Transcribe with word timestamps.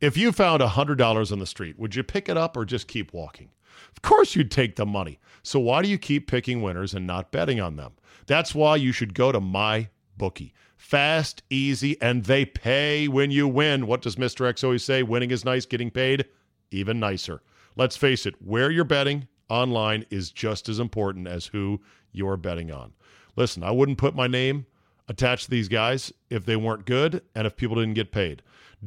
If 0.00 0.16
you 0.16 0.32
found 0.32 0.62
$100 0.62 1.32
on 1.32 1.38
the 1.38 1.46
street, 1.46 1.78
would 1.78 1.94
you 1.94 2.02
pick 2.02 2.28
it 2.28 2.36
up 2.36 2.56
or 2.56 2.64
just 2.64 2.88
keep 2.88 3.12
walking? 3.12 3.50
Of 3.90 4.02
course, 4.02 4.34
you'd 4.34 4.50
take 4.50 4.76
the 4.76 4.86
money. 4.86 5.18
So, 5.42 5.60
why 5.60 5.82
do 5.82 5.88
you 5.88 5.98
keep 5.98 6.26
picking 6.26 6.62
winners 6.62 6.94
and 6.94 7.06
not 7.06 7.32
betting 7.32 7.60
on 7.60 7.76
them? 7.76 7.92
That's 8.26 8.54
why 8.54 8.76
you 8.76 8.92
should 8.92 9.14
go 9.14 9.32
to 9.32 9.40
my 9.40 9.88
bookie. 10.16 10.54
Fast, 10.76 11.42
easy, 11.50 12.00
and 12.00 12.24
they 12.24 12.44
pay 12.44 13.08
when 13.08 13.30
you 13.30 13.46
win. 13.46 13.86
What 13.86 14.02
does 14.02 14.16
Mr. 14.16 14.48
X 14.48 14.64
always 14.64 14.84
say? 14.84 15.02
Winning 15.02 15.30
is 15.30 15.44
nice, 15.44 15.66
getting 15.66 15.90
paid 15.90 16.24
even 16.70 17.00
nicer. 17.00 17.42
Let's 17.76 17.96
face 17.96 18.26
it, 18.26 18.34
where 18.42 18.70
you're 18.70 18.84
betting 18.84 19.28
online 19.48 20.06
is 20.10 20.30
just 20.30 20.68
as 20.68 20.78
important 20.78 21.26
as 21.26 21.46
who 21.46 21.80
you're 22.12 22.36
betting 22.36 22.70
on. 22.70 22.92
Listen, 23.36 23.62
I 23.62 23.70
wouldn't 23.70 23.98
put 23.98 24.14
my 24.14 24.26
name 24.26 24.66
attached 25.10 25.44
to 25.44 25.50
these 25.50 25.68
guys 25.68 26.12
if 26.30 26.46
they 26.46 26.54
weren't 26.56 26.86
good 26.86 27.20
and 27.34 27.46
if 27.46 27.56
people 27.56 27.76
didn't 27.76 27.94
get 27.94 28.12
paid. 28.12 28.42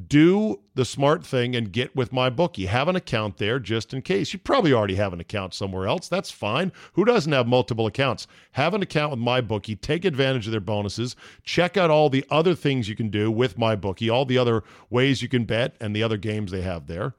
Do 0.08 0.62
the 0.74 0.86
smart 0.86 1.24
thing 1.24 1.56
and 1.56 1.72
get 1.72 1.96
with 1.96 2.12
my 2.14 2.32
bookie. 2.32 2.66
Have 2.66 2.88
an 2.88 2.96
account 2.96 3.38
there 3.38 3.60
just 3.60 3.94
in 3.94 4.02
case. 4.02 4.34
You 4.34 4.40
probably 4.40 4.74
already 4.74 4.96
have 4.96 5.14
an 5.14 5.20
account 5.20 5.54
somewhere 5.54 5.86
else. 5.86 6.08
That's 6.08 6.32
fine. 6.32 6.72
Who 6.94 7.06
doesn't 7.06 7.32
have 7.32 7.46
multiple 7.46 7.86
accounts? 7.86 8.26
Have 8.54 8.74
an 8.74 8.82
account 8.82 9.12
with 9.12 9.20
my 9.20 9.42
bookie. 9.42 9.76
Take 9.76 10.06
advantage 10.06 10.48
of 10.48 10.52
their 10.52 10.62
bonuses. 10.62 11.16
Check 11.44 11.78
out 11.78 11.92
all 11.92 12.10
the 12.10 12.26
other 12.32 12.56
things 12.56 12.90
you 12.90 12.96
can 12.96 13.10
do 13.10 13.30
with 13.30 13.58
my 13.58 13.76
bookie, 13.76 14.10
all 14.10 14.26
the 14.26 14.38
other 14.38 14.64
ways 14.90 15.22
you 15.22 15.28
can 15.28 15.44
bet 15.44 15.76
and 15.80 15.96
the 15.96 16.02
other 16.02 16.18
games 16.18 16.52
they 16.52 16.62
have 16.62 16.88
there, 16.88 17.14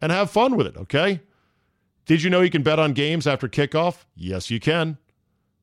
and 0.00 0.12
have 0.12 0.30
fun 0.30 0.56
with 0.56 0.68
it, 0.68 0.76
okay? 0.76 1.20
Did 2.04 2.22
you 2.22 2.30
know 2.30 2.42
you 2.42 2.50
can 2.50 2.62
bet 2.62 2.78
on 2.78 2.92
games 2.92 3.26
after 3.26 3.48
kickoff? 3.48 4.04
Yes, 4.14 4.50
you 4.50 4.60
can. 4.60 4.98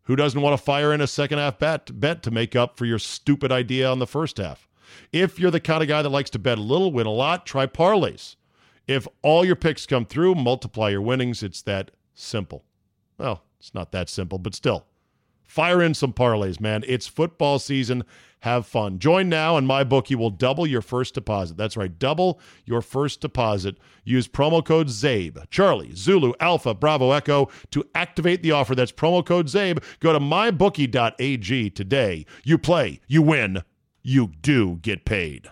Who 0.08 0.16
doesn't 0.16 0.40
want 0.40 0.58
to 0.58 0.64
fire 0.64 0.94
in 0.94 1.02
a 1.02 1.08
second 1.08 1.40
half 1.40 1.60
bet 1.60 2.00
bet 2.00 2.24
to 2.24 2.32
make 2.32 2.56
up 2.56 2.78
for 2.78 2.86
your 2.86 2.98
stupid 2.98 3.52
idea 3.52 3.92
on 3.92 4.00
the 4.00 4.08
first 4.08 4.38
half? 4.38 4.66
If 5.12 5.38
you're 5.38 5.52
the 5.52 5.60
kind 5.60 5.82
of 5.82 5.90
guy 5.90 6.02
that 6.02 6.08
likes 6.08 6.30
to 6.30 6.40
bet 6.40 6.58
a 6.58 6.62
little, 6.62 6.94
win 6.94 7.06
a 7.06 7.12
lot, 7.12 7.46
try 7.46 7.68
parlays. 7.68 8.38
If 8.88 9.06
all 9.22 9.44
your 9.44 9.58
picks 9.58 9.86
come 9.86 10.06
through, 10.06 10.36
multiply 10.36 10.92
your 10.92 11.02
winnings. 11.02 11.44
It's 11.44 11.62
that 11.64 11.92
simple. 12.14 12.64
Well, 13.18 13.44
it's 13.60 13.74
not 13.74 13.92
that 13.92 14.08
simple, 14.08 14.40
but 14.40 14.56
still. 14.56 14.86
Fire 15.48 15.82
in 15.82 15.94
some 15.94 16.14
parlays, 16.14 16.60
man. 16.60 16.84
It's 16.86 17.08
football 17.08 17.58
season. 17.58 18.04
Have 18.42 18.68
fun. 18.68 19.00
Join 19.00 19.30
now, 19.30 19.58
and 19.58 19.66
my 19.66 19.84
bookie 19.84 20.14
will 20.14 20.30
double 20.30 20.68
your 20.68 20.82
first 20.84 21.16
deposit. 21.16 21.58
That's 21.58 21.76
right, 21.76 21.98
double 21.98 22.40
your 22.66 22.82
first 22.82 23.22
deposit. 23.22 23.78
Use 24.04 24.28
promo 24.28 24.64
code 24.64 24.88
CZABE, 24.88 25.50
Charlie, 25.50 25.96
Zulu, 25.96 26.34
Alpha, 26.40 26.76
Bravo, 26.76 27.12
Echo 27.12 27.50
to 27.72 27.84
activate 27.96 28.44
the 28.44 28.52
offer. 28.52 28.76
That's 28.76 28.92
promo 28.92 29.26
code 29.26 29.48
CZABE. 29.48 29.84
Go 30.00 30.14
to 30.14 30.20
mybookie.ag 30.20 31.70
today. 31.72 32.26
You 32.44 32.58
play, 32.60 33.00
you 33.08 33.24
win, 33.24 33.64
you 34.04 34.34
do 34.42 34.76
get 34.82 35.04
paid. 35.04 35.50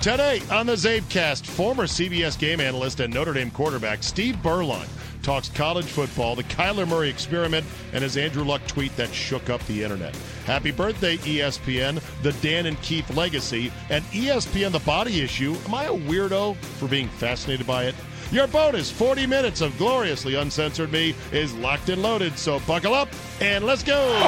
Today 0.00 0.40
on 0.52 0.66
the 0.66 0.74
CzabeCast, 0.74 1.44
former 1.44 1.84
CBS 1.84 2.38
game 2.38 2.60
analyst 2.60 3.00
and 3.00 3.12
Notre 3.12 3.32
Dame 3.32 3.50
quarterback 3.50 4.04
Steve 4.04 4.36
Beuerlein 4.36 4.86
talks 5.22 5.48
college 5.48 5.86
football, 5.86 6.34
the 6.34 6.44
Kyler 6.44 6.86
Murray 6.86 7.08
experiment, 7.08 7.66
and 7.92 8.02
his 8.02 8.16
Andrew 8.16 8.44
Luck 8.44 8.66
tweet 8.66 8.96
that 8.96 9.12
shook 9.12 9.50
up 9.50 9.64
the 9.66 9.82
internet. 9.82 10.16
Happy 10.44 10.70
birthday, 10.70 11.16
ESPN, 11.18 12.02
the 12.22 12.32
Dan 12.34 12.66
and 12.66 12.80
Keith 12.82 13.08
legacy, 13.16 13.72
and 13.90 14.04
ESPN 14.06 14.72
the 14.72 14.78
body 14.80 15.20
issue. 15.20 15.56
Am 15.66 15.74
I 15.74 15.84
a 15.84 15.92
weirdo 15.92 16.56
for 16.56 16.88
being 16.88 17.08
fascinated 17.08 17.66
by 17.66 17.84
it? 17.84 17.94
Your 18.30 18.46
bonus 18.46 18.90
40 18.90 19.26
minutes 19.26 19.62
of 19.62 19.76
gloriously 19.78 20.34
uncensored 20.34 20.92
me 20.92 21.14
is 21.32 21.54
locked 21.54 21.88
and 21.88 22.02
loaded, 22.02 22.38
so 22.38 22.60
buckle 22.60 22.92
up 22.92 23.08
and 23.40 23.64
let's 23.64 23.82
go. 23.82 23.96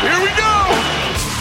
Here 0.00 0.22
we 0.22 0.30
go. 0.36 1.37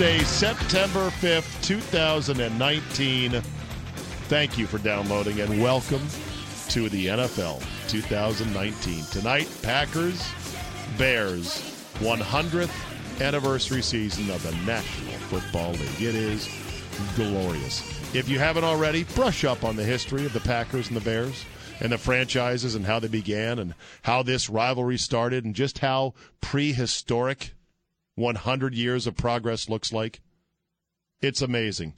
September 0.00 1.10
5th, 1.10 1.62
2019. 1.62 3.32
Thank 4.30 4.56
you 4.56 4.66
for 4.66 4.78
downloading 4.78 5.40
and 5.40 5.60
welcome 5.60 6.00
to 6.70 6.88
the 6.88 7.08
NFL 7.08 7.62
2019. 7.86 9.04
Tonight, 9.12 9.46
Packers, 9.60 10.26
Bears, 10.96 11.60
100th 11.98 13.20
anniversary 13.20 13.82
season 13.82 14.30
of 14.30 14.42
the 14.42 14.52
National 14.64 15.12
Football 15.28 15.72
League. 15.72 16.00
It 16.00 16.14
is 16.14 16.48
glorious. 17.14 17.82
If 18.14 18.26
you 18.26 18.38
haven't 18.38 18.64
already, 18.64 19.04
brush 19.04 19.44
up 19.44 19.64
on 19.64 19.76
the 19.76 19.84
history 19.84 20.24
of 20.24 20.32
the 20.32 20.40
Packers 20.40 20.88
and 20.88 20.96
the 20.96 21.02
Bears 21.02 21.44
and 21.78 21.92
the 21.92 21.98
franchises 21.98 22.74
and 22.74 22.86
how 22.86 23.00
they 23.00 23.08
began 23.08 23.58
and 23.58 23.74
how 24.00 24.22
this 24.22 24.48
rivalry 24.48 24.96
started 24.96 25.44
and 25.44 25.54
just 25.54 25.80
how 25.80 26.14
prehistoric 26.40 27.52
100 28.14 28.74
years 28.74 29.06
of 29.06 29.16
progress 29.16 29.68
looks 29.68 29.92
like. 29.92 30.20
It's 31.20 31.42
amazing. 31.42 31.94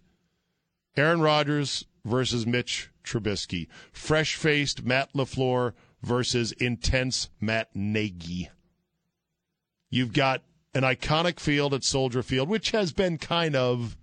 Aaron 0.96 1.20
Rodgers 1.20 1.86
versus 2.04 2.46
Mitch 2.46 2.90
Trubisky. 3.04 3.68
Fresh 3.92 4.36
faced 4.36 4.84
Matt 4.84 5.12
LaFleur 5.14 5.72
versus 6.02 6.52
intense 6.52 7.28
Matt 7.40 7.70
Nagy. 7.74 8.50
You've 9.90 10.12
got 10.12 10.42
an 10.74 10.82
iconic 10.82 11.38
field 11.38 11.74
at 11.74 11.84
Soldier 11.84 12.22
Field, 12.22 12.48
which 12.48 12.70
has 12.70 12.92
been 12.92 13.18
kind 13.18 13.54
of 13.54 13.96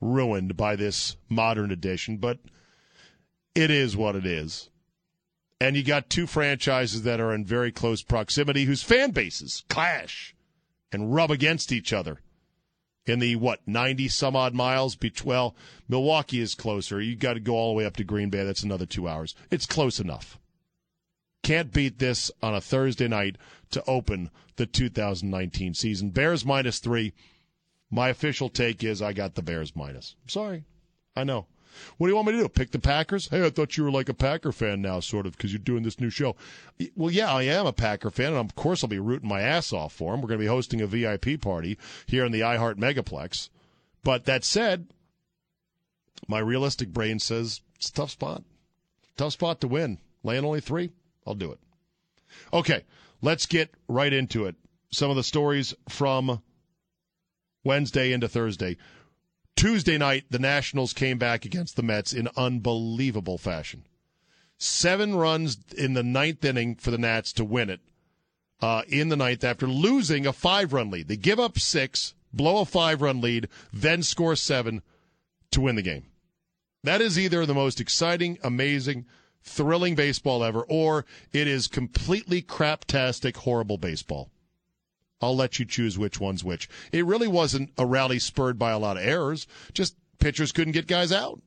ruined 0.00 0.56
by 0.56 0.76
this 0.76 1.16
modern 1.28 1.70
edition, 1.70 2.18
but 2.18 2.38
it 3.54 3.70
is 3.70 3.96
what 3.96 4.14
it 4.14 4.26
is. 4.26 4.70
And 5.60 5.76
you 5.76 5.82
got 5.82 6.10
two 6.10 6.26
franchises 6.26 7.02
that 7.04 7.20
are 7.20 7.34
in 7.34 7.44
very 7.44 7.72
close 7.72 8.02
proximity 8.02 8.64
whose 8.64 8.82
fan 8.82 9.10
bases 9.10 9.64
clash 9.68 10.35
and 10.92 11.14
rub 11.14 11.30
against 11.30 11.72
each 11.72 11.92
other 11.92 12.20
in 13.06 13.18
the 13.18 13.36
what 13.36 13.60
90 13.66 14.08
some 14.08 14.36
odd 14.36 14.54
miles 14.54 14.96
between 14.96 15.28
well 15.28 15.56
milwaukee 15.88 16.40
is 16.40 16.54
closer. 16.54 17.00
You 17.00 17.16
got 17.16 17.34
to 17.34 17.40
go 17.40 17.54
all 17.54 17.72
the 17.72 17.78
way 17.78 17.84
up 17.84 17.96
to 17.96 18.04
green 18.04 18.30
bay. 18.30 18.44
That's 18.44 18.62
another 18.62 18.86
two 18.86 19.08
hours. 19.08 19.34
It's 19.50 19.66
close 19.66 20.00
enough. 20.00 20.38
Can't 21.42 21.72
beat 21.72 21.98
this 21.98 22.30
on 22.42 22.54
a 22.54 22.60
thursday 22.60 23.06
night 23.08 23.36
to 23.70 23.84
open 23.86 24.30
the 24.56 24.66
2019 24.66 25.74
season. 25.74 26.10
Bears 26.10 26.44
minus 26.44 26.80
three. 26.80 27.12
My 27.88 28.08
official 28.08 28.48
take 28.48 28.82
is 28.82 29.00
i 29.00 29.12
got 29.12 29.36
the 29.36 29.42
bears 29.42 29.76
minus. 29.76 30.16
Sorry. 30.26 30.64
I 31.14 31.24
know 31.24 31.46
what 31.96 32.06
do 32.06 32.10
you 32.10 32.16
want 32.16 32.28
me 32.28 32.32
to 32.34 32.40
do? 32.40 32.48
Pick 32.48 32.70
the 32.70 32.78
Packers? 32.78 33.28
Hey, 33.28 33.44
I 33.44 33.50
thought 33.50 33.76
you 33.76 33.84
were 33.84 33.90
like 33.90 34.08
a 34.08 34.14
Packer 34.14 34.52
fan 34.52 34.82
now, 34.82 35.00
sort 35.00 35.26
of, 35.26 35.36
because 35.36 35.52
you're 35.52 35.58
doing 35.58 35.82
this 35.82 36.00
new 36.00 36.10
show. 36.10 36.36
Well, 36.94 37.10
yeah, 37.10 37.32
I 37.32 37.42
am 37.44 37.66
a 37.66 37.72
Packer 37.72 38.10
fan, 38.10 38.34
and 38.34 38.50
of 38.50 38.54
course 38.54 38.82
I'll 38.82 38.88
be 38.88 38.98
rooting 38.98 39.28
my 39.28 39.40
ass 39.40 39.72
off 39.72 39.92
for 39.92 40.12
them. 40.12 40.20
We're 40.20 40.28
going 40.28 40.40
to 40.40 40.44
be 40.44 40.48
hosting 40.48 40.80
a 40.80 40.86
VIP 40.86 41.40
party 41.40 41.78
here 42.06 42.24
in 42.24 42.32
the 42.32 42.40
iHeart 42.40 42.76
Megaplex. 42.76 43.48
But 44.02 44.24
that 44.26 44.44
said, 44.44 44.86
my 46.28 46.38
realistic 46.38 46.92
brain 46.92 47.18
says 47.18 47.60
it's 47.76 47.88
a 47.88 47.92
tough 47.92 48.10
spot. 48.10 48.42
Tough 49.16 49.32
spot 49.32 49.60
to 49.60 49.68
win. 49.68 49.98
Laying 50.22 50.44
only 50.44 50.60
three, 50.60 50.90
I'll 51.26 51.34
do 51.34 51.52
it. 51.52 51.58
Okay, 52.52 52.84
let's 53.22 53.46
get 53.46 53.72
right 53.88 54.12
into 54.12 54.46
it. 54.46 54.56
Some 54.90 55.10
of 55.10 55.16
the 55.16 55.22
stories 55.22 55.74
from 55.88 56.42
Wednesday 57.64 58.12
into 58.12 58.28
Thursday. 58.28 58.76
Tuesday 59.56 59.96
night, 59.96 60.26
the 60.30 60.38
Nationals 60.38 60.92
came 60.92 61.16
back 61.16 61.46
against 61.46 61.76
the 61.76 61.82
Mets 61.82 62.12
in 62.12 62.28
unbelievable 62.36 63.38
fashion. 63.38 63.86
Seven 64.58 65.16
runs 65.16 65.58
in 65.76 65.94
the 65.94 66.02
ninth 66.02 66.44
inning 66.44 66.76
for 66.76 66.90
the 66.90 66.98
Nats 66.98 67.32
to 67.34 67.44
win 67.44 67.70
it 67.70 67.80
uh, 68.60 68.82
in 68.88 69.08
the 69.08 69.16
ninth 69.16 69.44
after 69.44 69.66
losing 69.66 70.26
a 70.26 70.32
five 70.32 70.72
run 70.72 70.90
lead. 70.90 71.08
They 71.08 71.16
give 71.16 71.40
up 71.40 71.58
six, 71.58 72.14
blow 72.32 72.60
a 72.60 72.64
five 72.66 73.00
run 73.00 73.20
lead, 73.20 73.48
then 73.72 74.02
score 74.02 74.36
seven 74.36 74.82
to 75.50 75.62
win 75.62 75.76
the 75.76 75.82
game. 75.82 76.04
That 76.84 77.00
is 77.00 77.18
either 77.18 77.44
the 77.46 77.54
most 77.54 77.80
exciting, 77.80 78.38
amazing, 78.44 79.06
thrilling 79.42 79.94
baseball 79.94 80.44
ever, 80.44 80.62
or 80.68 81.06
it 81.32 81.48
is 81.48 81.66
completely 81.66 82.42
craptastic, 82.42 83.36
horrible 83.36 83.78
baseball. 83.78 84.30
I'll 85.20 85.36
let 85.36 85.58
you 85.58 85.64
choose 85.64 85.98
which 85.98 86.20
one's 86.20 86.44
which. 86.44 86.68
It 86.92 87.06
really 87.06 87.28
wasn't 87.28 87.72
a 87.78 87.86
rally 87.86 88.18
spurred 88.18 88.58
by 88.58 88.72
a 88.72 88.78
lot 88.78 88.96
of 88.96 89.04
errors, 89.04 89.46
just 89.72 89.96
pitchers 90.18 90.52
couldn't 90.52 90.72
get 90.72 90.86
guys 90.86 91.12
out. 91.12 91.40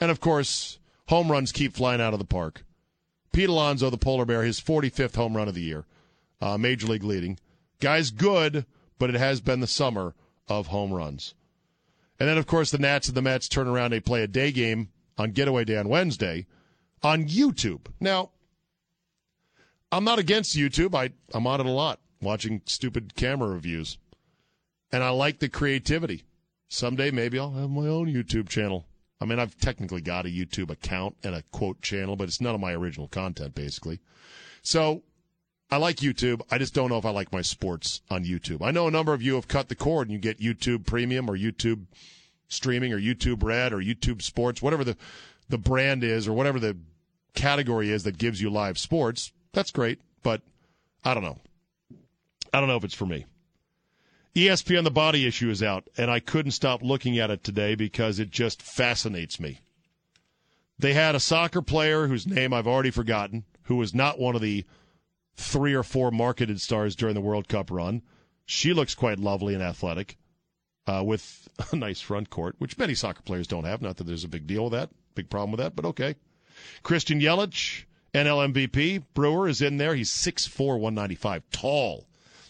And 0.00 0.10
of 0.10 0.20
course, 0.20 0.78
home 1.08 1.30
runs 1.30 1.52
keep 1.52 1.74
flying 1.74 2.00
out 2.00 2.12
of 2.12 2.18
the 2.18 2.24
park. 2.24 2.64
Pete 3.32 3.48
Alonso, 3.48 3.90
the 3.90 3.98
polar 3.98 4.24
bear, 4.24 4.42
his 4.42 4.60
45th 4.60 5.16
home 5.16 5.36
run 5.36 5.48
of 5.48 5.54
the 5.54 5.60
year, 5.60 5.84
uh, 6.40 6.58
major 6.58 6.86
league 6.86 7.04
leading. 7.04 7.38
Guy's 7.80 8.10
good, 8.10 8.64
but 8.98 9.10
it 9.10 9.16
has 9.16 9.40
been 9.40 9.60
the 9.60 9.66
summer 9.66 10.14
of 10.48 10.68
home 10.68 10.92
runs. 10.92 11.34
And 12.18 12.28
then, 12.28 12.38
of 12.38 12.46
course, 12.46 12.72
the 12.72 12.78
Nats 12.78 13.06
and 13.06 13.16
the 13.16 13.22
Mets 13.22 13.48
turn 13.48 13.68
around. 13.68 13.92
They 13.92 14.00
play 14.00 14.22
a 14.22 14.26
day 14.26 14.50
game 14.50 14.88
on 15.16 15.30
Getaway 15.30 15.64
Day 15.64 15.76
on 15.76 15.88
Wednesday 15.88 16.46
on 17.00 17.28
YouTube. 17.28 17.86
Now, 18.00 18.30
I'm 19.92 20.02
not 20.02 20.18
against 20.18 20.56
YouTube. 20.56 20.96
I, 20.96 21.12
I'm 21.32 21.46
on 21.46 21.60
it 21.60 21.66
a 21.66 21.70
lot 21.70 22.00
watching 22.20 22.62
stupid 22.66 23.14
camera 23.14 23.48
reviews. 23.48 23.98
And 24.90 25.02
I 25.02 25.10
like 25.10 25.38
the 25.38 25.48
creativity. 25.48 26.24
Someday 26.68 27.10
maybe 27.10 27.38
I'll 27.38 27.52
have 27.52 27.70
my 27.70 27.86
own 27.86 28.06
YouTube 28.06 28.48
channel. 28.48 28.86
I 29.20 29.24
mean, 29.24 29.38
I've 29.38 29.58
technically 29.58 30.00
got 30.00 30.26
a 30.26 30.28
YouTube 30.28 30.70
account 30.70 31.16
and 31.24 31.34
a 31.34 31.42
quote 31.50 31.82
channel, 31.82 32.16
but 32.16 32.28
it's 32.28 32.40
none 32.40 32.54
of 32.54 32.60
my 32.60 32.72
original 32.72 33.08
content, 33.08 33.54
basically. 33.54 34.00
So 34.62 35.02
I 35.70 35.76
like 35.76 35.96
YouTube. 35.96 36.40
I 36.50 36.58
just 36.58 36.72
don't 36.72 36.88
know 36.88 36.98
if 36.98 37.04
I 37.04 37.10
like 37.10 37.32
my 37.32 37.42
sports 37.42 38.00
on 38.10 38.24
YouTube. 38.24 38.62
I 38.62 38.70
know 38.70 38.86
a 38.86 38.92
number 38.92 39.12
of 39.12 39.22
you 39.22 39.34
have 39.34 39.48
cut 39.48 39.68
the 39.68 39.74
cord 39.74 40.08
and 40.08 40.12
you 40.12 40.18
get 40.18 40.40
YouTube 40.40 40.86
Premium 40.86 41.28
or 41.28 41.36
YouTube 41.36 41.86
Streaming 42.48 42.92
or 42.92 42.98
YouTube 42.98 43.42
Red 43.42 43.72
or 43.72 43.78
YouTube 43.78 44.22
Sports, 44.22 44.62
whatever 44.62 44.84
the, 44.84 44.96
the 45.48 45.58
brand 45.58 46.04
is 46.04 46.26
or 46.28 46.32
whatever 46.32 46.58
the 46.58 46.76
category 47.34 47.90
is 47.90 48.04
that 48.04 48.18
gives 48.18 48.40
you 48.40 48.50
live 48.50 48.78
sports. 48.78 49.32
That's 49.52 49.70
great, 49.70 50.00
but 50.22 50.42
I 51.04 51.12
don't 51.12 51.22
know. 51.24 51.38
I 52.52 52.60
don't 52.60 52.68
know 52.68 52.76
if 52.76 52.84
it's 52.84 52.94
for 52.94 53.06
me. 53.06 53.26
ESPN 54.34 54.84
The 54.84 54.90
Body 54.90 55.26
Issue 55.26 55.50
is 55.50 55.62
out, 55.62 55.88
and 55.96 56.10
I 56.10 56.20
couldn't 56.20 56.52
stop 56.52 56.82
looking 56.82 57.18
at 57.18 57.30
it 57.30 57.42
today 57.42 57.74
because 57.74 58.18
it 58.18 58.30
just 58.30 58.62
fascinates 58.62 59.40
me. 59.40 59.60
They 60.78 60.94
had 60.94 61.14
a 61.14 61.20
soccer 61.20 61.60
player 61.60 62.06
whose 62.06 62.26
name 62.26 62.54
I've 62.54 62.68
already 62.68 62.90
forgotten, 62.90 63.44
who 63.64 63.76
was 63.76 63.94
not 63.94 64.20
one 64.20 64.36
of 64.36 64.40
the 64.40 64.64
three 65.34 65.74
or 65.74 65.82
four 65.82 66.10
marketed 66.10 66.60
stars 66.60 66.94
during 66.94 67.14
the 67.14 67.20
World 67.20 67.48
Cup 67.48 67.70
run. 67.70 68.02
She 68.46 68.72
looks 68.72 68.94
quite 68.94 69.18
lovely 69.18 69.54
and 69.54 69.62
athletic 69.62 70.16
uh, 70.86 71.02
with 71.04 71.48
a 71.72 71.76
nice 71.76 72.00
front 72.00 72.30
court, 72.30 72.54
which 72.58 72.78
many 72.78 72.94
soccer 72.94 73.22
players 73.22 73.46
don't 73.48 73.64
have. 73.64 73.82
Not 73.82 73.96
that 73.96 74.04
there's 74.04 74.24
a 74.24 74.28
big 74.28 74.46
deal 74.46 74.64
with 74.64 74.72
that, 74.72 74.90
big 75.14 75.30
problem 75.30 75.50
with 75.50 75.60
that, 75.60 75.74
but 75.74 75.84
okay. 75.84 76.14
Christian 76.82 77.20
Yelich, 77.20 77.84
NL 78.14 78.52
MVP. 78.52 79.04
Brewer 79.14 79.48
is 79.48 79.62
in 79.62 79.78
there. 79.78 79.94
He's 79.94 80.10
6'4, 80.10 80.78
195. 80.78 81.42
Tall 81.50 82.06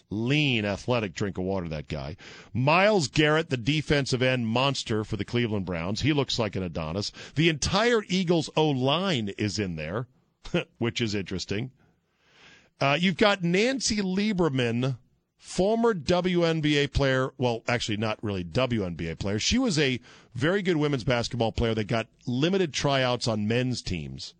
lean, 0.09 0.65
athletic 0.65 1.13
drink 1.13 1.37
of 1.37 1.43
water, 1.43 1.67
that 1.69 1.87
guy. 1.87 2.15
Myles 2.53 3.07
Garrett, 3.07 3.49
the 3.49 3.57
defensive 3.57 4.21
end 4.21 4.47
monster 4.47 5.03
for 5.03 5.17
the 5.17 5.25
Cleveland 5.25 5.65
Browns. 5.65 6.01
He 6.01 6.13
looks 6.13 6.39
like 6.39 6.55
an 6.55 6.63
Adonis. 6.63 7.11
The 7.35 7.49
entire 7.49 8.03
Eagles 8.07 8.49
O 8.55 8.69
line 8.69 9.29
is 9.37 9.59
in 9.59 9.75
there, 9.75 10.07
which 10.77 11.01
is 11.01 11.15
interesting. 11.15 11.71
Uh, 12.81 12.97
you've 12.99 13.17
got 13.17 13.43
Nancy 13.43 13.97
Lieberman, 13.97 14.97
former 15.37 15.93
WNBA 15.93 16.91
player. 16.93 17.31
Well, 17.37 17.63
actually, 17.67 17.97
not 17.97 18.23
really 18.23 18.43
WNBA 18.43 19.19
player. 19.19 19.37
She 19.37 19.57
was 19.57 19.77
a 19.77 19.99
very 20.33 20.61
good 20.61 20.77
women's 20.77 21.03
basketball 21.03 21.51
player 21.51 21.75
that 21.75 21.87
got 21.87 22.07
limited 22.25 22.73
tryouts 22.73 23.27
on 23.27 23.47
men's 23.47 23.81
teams 23.81 24.33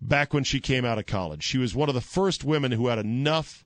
back 0.00 0.34
when 0.34 0.44
she 0.44 0.60
came 0.60 0.84
out 0.84 0.98
of 0.98 1.06
college. 1.06 1.42
She 1.42 1.58
was 1.58 1.74
one 1.74 1.88
of 1.88 1.94
the 1.94 2.00
first 2.00 2.44
women 2.44 2.72
who 2.72 2.88
had 2.88 2.98
enough 2.98 3.64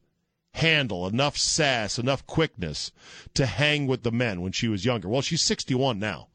handle, 0.58 1.06
enough 1.06 1.36
sass, 1.36 1.98
enough 1.98 2.26
quickness 2.26 2.92
to 3.34 3.46
hang 3.46 3.86
with 3.86 4.02
the 4.02 4.12
men 4.12 4.40
when 4.40 4.52
she 4.52 4.68
was 4.68 4.84
younger. 4.84 5.08
Well, 5.08 5.22
she's 5.22 5.42
61 5.42 5.98
now. 5.98 6.28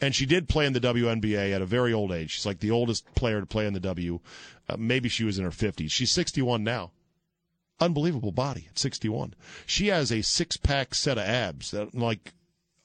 And 0.00 0.14
she 0.14 0.26
did 0.26 0.48
play 0.48 0.66
in 0.66 0.74
the 0.74 0.80
WNBA 0.80 1.54
at 1.54 1.62
a 1.62 1.66
very 1.66 1.92
old 1.92 2.12
age. 2.12 2.32
She's 2.32 2.46
like 2.46 2.60
the 2.60 2.70
oldest 2.70 3.06
player 3.14 3.40
to 3.40 3.46
play 3.46 3.66
in 3.66 3.72
the 3.72 3.80
W. 3.80 4.20
Uh, 4.68 4.76
maybe 4.78 5.08
she 5.08 5.24
was 5.24 5.38
in 5.38 5.44
her 5.44 5.50
50s. 5.50 5.90
She's 5.90 6.12
61 6.12 6.62
now. 6.62 6.92
Unbelievable 7.80 8.32
body 8.32 8.66
at 8.68 8.78
61. 8.78 9.34
She 9.64 9.88
has 9.88 10.12
a 10.12 10.22
six 10.22 10.56
pack 10.56 10.94
set 10.94 11.18
of 11.18 11.24
abs 11.24 11.70
that, 11.70 11.94
like, 11.94 12.34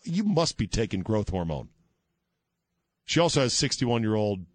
you 0.03 0.23
must 0.23 0.57
be 0.57 0.68
taking 0.68 1.01
growth 1.01 1.29
hormone. 1.29 1.69
She 3.06 3.19
also 3.19 3.41
has 3.41 3.53
61 3.53 4.03
year 4.03 4.15
old 4.15 4.45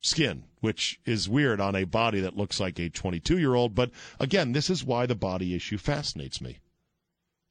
skin, 0.00 0.44
which 0.60 1.00
is 1.04 1.28
weird 1.28 1.60
on 1.60 1.74
a 1.74 1.84
body 1.84 2.20
that 2.20 2.36
looks 2.36 2.60
like 2.60 2.78
a 2.78 2.88
22 2.88 3.38
year 3.38 3.54
old. 3.54 3.74
But 3.74 3.90
again, 4.18 4.52
this 4.52 4.70
is 4.70 4.84
why 4.84 5.06
the 5.06 5.14
body 5.14 5.54
issue 5.54 5.78
fascinates 5.78 6.40
me. 6.40 6.58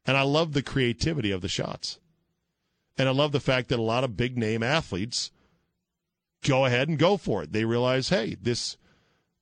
And 0.05 0.15
I 0.15 0.21
love 0.21 0.53
the 0.53 0.63
creativity 0.63 1.31
of 1.31 1.41
the 1.41 1.49
shots. 1.49 1.99
And 2.97 3.07
I 3.07 3.11
love 3.11 3.31
the 3.31 3.39
fact 3.39 3.69
that 3.69 3.79
a 3.79 3.83
lot 3.83 4.03
of 4.03 4.17
big 4.17 4.37
name 4.37 4.63
athletes 4.63 5.31
go 6.43 6.65
ahead 6.65 6.87
and 6.87 6.97
go 6.97 7.17
for 7.17 7.43
it. 7.43 7.51
They 7.51 7.65
realize, 7.65 8.09
hey, 8.09 8.35
this 8.41 8.77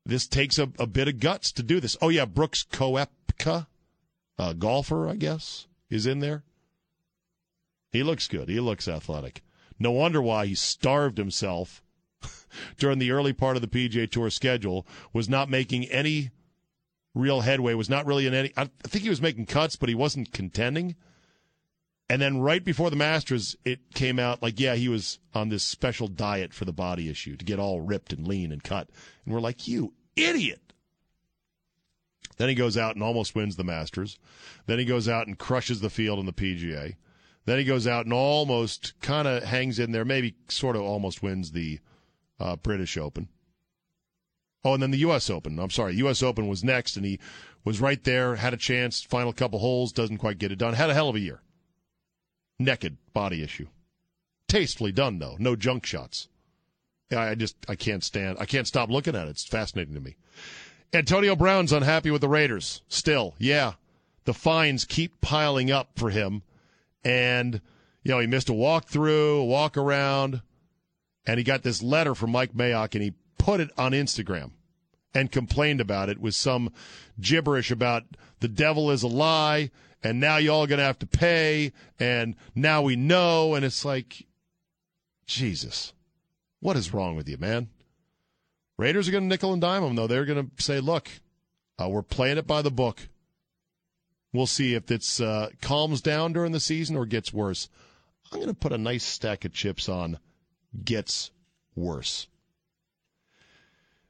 this 0.06 0.28
takes 0.28 0.60
a, 0.60 0.70
a 0.78 0.86
bit 0.86 1.08
of 1.08 1.20
guts 1.20 1.52
to 1.54 1.64
do 1.64 1.80
this. 1.80 1.98
Oh 2.02 2.10
yeah, 2.10 2.26
Brooks 2.26 2.66
Koepka, 2.72 3.68
a 4.38 4.54
golfer, 4.54 5.08
I 5.08 5.16
guess, 5.16 5.68
is 5.90 6.06
in 6.06 6.20
there. 6.20 6.44
He 7.92 8.04
looks 8.04 8.28
good. 8.28 8.50
He 8.50 8.60
looks 8.60 8.88
athletic. 8.88 9.42
No 9.80 9.92
wonder 9.92 10.22
why 10.22 10.48
he 10.48 10.56
starved 10.56 11.18
himself 11.18 11.82
during 12.78 13.00
the 13.00 13.12
early 13.12 13.34
part 13.34 13.56
of 13.56 13.62
the 13.62 13.68
PGA 13.68 14.10
Tour 14.10 14.30
schedule, 14.30 14.86
was 15.14 15.30
not 15.30 15.50
making 15.50 15.86
any 15.86 16.32
real 17.14 17.42
headway, 17.42 17.74
was 17.74 17.90
not 17.90 18.06
really 18.06 18.28
in 18.28 18.34
any. 18.34 18.52
I 18.58 18.70
think 18.84 19.04
he 19.04 19.10
was 19.10 19.22
making 19.22 19.46
cuts, 19.46 19.76
but 19.76 19.90
he 19.90 19.96
wasn't 19.96 20.34
contending. 20.34 20.96
And 22.10 22.22
then 22.22 22.40
right 22.40 22.64
before 22.64 22.92
the 22.92 22.96
Masters, 22.96 23.56
it 23.66 23.94
came 23.96 24.20
out 24.20 24.44
like, 24.44 24.60
yeah, 24.60 24.76
he 24.76 24.90
was 24.90 25.18
on 25.34 25.50
this 25.50 25.64
special 25.64 26.08
diet 26.08 26.54
for 26.54 26.66
the 26.66 26.74
body 26.74 27.10
issue 27.10 27.36
to 27.36 27.46
get 27.46 27.58
all 27.58 27.82
ripped 27.82 28.14
and 28.14 28.28
lean 28.28 28.52
and 28.52 28.64
cut. 28.64 28.90
And 29.26 29.34
we're 29.34 29.40
like, 29.40 29.68
you 29.68 29.94
idiot. 30.16 30.62
Then 32.38 32.50
he 32.50 32.56
goes 32.56 32.78
out 32.78 32.96
and 32.96 33.04
almost 33.04 33.34
wins 33.34 33.56
the 33.56 33.64
Masters. 33.64 34.20
Then 34.68 34.78
he 34.78 34.86
goes 34.86 35.08
out 35.08 35.26
and 35.26 35.40
crushes 35.40 35.80
the 35.80 35.90
field 35.90 36.20
in 36.20 36.26
the 36.26 36.34
PGA. 36.34 36.96
Then 37.46 37.60
he 37.60 37.64
goes 37.64 37.88
out 37.88 38.06
and 38.06 38.14
almost 38.14 38.94
kind 39.02 39.28
of 39.28 39.44
hangs 39.44 39.80
in 39.80 39.92
there, 39.92 40.06
maybe 40.06 40.36
sort 40.50 40.76
of 40.76 40.82
almost 40.82 41.24
wins 41.24 41.52
the 41.52 41.80
uh, 42.40 42.56
British 42.56 42.98
Open. 42.98 43.30
Oh, 44.64 44.74
and 44.74 44.82
then 44.82 44.92
the 44.92 44.98
U.S. 45.00 45.30
Open. 45.30 45.60
I'm 45.60 45.70
sorry, 45.70 45.96
U.S. 45.98 46.24
Open 46.24 46.48
was 46.48 46.64
next, 46.64 46.98
and 46.98 47.06
he 47.06 47.20
was 47.64 47.80
right 47.80 48.04
there, 48.04 48.36
had 48.36 48.54
a 48.54 48.58
chance, 48.58 49.04
final 49.04 49.32
couple 49.32 49.60
holes, 49.60 49.92
doesn't 49.92 50.18
quite 50.18 50.40
get 50.40 50.52
it 50.52 50.58
done. 50.58 50.74
Had 50.74 50.90
a 50.90 50.94
hell 50.94 51.10
of 51.10 51.16
a 51.16 51.20
year. 51.20 51.42
Naked 52.60 52.98
body 53.14 53.44
issue. 53.44 53.68
Tastefully 54.48 54.92
done, 54.92 55.20
though. 55.20 55.36
No 55.40 55.56
junk 55.56 55.86
shots. 55.86 56.30
I 57.16 57.36
just, 57.36 57.56
I 57.70 57.76
can't 57.76 58.04
stand, 58.04 58.38
I 58.40 58.46
can't 58.46 58.68
stop 58.68 58.90
looking 58.90 59.16
at 59.16 59.28
it. 59.28 59.32
It's 59.32 59.46
fascinating 59.46 59.94
to 59.94 60.02
me. 60.02 60.16
Antonio 60.94 61.36
Brown's 61.36 61.72
unhappy 61.72 62.10
with 62.10 62.22
the 62.22 62.28
Raiders. 62.28 62.82
Still, 62.88 63.36
yeah. 63.38 63.74
The 64.24 64.34
fines 64.34 64.86
keep 64.86 65.22
piling 65.22 65.70
up 65.70 65.90
for 65.96 66.10
him. 66.10 66.42
And, 67.04 67.62
you 68.04 68.12
know, 68.12 68.20
he 68.20 68.26
missed 68.26 68.50
a 68.50 68.54
walkthrough, 68.54 69.42
a 69.42 69.46
walk 69.46 69.78
around 69.78 70.42
and 71.26 71.38
he 71.38 71.44
got 71.44 71.64
this 71.64 71.82
letter 71.82 72.16
from 72.16 72.32
Mike 72.32 72.54
Mayock 72.54 72.94
and 72.94 73.04
he 73.04 73.14
put 73.38 73.60
it 73.60 73.70
on 73.78 73.92
Instagram 73.92 74.52
and 75.14 75.32
complained 75.32 75.82
about 75.82 76.10
it 76.10 76.20
with 76.20 76.36
some 76.36 76.72
gibberish 77.20 77.72
about 77.72 78.04
the 78.40 78.48
devil 78.48 78.92
is 78.92 79.04
a 79.04 79.08
lie 79.08 79.72
and 80.04 80.20
now 80.20 80.38
y'all 80.38 80.68
going 80.68 80.78
to 80.78 80.86
have 80.86 81.00
to 81.00 81.08
pay 81.08 81.72
and 82.00 82.36
now 82.54 82.82
we 82.82 82.96
know 82.96 83.56
and 83.56 83.66
it's 83.66 83.86
like 83.86 84.26
Jesus. 85.26 85.94
What 86.60 86.78
is 86.78 86.94
wrong 86.94 87.16
with 87.16 87.28
you, 87.28 87.38
man? 87.38 87.70
Raiders 88.78 89.08
are 89.08 89.12
going 89.12 89.24
to 89.24 89.28
nickel 89.28 89.54
and 89.54 89.62
dime 89.62 89.84
them 89.84 89.96
though. 89.96 90.08
They're 90.08 90.26
going 90.26 90.52
to 90.56 90.64
say, 90.64 90.80
"Look, 90.80 91.10
uh, 91.80 91.90
we're 91.90 92.02
playing 92.02 92.38
it 92.38 92.48
by 92.48 92.62
the 92.62 92.72
book. 92.72 93.08
We'll 94.34 94.48
see 94.48 94.74
if 94.74 94.92
it 94.92 95.06
uh, 95.22 95.50
calms 95.62 96.02
down 96.02 96.34
during 96.34 96.52
the 96.52 96.60
season 96.60 96.96
or 96.96 97.06
gets 97.06 97.34
worse." 97.34 97.70
I'm 98.32 98.40
going 98.40 98.50
to 98.50 98.56
put 98.56 98.74
a 98.74 98.78
nice 98.78 99.04
stack 99.04 99.46
of 99.46 99.54
chips 99.54 99.88
on 99.88 100.20
gets 100.84 101.32
worse. 101.76 102.28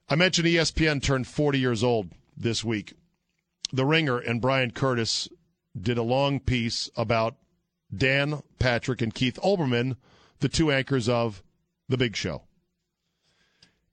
I 0.08 0.16
mentioned 0.16 0.48
ESPN 0.48 1.02
turned 1.02 1.28
40 1.28 1.60
years 1.60 1.84
old 1.84 2.12
this 2.38 2.64
week. 2.64 2.94
The 3.74 3.86
Ringer 3.86 4.20
and 4.20 4.42
Bryan 4.42 4.72
Curtis 4.72 5.28
did 5.80 5.98
a 5.98 6.04
long 6.04 6.40
piece 6.40 6.90
about 6.96 7.36
Dan 7.96 8.42
Patrick 8.60 9.02
and 9.02 9.14
Keith 9.14 9.40
Olbermann, 9.44 9.98
the 10.40 10.50
two 10.50 10.72
anchors 10.72 11.10
of 11.10 11.44
The 11.90 11.98
Big 11.98 12.16
Show. 12.16 12.44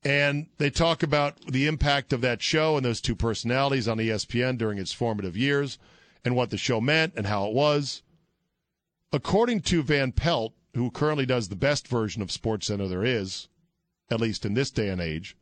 And 0.04 0.48
they 0.58 0.70
talk 0.70 1.02
about 1.02 1.40
the 1.46 1.66
impact 1.66 2.12
of 2.12 2.20
that 2.22 2.42
show 2.42 2.76
and 2.76 2.84
those 2.84 3.00
two 3.00 3.14
personalities 3.14 3.86
on 3.86 3.98
ESPN 3.98 4.58
during 4.58 4.78
its 4.78 4.92
formative 4.92 5.36
years 5.36 5.78
and 6.24 6.34
what 6.34 6.50
the 6.50 6.58
show 6.58 6.80
meant 6.80 7.14
and 7.16 7.26
how 7.26 7.46
it 7.46 7.54
was. 7.54 8.02
According 9.12 9.60
to 9.62 9.82
Van 9.82 10.10
Pelt, 10.12 10.54
who 10.74 10.90
currently 10.90 11.26
does 11.26 11.48
the 11.48 11.56
best 11.56 11.86
version 11.88 12.22
of 12.22 12.28
SportsCenter 12.28 12.88
there 12.88 13.04
is, 13.04 13.48
at 14.10 14.20
least 14.20 14.44
in 14.44 14.54
this 14.54 14.70
day 14.70 14.88
and 14.88 15.00
age, 15.00 15.36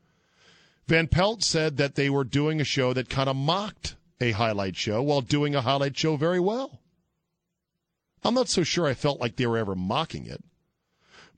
Van 0.86 1.06
Pelt 1.06 1.42
said 1.42 1.76
that 1.76 1.94
they 1.94 2.10
were 2.10 2.24
doing 2.24 2.60
a 2.60 2.64
show 2.64 2.92
that 2.92 3.08
kind 3.08 3.28
of 3.28 3.36
mocked 3.36 3.96
a 4.20 4.32
highlight 4.32 4.76
show 4.76 5.02
while 5.02 5.20
doing 5.20 5.54
a 5.54 5.60
highlight 5.60 5.96
show 5.96 6.16
very 6.16 6.40
well. 6.40 6.80
I'm 8.22 8.34
not 8.34 8.48
so 8.48 8.64
sure 8.64 8.86
I 8.86 8.94
felt 8.94 9.20
like 9.20 9.36
they 9.36 9.46
were 9.46 9.56
ever 9.56 9.74
mocking 9.74 10.26
it. 10.26 10.42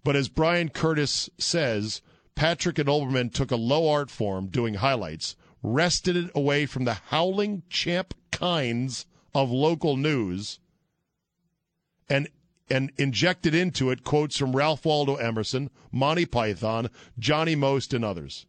But 0.03 0.17
as 0.17 0.29
Bryan 0.29 0.71
Curtis 0.71 1.31
says, 1.39 2.03
Patrick 2.35 2.79
and 2.79 2.89
Olbermann 2.89 3.33
took 3.33 3.51
a 3.51 3.57
low 3.57 3.89
art 3.89 4.11
form 4.11 4.47
doing 4.47 4.75
highlights, 4.75 5.37
wrested 5.63 6.17
it 6.17 6.31
away 6.35 6.67
from 6.67 6.85
the 6.85 6.95
howling 6.95 7.63
champ 7.69 8.15
kinds 8.31 9.07
of 9.35 9.51
local 9.51 9.97
news, 9.97 10.59
and 12.09 12.29
and 12.73 12.91
injected 12.97 13.55
into 13.55 13.91
it 13.91 14.03
quotes 14.03 14.39
from 14.39 14.57
Ralph 14.57 14.87
Waldo 14.87 15.17
Emerson, 15.17 15.71
Monty 15.93 16.25
Python, 16.25 16.89
Johnny 17.19 17.55
Most, 17.55 17.93
and 17.93 18.03
others. 18.03 18.47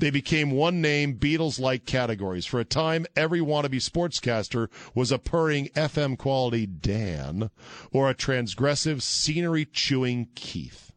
They 0.00 0.10
became 0.10 0.50
one 0.50 0.80
name 0.80 1.16
Beatles 1.16 1.60
like 1.60 1.86
categories. 1.86 2.44
For 2.44 2.58
a 2.58 2.64
time, 2.64 3.06
every 3.14 3.38
wannabe 3.38 3.80
sportscaster 3.80 4.68
was 4.96 5.12
a 5.12 5.18
purring 5.18 5.68
FM 5.76 6.18
quality 6.18 6.66
Dan 6.66 7.50
or 7.92 8.10
a 8.10 8.16
transgressive 8.16 9.00
scenery 9.00 9.64
chewing 9.64 10.28
Keith. 10.34 10.90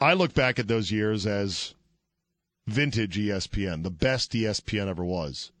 I 0.00 0.14
look 0.14 0.34
back 0.34 0.58
at 0.58 0.66
those 0.66 0.90
years 0.90 1.26
as 1.26 1.74
vintage 2.66 3.16
ESPN, 3.16 3.84
the 3.84 3.90
best 3.90 4.32
ESPN 4.32 4.88
ever 4.88 5.04
was. 5.04 5.52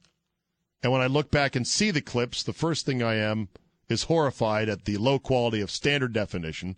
And 0.82 0.90
when 0.90 1.00
I 1.00 1.06
look 1.06 1.30
back 1.30 1.54
and 1.54 1.66
see 1.66 1.92
the 1.92 2.00
clips, 2.00 2.42
the 2.42 2.52
first 2.52 2.86
thing 2.86 3.02
I 3.02 3.14
am 3.14 3.48
is 3.90 4.04
horrified 4.04 4.68
at 4.68 4.84
the 4.84 4.96
low 4.96 5.18
quality 5.18 5.60
of 5.60 5.70
standard 5.70 6.12
definition 6.12 6.76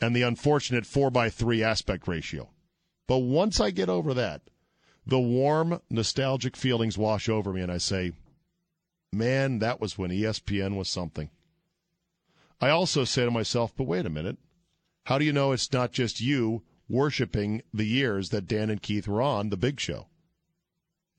and 0.00 0.14
the 0.14 0.22
unfortunate 0.22 0.84
4 0.84 1.10
by 1.10 1.30
3 1.30 1.62
aspect 1.62 2.08
ratio. 2.08 2.50
But 3.06 3.18
once 3.18 3.60
I 3.60 3.70
get 3.70 3.88
over 3.88 4.12
that, 4.14 4.42
the 5.06 5.20
warm, 5.20 5.80
nostalgic 5.88 6.56
feelings 6.56 6.98
wash 6.98 7.28
over 7.28 7.52
me, 7.52 7.62
and 7.62 7.72
I 7.72 7.78
say, 7.78 8.12
man, 9.12 9.60
that 9.60 9.80
was 9.80 9.96
when 9.96 10.10
ESPN 10.10 10.76
was 10.76 10.90
something. 10.90 11.30
I 12.60 12.68
also 12.70 13.04
say 13.04 13.24
to 13.24 13.30
myself, 13.30 13.72
but 13.74 13.86
wait 13.86 14.04
a 14.04 14.10
minute. 14.10 14.36
How 15.04 15.16
do 15.16 15.24
you 15.24 15.32
know 15.32 15.52
it's 15.52 15.72
not 15.72 15.92
just 15.92 16.20
you 16.20 16.62
worshiping 16.88 17.62
the 17.72 17.86
years 17.86 18.30
that 18.30 18.46
Dan 18.46 18.68
and 18.68 18.82
Keith 18.82 19.08
were 19.08 19.22
on 19.22 19.48
the 19.48 19.56
big 19.56 19.80
show? 19.80 20.08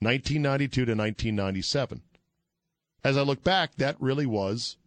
1992 0.02 0.86
to 0.86 0.92
1997. 0.92 2.02
As 3.04 3.18
I 3.18 3.22
look 3.22 3.44
back, 3.44 3.76
that 3.76 4.00
really 4.00 4.26
was 4.26 4.78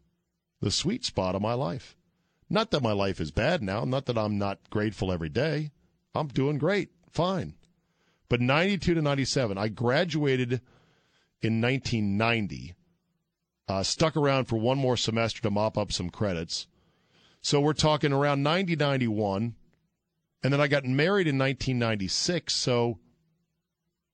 the 0.62 0.70
sweet 0.70 1.04
spot 1.04 1.34
of 1.34 1.42
my 1.42 1.54
life. 1.54 1.96
Not 2.48 2.70
that 2.70 2.82
my 2.82 2.92
life 2.92 3.20
is 3.20 3.30
bad 3.30 3.62
now, 3.62 3.84
not 3.84 4.06
that 4.06 4.16
I'm 4.16 4.38
not 4.38 4.70
grateful 4.70 5.10
every 5.10 5.28
day. 5.28 5.72
I'm 6.14 6.28
doing 6.28 6.58
great, 6.58 6.90
fine. 7.10 7.54
But 8.28 8.40
92 8.40 8.94
to 8.94 9.02
97, 9.02 9.58
I 9.58 9.68
graduated 9.68 10.60
in 11.40 11.60
1990, 11.60 12.74
uh, 13.68 13.82
stuck 13.82 14.16
around 14.16 14.44
for 14.44 14.56
one 14.56 14.78
more 14.78 14.96
semester 14.96 15.42
to 15.42 15.50
mop 15.50 15.76
up 15.76 15.92
some 15.92 16.10
credits. 16.10 16.68
So 17.40 17.60
we're 17.60 17.72
talking 17.72 18.12
around 18.12 18.42
90, 18.42 18.76
91. 18.76 19.56
And 20.44 20.52
then 20.52 20.60
I 20.60 20.68
got 20.68 20.84
married 20.84 21.26
in 21.26 21.38
1996. 21.38 22.54
So 22.54 22.98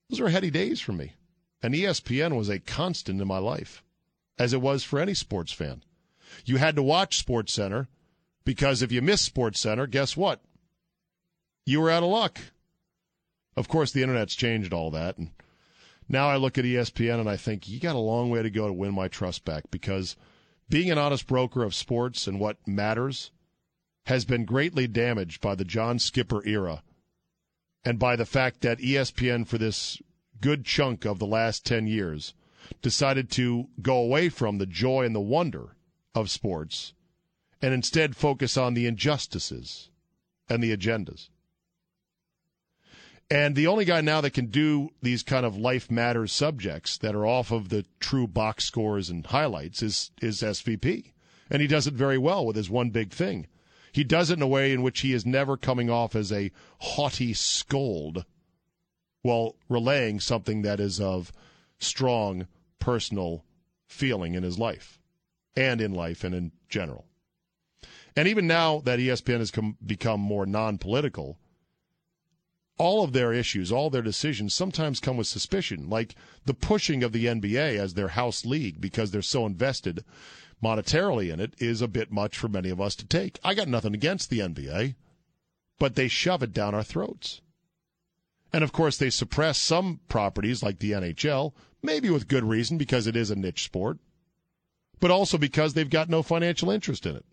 those 0.09 0.21
were 0.21 0.31
heady 0.31 0.51
days 0.51 0.81
for 0.81 0.93
me. 0.93 1.15
And 1.63 1.75
ESPN 1.75 2.37
was 2.37 2.49
a 2.49 2.59
constant 2.59 3.21
in 3.21 3.29
my 3.29 3.39
life, 3.39 3.83
as 4.39 4.53
it 4.53 4.63
was 4.63 4.85
for 4.85 4.99
any 4.99 5.15
sports 5.15 5.53
fan. 5.53 5.83
You 6.45 6.57
had 6.57 6.77
to 6.77 6.83
watch 6.83 7.19
Sports 7.19 7.53
Center 7.53 7.89
because 8.45 8.83
if 8.83 8.93
you 8.93 9.03
missed 9.03 9.25
Sports 9.25 9.61
Center, 9.61 9.87
guess 9.87 10.17
what? 10.17 10.41
You 11.67 11.81
were 11.81 11.91
out 11.91 12.03
of 12.03 12.09
luck. 12.09 12.39
Of 13.57 13.69
course, 13.69 13.93
the 13.93 14.03
internet's 14.03 14.35
changed 14.35 14.73
all 14.73 14.91
that. 14.93 15.19
And 15.19 15.31
now 16.09 16.29
I 16.29 16.37
look 16.37 16.57
at 16.57 16.65
ESPN 16.65 17.21
and 17.21 17.29
I 17.29 17.37
think 17.37 17.69
you 17.69 17.81
got 17.81 17.97
a 17.97 17.99
long 17.99 18.31
way 18.31 18.43
to 18.43 18.51
go 18.51 18.67
to 18.67 18.73
win 18.73 18.95
my 18.95 19.09
trust 19.09 19.45
back 19.45 19.65
because 19.71 20.17
being 20.69 20.91
an 20.91 20.99
honest 20.99 21.27
broker 21.27 21.65
of 21.65 21.75
sports 21.75 22.27
and 22.27 22.41
what 22.41 22.67
matters 22.67 23.31
has 24.07 24.25
been 24.25 24.45
greatly 24.45 24.87
damaged 24.87 25.41
by 25.41 25.55
the 25.55 25.65
John 25.65 25.99
Skipper 25.99 26.47
era 26.47 26.83
and 27.85 27.99
by 27.99 28.17
the 28.17 28.27
fact 28.27 28.63
that 28.63 28.79
ESPN, 28.79 29.47
for 29.47 29.59
this 29.59 30.01
good 30.41 30.65
chunk 30.65 31.05
of 31.05 31.19
the 31.19 31.27
last 31.27 31.67
10 31.67 31.87
years, 31.87 32.33
decided 32.81 33.31
to 33.33 33.69
go 33.83 33.97
away 33.97 34.29
from 34.29 34.59
the 34.59 34.67
joy 34.67 35.05
and 35.05 35.15
the 35.15 35.21
wonder 35.21 35.75
of 36.15 36.31
sports 36.31 36.95
and 37.61 37.75
instead 37.75 38.17
focus 38.17 38.57
on 38.57 38.75
the 38.75 38.87
injustices 38.87 39.91
and 40.49 40.63
the 40.63 40.77
agendas. 40.77 41.29
And 43.31 43.55
the 43.55 43.67
only 43.67 43.85
guy 43.85 44.01
now 44.01 44.23
that 44.23 44.31
can 44.31 44.47
do 44.47 44.91
these 45.03 45.23
kind 45.23 45.45
of 45.45 45.57
life 45.57 45.91
matters 45.91 46.33
subjects 46.33 46.97
that 46.99 47.15
are 47.15 47.27
off 47.27 47.51
of 47.51 47.69
the 47.69 47.85
true 48.01 48.27
box 48.27 48.65
scores 48.65 49.11
and 49.11 49.27
highlights 49.27 49.83
is 49.83 50.11
is 50.23 50.41
SVP. 50.41 51.13
And 51.51 51.61
he 51.61 51.69
does 51.69 51.87
it 51.87 51.95
very 51.95 52.19
well 52.19 52.47
with 52.47 52.57
his 52.57 52.71
one 52.71 52.91
big 52.91 53.13
thing. 53.13 53.47
He 53.93 54.05
does 54.05 54.31
it 54.31 54.39
in 54.39 54.43
a 54.43 54.47
way 54.47 54.73
in 54.73 54.83
which 54.83 55.01
he 55.01 55.13
is 55.13 55.27
never 55.27 55.57
coming 55.57 55.91
off 55.91 56.15
as 56.15 56.33
a 56.33 56.53
haughty 56.79 57.35
scold 57.35 58.25
while 59.23 59.57
relaying 59.69 60.21
something 60.21 60.63
that 60.63 60.81
is 60.81 61.01
of 61.01 61.33
strong 61.79 62.47
personal 62.79 63.45
feeling 63.87 64.35
in 64.35 64.43
his 64.43 64.59
life 64.59 64.98
and 65.57 65.81
in 65.81 65.93
life 65.93 66.25
and 66.25 66.35
in 66.35 66.53
general. 66.69 67.07
And 68.17 68.27
even 68.27 68.47
now 68.47 68.81
that 68.81 68.99
ESPN 68.99 69.39
has 69.39 69.51
come, 69.51 69.77
become 69.85 70.21
more 70.21 70.47
non 70.47 70.79
political, 70.79 71.39
all 72.79 73.05
of 73.05 73.13
their 73.13 73.33
issues, 73.33 73.71
all 73.71 73.91
their 73.91 74.03
decisions 74.03 74.55
sometimes 74.55 75.01
come 75.01 75.17
with 75.17 75.27
suspicion, 75.27 75.89
like 75.91 76.15
the 76.45 76.55
pushing 76.55 77.03
of 77.03 77.13
the 77.13 77.27
NBA 77.27 77.79
as 77.79 77.95
their 77.95 78.09
house 78.09 78.45
league 78.45 78.81
because 78.81 79.11
they're 79.11 79.23
so 79.23 79.47
invested 79.47 80.05
monetarily 80.63 81.33
in 81.33 81.41
it 81.41 81.55
is 81.59 81.83
a 81.83 81.89
bit 81.89 82.11
much 82.11 82.37
for 82.37 82.49
many 82.49 82.71
of 82.71 82.81
us 82.81 82.95
to 82.97 83.07
take. 83.07 83.39
I 83.45 83.55
got 83.55 83.69
nothing 83.69 83.95
against 83.95 84.31
the 84.31 84.41
NBA, 84.41 84.95
but 85.79 85.95
they 85.95 86.09
shove 86.09 86.43
it 86.43 86.53
down 86.53 86.75
our 86.75 86.83
throats. 86.83 87.41
And 88.53 88.65
of 88.65 88.73
course, 88.73 88.97
they 88.97 89.11
suppress 89.11 89.59
some 89.59 90.01
properties 90.09 90.63
like 90.63 90.79
the 90.79 90.93
NHL, 90.93 91.53
maybe 91.83 92.11
with 92.11 92.29
good 92.29 92.45
reason 92.45 92.79
because 92.79 93.07
it 93.07 93.17
is 93.17 93.31
a 93.31 93.37
niche 93.37 93.65
sport, 93.65 93.99
but 95.01 95.11
also 95.11 95.39
because 95.39 95.75
they've 95.75 95.91
got 95.91 96.09
no 96.09 96.23
financial 96.23 96.71
interest 96.71 97.07
in 97.07 97.17
it. 97.17 97.25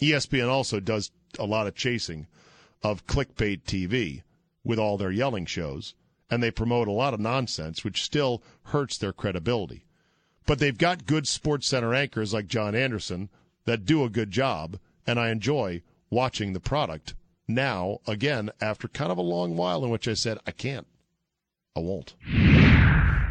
ESPN 0.00 0.48
also 0.48 0.80
does 0.80 1.10
a 1.38 1.44
lot 1.44 1.66
of 1.66 1.74
chasing 1.74 2.26
of 2.82 3.06
clickbait 3.06 3.62
TV 3.64 4.22
with 4.62 4.78
all 4.78 4.96
their 4.96 5.10
yelling 5.10 5.46
shows, 5.46 5.94
and 6.30 6.42
they 6.42 6.50
promote 6.50 6.88
a 6.88 6.92
lot 6.92 7.14
of 7.14 7.20
nonsense, 7.20 7.84
which 7.84 8.02
still 8.02 8.42
hurts 8.64 8.98
their 8.98 9.12
credibility. 9.12 9.84
But 10.46 10.58
they've 10.58 10.76
got 10.78 11.06
good 11.06 11.26
Sports 11.26 11.66
Center 11.66 11.94
anchors 11.94 12.32
like 12.32 12.46
John 12.46 12.74
Anderson 12.74 13.28
that 13.64 13.84
do 13.84 14.04
a 14.04 14.10
good 14.10 14.30
job, 14.30 14.78
and 15.06 15.18
I 15.18 15.30
enjoy 15.30 15.82
watching 16.10 16.52
the 16.52 16.60
product 16.60 17.14
now 17.46 17.98
again 18.06 18.50
after 18.60 18.88
kind 18.88 19.10
of 19.10 19.18
a 19.18 19.22
long 19.22 19.56
while 19.56 19.84
in 19.84 19.90
which 19.90 20.06
I 20.08 20.14
said, 20.14 20.38
I 20.46 20.52
can't. 20.52 20.86
I 21.76 21.80
won't. 21.80 22.14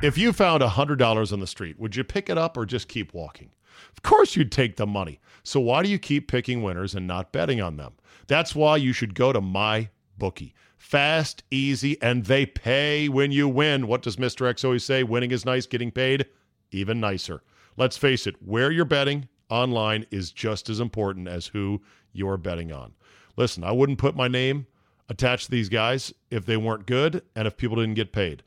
If 0.03 0.15
you 0.15 0.31
found 0.31 0.61
$100 0.61 1.33
on 1.33 1.39
the 1.39 1.47
street, 1.47 1.79
would 1.79 1.95
you 1.95 2.03
pick 2.03 2.29
it 2.29 2.37
up 2.37 2.55
or 2.55 2.67
just 2.67 2.87
keep 2.87 3.15
walking? 3.15 3.49
Of 3.91 4.03
course, 4.03 4.35
you'd 4.35 4.51
take 4.51 4.75
the 4.75 4.85
money. 4.85 5.19
So 5.41 5.59
why 5.59 5.81
do 5.81 5.89
you 5.89 5.97
keep 5.97 6.27
picking 6.27 6.61
winners 6.61 6.93
and 6.93 7.07
not 7.07 7.31
betting 7.31 7.61
on 7.61 7.77
them? 7.77 7.93
That's 8.27 8.53
why 8.53 8.77
you 8.77 8.93
should 8.93 9.15
go 9.15 9.33
to 9.33 9.41
my 9.41 9.89
bookie. 10.15 10.53
Fast, 10.77 11.43
easy, 11.49 11.99
and 11.99 12.25
they 12.25 12.45
pay 12.45 13.09
when 13.09 13.31
you 13.31 13.47
win. 13.47 13.87
What 13.87 14.03
does 14.03 14.17
Mr. 14.17 14.47
X 14.47 14.63
always 14.63 14.85
say? 14.85 15.01
Winning 15.01 15.31
is 15.31 15.45
nice, 15.45 15.65
getting 15.65 15.89
paid 15.89 16.27
even 16.69 16.99
nicer. 16.99 17.41
Let's 17.75 17.97
face 17.97 18.27
it, 18.27 18.35
where 18.39 18.69
you're 18.69 18.85
betting 18.85 19.27
online 19.49 20.05
is 20.11 20.31
just 20.31 20.69
as 20.69 20.79
important 20.79 21.27
as 21.27 21.47
who 21.47 21.81
you're 22.13 22.37
betting 22.37 22.71
on. 22.71 22.93
Listen, 23.35 23.63
I 23.63 23.71
wouldn't 23.71 23.97
put 23.97 24.15
my 24.15 24.27
name 24.27 24.67
attached 25.09 25.45
to 25.45 25.51
these 25.51 25.69
guys 25.69 26.13
if 26.29 26.45
they 26.45 26.57
weren't 26.57 26.85
good 26.85 27.23
and 27.35 27.47
if 27.47 27.57
people 27.57 27.77
didn't 27.77 27.95
get 27.95 28.11
paid 28.11 28.43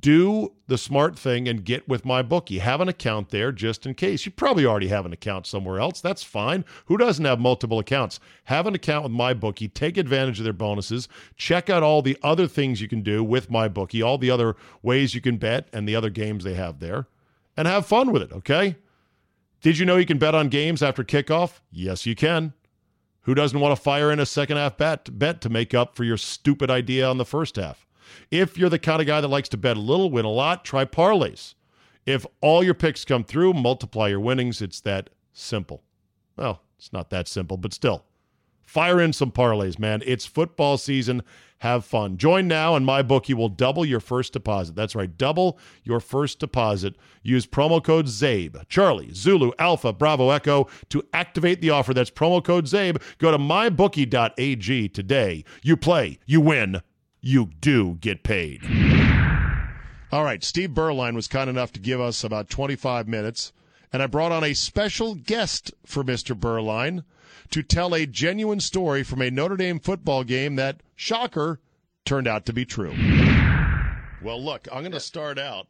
do 0.00 0.52
the 0.68 0.78
smart 0.78 1.18
thing 1.18 1.48
and 1.48 1.64
get 1.64 1.88
with 1.88 2.04
my 2.04 2.22
bookie. 2.22 2.58
Have 2.58 2.80
an 2.80 2.88
account 2.88 3.30
there 3.30 3.50
just 3.50 3.84
in 3.84 3.94
case. 3.94 4.24
You 4.24 4.32
probably 4.32 4.64
already 4.64 4.88
have 4.88 5.04
an 5.04 5.12
account 5.12 5.46
somewhere 5.46 5.80
else. 5.80 6.00
That's 6.00 6.22
fine. 6.22 6.64
Who 6.86 6.96
doesn't 6.96 7.24
have 7.24 7.40
multiple 7.40 7.80
accounts? 7.80 8.20
Have 8.44 8.66
an 8.66 8.74
account 8.74 9.02
with 9.02 9.12
my 9.12 9.34
bookie. 9.34 9.68
Take 9.68 9.96
advantage 9.96 10.38
of 10.38 10.44
their 10.44 10.52
bonuses. 10.52 11.08
Check 11.36 11.68
out 11.68 11.82
all 11.82 12.00
the 12.00 12.16
other 12.22 12.46
things 12.46 12.80
you 12.80 12.88
can 12.88 13.02
do 13.02 13.24
with 13.24 13.50
my 13.50 13.66
bookie, 13.66 14.02
all 14.02 14.18
the 14.18 14.30
other 14.30 14.54
ways 14.82 15.14
you 15.14 15.20
can 15.20 15.36
bet 15.36 15.68
and 15.72 15.88
the 15.88 15.96
other 15.96 16.10
games 16.10 16.44
they 16.44 16.54
have 16.54 16.78
there, 16.78 17.08
and 17.56 17.66
have 17.66 17.84
fun 17.84 18.12
with 18.12 18.22
it, 18.22 18.32
okay? 18.32 18.76
Did 19.62 19.78
you 19.78 19.86
know 19.86 19.96
you 19.96 20.06
can 20.06 20.18
bet 20.18 20.34
on 20.34 20.48
games 20.48 20.82
after 20.82 21.04
kickoff? 21.04 21.60
Yes, 21.70 22.06
you 22.06 22.14
can. 22.14 22.52
Who 23.22 23.34
doesn't 23.34 23.58
want 23.58 23.76
to 23.76 23.82
fire 23.82 24.10
in 24.10 24.18
a 24.18 24.26
second 24.26 24.56
half 24.56 24.76
bet 24.76 25.18
bet 25.18 25.40
to 25.42 25.48
make 25.48 25.74
up 25.74 25.96
for 25.96 26.04
your 26.04 26.16
stupid 26.16 26.70
idea 26.70 27.08
on 27.08 27.18
the 27.18 27.24
first 27.24 27.56
half? 27.56 27.86
If 28.30 28.56
you're 28.56 28.70
the 28.70 28.78
kind 28.78 29.00
of 29.00 29.06
guy 29.06 29.20
that 29.20 29.28
likes 29.28 29.48
to 29.50 29.56
bet 29.56 29.76
a 29.76 29.80
little, 29.80 30.10
win 30.10 30.24
a 30.24 30.30
lot, 30.30 30.64
try 30.64 30.84
parlays. 30.84 31.54
If 32.04 32.26
all 32.40 32.64
your 32.64 32.74
picks 32.74 33.04
come 33.04 33.24
through, 33.24 33.54
multiply 33.54 34.08
your 34.08 34.20
winnings. 34.20 34.60
It's 34.60 34.80
that 34.80 35.10
simple. 35.32 35.82
Well, 36.36 36.62
it's 36.76 36.92
not 36.92 37.10
that 37.10 37.28
simple, 37.28 37.56
but 37.56 37.72
still. 37.72 38.04
Fire 38.64 39.00
in 39.00 39.12
some 39.12 39.30
parlays, 39.30 39.78
man. 39.78 40.02
It's 40.06 40.24
football 40.24 40.78
season. 40.78 41.22
Have 41.58 41.84
fun. 41.84 42.16
Join 42.16 42.48
now, 42.48 42.74
and 42.74 42.84
my 42.84 43.02
bookie 43.02 43.34
will 43.34 43.48
double 43.48 43.84
your 43.84 44.00
first 44.00 44.32
deposit. 44.32 44.74
That's 44.74 44.96
right, 44.96 45.16
double 45.16 45.58
your 45.84 46.00
first 46.00 46.40
deposit. 46.40 46.96
Use 47.22 47.46
promo 47.46 47.84
code 47.84 48.06
CZABE, 48.06 48.68
Charlie, 48.68 49.12
Zulu, 49.12 49.52
Alpha, 49.60 49.92
Bravo, 49.92 50.30
Echo 50.30 50.66
to 50.88 51.04
activate 51.12 51.60
the 51.60 51.70
offer. 51.70 51.94
That's 51.94 52.10
promo 52.10 52.42
code 52.42 52.64
CZABE. 52.64 53.00
Go 53.18 53.30
to 53.30 53.38
mybookie.ag 53.38 54.88
today. 54.88 55.44
You 55.62 55.76
play, 55.76 56.18
you 56.26 56.40
win 56.40 56.82
you 57.22 57.50
do 57.60 57.94
get 58.00 58.22
paid. 58.22 58.60
All 60.10 60.24
right, 60.24 60.44
Steve 60.44 60.70
Beuerlein 60.70 61.14
was 61.14 61.28
kind 61.28 61.48
enough 61.48 61.72
to 61.72 61.80
give 61.80 62.00
us 62.00 62.22
about 62.22 62.50
25 62.50 63.08
minutes, 63.08 63.52
and 63.92 64.02
I 64.02 64.06
brought 64.06 64.32
on 64.32 64.44
a 64.44 64.52
special 64.52 65.14
guest 65.14 65.72
for 65.86 66.04
Mr. 66.04 66.38
Beuerlein 66.38 67.04
to 67.50 67.62
tell 67.62 67.94
a 67.94 68.04
genuine 68.04 68.60
story 68.60 69.04
from 69.04 69.22
a 69.22 69.30
Notre 69.30 69.56
Dame 69.56 69.78
football 69.78 70.24
game 70.24 70.56
that, 70.56 70.82
shocker, 70.96 71.60
turned 72.04 72.26
out 72.26 72.44
to 72.46 72.52
be 72.52 72.64
true. 72.64 72.94
Well, 74.22 74.42
look, 74.42 74.68
I'm 74.70 74.82
going 74.82 74.92
to 74.92 75.00
start 75.00 75.38
out 75.38 75.68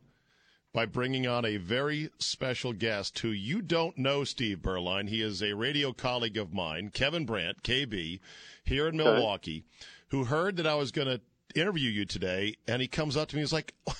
by 0.72 0.86
bringing 0.86 1.26
on 1.26 1.44
a 1.44 1.58
very 1.58 2.10
special 2.18 2.72
guest 2.72 3.18
who 3.18 3.28
you 3.28 3.60
don't 3.60 3.98
know, 3.98 4.24
Steve 4.24 4.58
Beuerlein. 4.58 5.08
He 5.08 5.20
is 5.20 5.42
a 5.42 5.52
radio 5.52 5.92
colleague 5.92 6.38
of 6.38 6.52
mine, 6.52 6.90
Kevin 6.92 7.26
Brandt, 7.26 7.62
KB, 7.62 8.20
here 8.64 8.88
in 8.88 8.96
Milwaukee, 8.96 9.64
who 10.08 10.24
heard 10.24 10.56
that 10.56 10.66
I 10.66 10.74
was 10.74 10.90
going 10.90 11.08
to 11.08 11.20
interview 11.54 11.90
you 11.90 12.04
today, 12.04 12.56
and 12.66 12.80
he 12.82 12.88
comes 12.88 13.16
up 13.16 13.28
to 13.28 13.36
me. 13.36 13.40
And 13.42 13.46
he's 13.48 13.52
like, 13.52 13.74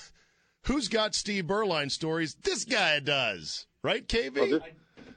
"Who's 0.63 0.87
got 0.87 1.15
Steve 1.15 1.45
Beuerlein 1.45 1.91
stories? 1.91 2.35
This 2.43 2.65
guy 2.65 2.99
does, 2.99 3.65
right, 3.83 4.07
KB?" 4.07 4.37
Oh, 4.37 4.47
this, 4.47 4.63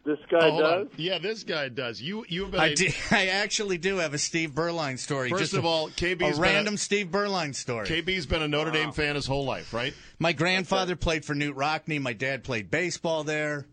this 0.04 0.18
guy 0.30 0.38
Oh, 0.50 0.60
does. 0.60 0.88
Yeah, 0.96 1.18
this 1.18 1.42
guy 1.44 1.68
does. 1.68 2.00
You 2.00 2.24
you've 2.28 2.52
been 2.52 2.60
I, 2.60 2.66
a- 2.68 2.74
do, 2.76 2.88
I 3.10 3.26
actually 3.28 3.78
do 3.78 3.96
have 3.96 4.14
a 4.14 4.18
Steve 4.18 4.50
Beuerlein 4.52 4.98
story. 4.98 5.30
First 5.30 5.40
just 5.42 5.54
of 5.54 5.64
a, 5.64 5.68
all, 5.68 5.88
KB's 5.88 6.12
a 6.12 6.16
been 6.16 6.32
a- 6.34 6.40
random 6.40 6.76
Steve 6.76 7.08
Beuerlein 7.08 7.54
story. 7.54 7.86
KB's 7.86 8.26
been 8.26 8.42
a 8.42 8.48
Notre 8.48 8.70
Dame 8.70 8.92
fan 8.92 9.14
his 9.16 9.26
whole 9.26 9.44
life, 9.44 9.74
right? 9.74 9.94
My 10.18 10.32
grandfather 10.32 10.94
played 10.96 11.24
for 11.24 11.34
Knute 11.34 11.54
Rockne. 11.56 12.00
My 12.00 12.12
dad 12.12 12.44
played 12.44 12.70
baseball 12.70 13.24
there. 13.24 13.66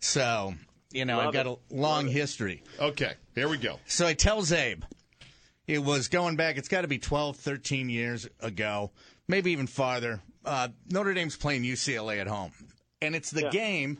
So, 0.00 0.54
you 0.92 1.04
know, 1.06 1.18
I've 1.20 1.32
got 1.32 1.46
it. 1.46 1.58
a 1.70 1.74
long 1.74 2.08
history. 2.08 2.62
Okay, 2.78 3.12
here 3.34 3.48
we 3.48 3.56
go. 3.58 3.78
So 3.86 4.06
I 4.06 4.12
tell 4.14 4.42
Czabe, 4.42 4.82
it 5.66 5.78
was 5.78 6.08
going 6.08 6.36
back, 6.36 6.56
it's 6.58 6.68
got 6.68 6.82
to 6.82 6.88
be 6.88 6.98
12, 6.98 7.36
13 7.36 7.88
years 7.88 8.28
ago, 8.40 8.90
maybe 9.28 9.52
even 9.52 9.66
farther. 9.66 10.20
Uh, 10.44 10.68
Notre 10.90 11.14
Dame's 11.14 11.36
playing 11.36 11.62
UCLA 11.64 12.18
at 12.20 12.26
home. 12.26 12.52
And 13.00 13.14
it's 13.14 13.30
the 13.30 13.42
Yeah. 13.42 13.50
game 13.50 13.98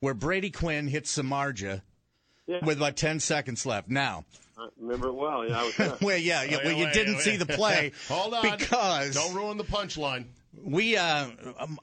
where 0.00 0.14
Brady 0.14 0.50
Quinn 0.50 0.88
hits 0.88 1.16
Samardzija 1.16 1.82
Yeah. 2.46 2.64
with 2.64 2.76
about 2.78 2.96
10 2.96 3.20
seconds 3.20 3.64
left. 3.66 3.88
Now, 3.88 4.24
I 4.58 4.68
remember 4.78 5.08
it 5.08 5.14
well. 5.14 5.46
Yeah, 5.48 5.60
I 5.60 5.64
was 5.64 5.76
there. 5.76 5.96
well, 6.00 6.16
yeah, 6.18 6.42
yeah, 6.44 6.56
Wait, 6.58 6.64
well, 6.66 6.72
you 6.76 6.84
wait, 6.86 6.94
didn't 6.94 7.14
wait. 7.16 7.22
see 7.24 7.36
the 7.36 7.46
play. 7.46 7.92
Hold 8.08 8.34
on. 8.34 8.42
Because 8.58 9.14
Don't 9.14 9.34
ruin 9.34 9.56
the 9.58 9.64
punchline. 9.64 10.26
we, 10.62 10.96
uh, 10.96 11.28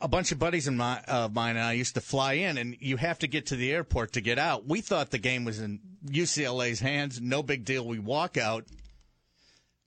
a 0.02 0.08
bunch 0.08 0.32
of 0.32 0.40
buddies 0.40 0.68
of 0.68 0.74
mine, 0.76 1.04
of 1.08 1.34
mine 1.34 1.56
and 1.58 1.66
I 1.66 1.74
used 1.74 1.96
to 1.96 2.02
fly 2.02 2.34
in, 2.34 2.58
and 2.58 2.78
you 2.80 2.98
have 2.98 3.20
to 3.20 3.28
get 3.28 3.48
to 3.48 3.56
the 3.56 3.72
airport 3.72 4.14
to 4.14 4.22
get 4.22 4.40
out. 4.40 4.66
We 4.68 4.82
thought 4.82 5.12
the 5.12 5.18
game 5.20 5.44
was 5.44 5.60
in 5.60 5.80
UCLA's 6.06 6.80
hands. 6.80 7.22
No 7.22 7.44
big 7.44 7.66
deal. 7.66 7.86
We 7.86 8.00
walk 8.00 8.38
out. 8.38 8.66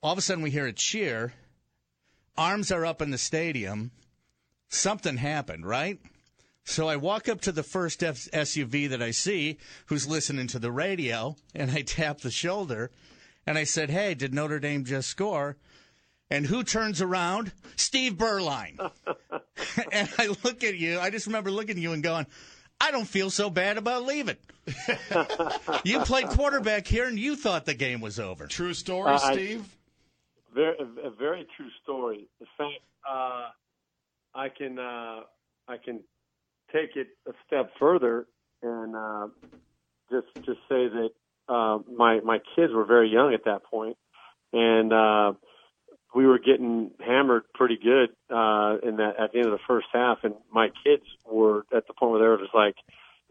All 0.01 0.11
of 0.11 0.17
a 0.17 0.21
sudden, 0.21 0.43
we 0.43 0.51
hear 0.51 0.67
a 0.67 0.73
cheer. 0.73 1.33
Arms 2.37 2.71
are 2.71 2.85
up 2.85 3.01
in 3.01 3.11
the 3.11 3.17
stadium. 3.17 3.91
Something 4.69 5.17
happened, 5.17 5.65
right? 5.65 5.99
So 6.63 6.87
I 6.87 6.95
walk 6.95 7.29
up 7.29 7.41
to 7.41 7.51
the 7.51 7.63
first 7.63 8.03
F- 8.03 8.27
SUV 8.31 8.89
that 8.89 9.01
I 9.01 9.11
see 9.11 9.57
who's 9.85 10.07
listening 10.07 10.47
to 10.47 10.59
the 10.59 10.71
radio, 10.71 11.35
and 11.53 11.71
I 11.71 11.81
tap 11.81 12.21
the 12.21 12.31
shoulder, 12.31 12.91
and 13.45 13.57
I 13.57 13.63
said, 13.63 13.89
Hey, 13.89 14.15
did 14.15 14.33
Notre 14.33 14.59
Dame 14.59 14.83
just 14.83 15.09
score? 15.09 15.57
And 16.29 16.47
who 16.47 16.63
turns 16.63 17.01
around? 17.01 17.51
Steve 17.75 18.13
Beuerlein. 18.13 18.79
and 19.91 20.09
I 20.17 20.35
look 20.43 20.63
at 20.63 20.75
you. 20.75 20.99
I 20.99 21.11
just 21.11 21.27
remember 21.27 21.51
looking 21.51 21.77
at 21.77 21.81
you 21.81 21.93
and 21.93 22.01
going, 22.01 22.25
I 22.79 22.91
don't 22.91 23.07
feel 23.07 23.29
so 23.29 23.49
bad 23.49 23.77
about 23.77 24.03
leaving. 24.05 24.37
you 25.83 25.99
played 26.01 26.27
quarterback 26.29 26.87
here 26.87 27.07
and 27.07 27.17
you 27.19 27.35
thought 27.35 27.65
the 27.65 27.73
game 27.73 28.01
was 28.01 28.19
over. 28.19 28.47
True 28.47 28.73
story, 28.73 29.11
Uh, 29.11 29.19
I- 29.21 29.33
Steve. 29.33 29.65
very, 30.53 30.75
a, 30.79 31.07
a 31.07 31.11
very 31.11 31.45
true 31.55 31.69
story. 31.83 32.27
In 32.39 32.47
fact, 32.57 32.81
uh, 33.09 33.49
I 34.33 34.49
can 34.49 34.77
uh, 34.79 35.21
I 35.67 35.77
can 35.83 36.01
take 36.73 36.95
it 36.95 37.07
a 37.27 37.31
step 37.47 37.71
further 37.79 38.27
and 38.61 38.95
uh, 38.95 39.27
just 40.11 40.27
just 40.45 40.59
say 40.69 40.87
that 40.87 41.09
uh, 41.47 41.79
my 41.95 42.19
my 42.21 42.39
kids 42.55 42.73
were 42.73 42.85
very 42.85 43.09
young 43.09 43.33
at 43.33 43.45
that 43.45 43.63
point, 43.63 43.97
and 44.53 44.91
uh, 44.91 45.33
we 46.15 46.25
were 46.25 46.39
getting 46.39 46.91
hammered 47.05 47.43
pretty 47.53 47.77
good 47.77 48.09
uh, 48.33 48.77
in 48.87 48.97
that 48.97 49.15
at 49.19 49.33
the 49.33 49.39
end 49.39 49.47
of 49.47 49.51
the 49.51 49.65
first 49.67 49.87
half, 49.93 50.19
and 50.23 50.33
my 50.51 50.69
kids 50.83 51.03
were 51.29 51.65
at 51.75 51.85
the 51.87 51.93
point 51.93 52.11
where 52.13 52.21
they 52.21 52.27
were 52.27 52.37
just 52.37 52.55
like, 52.55 52.75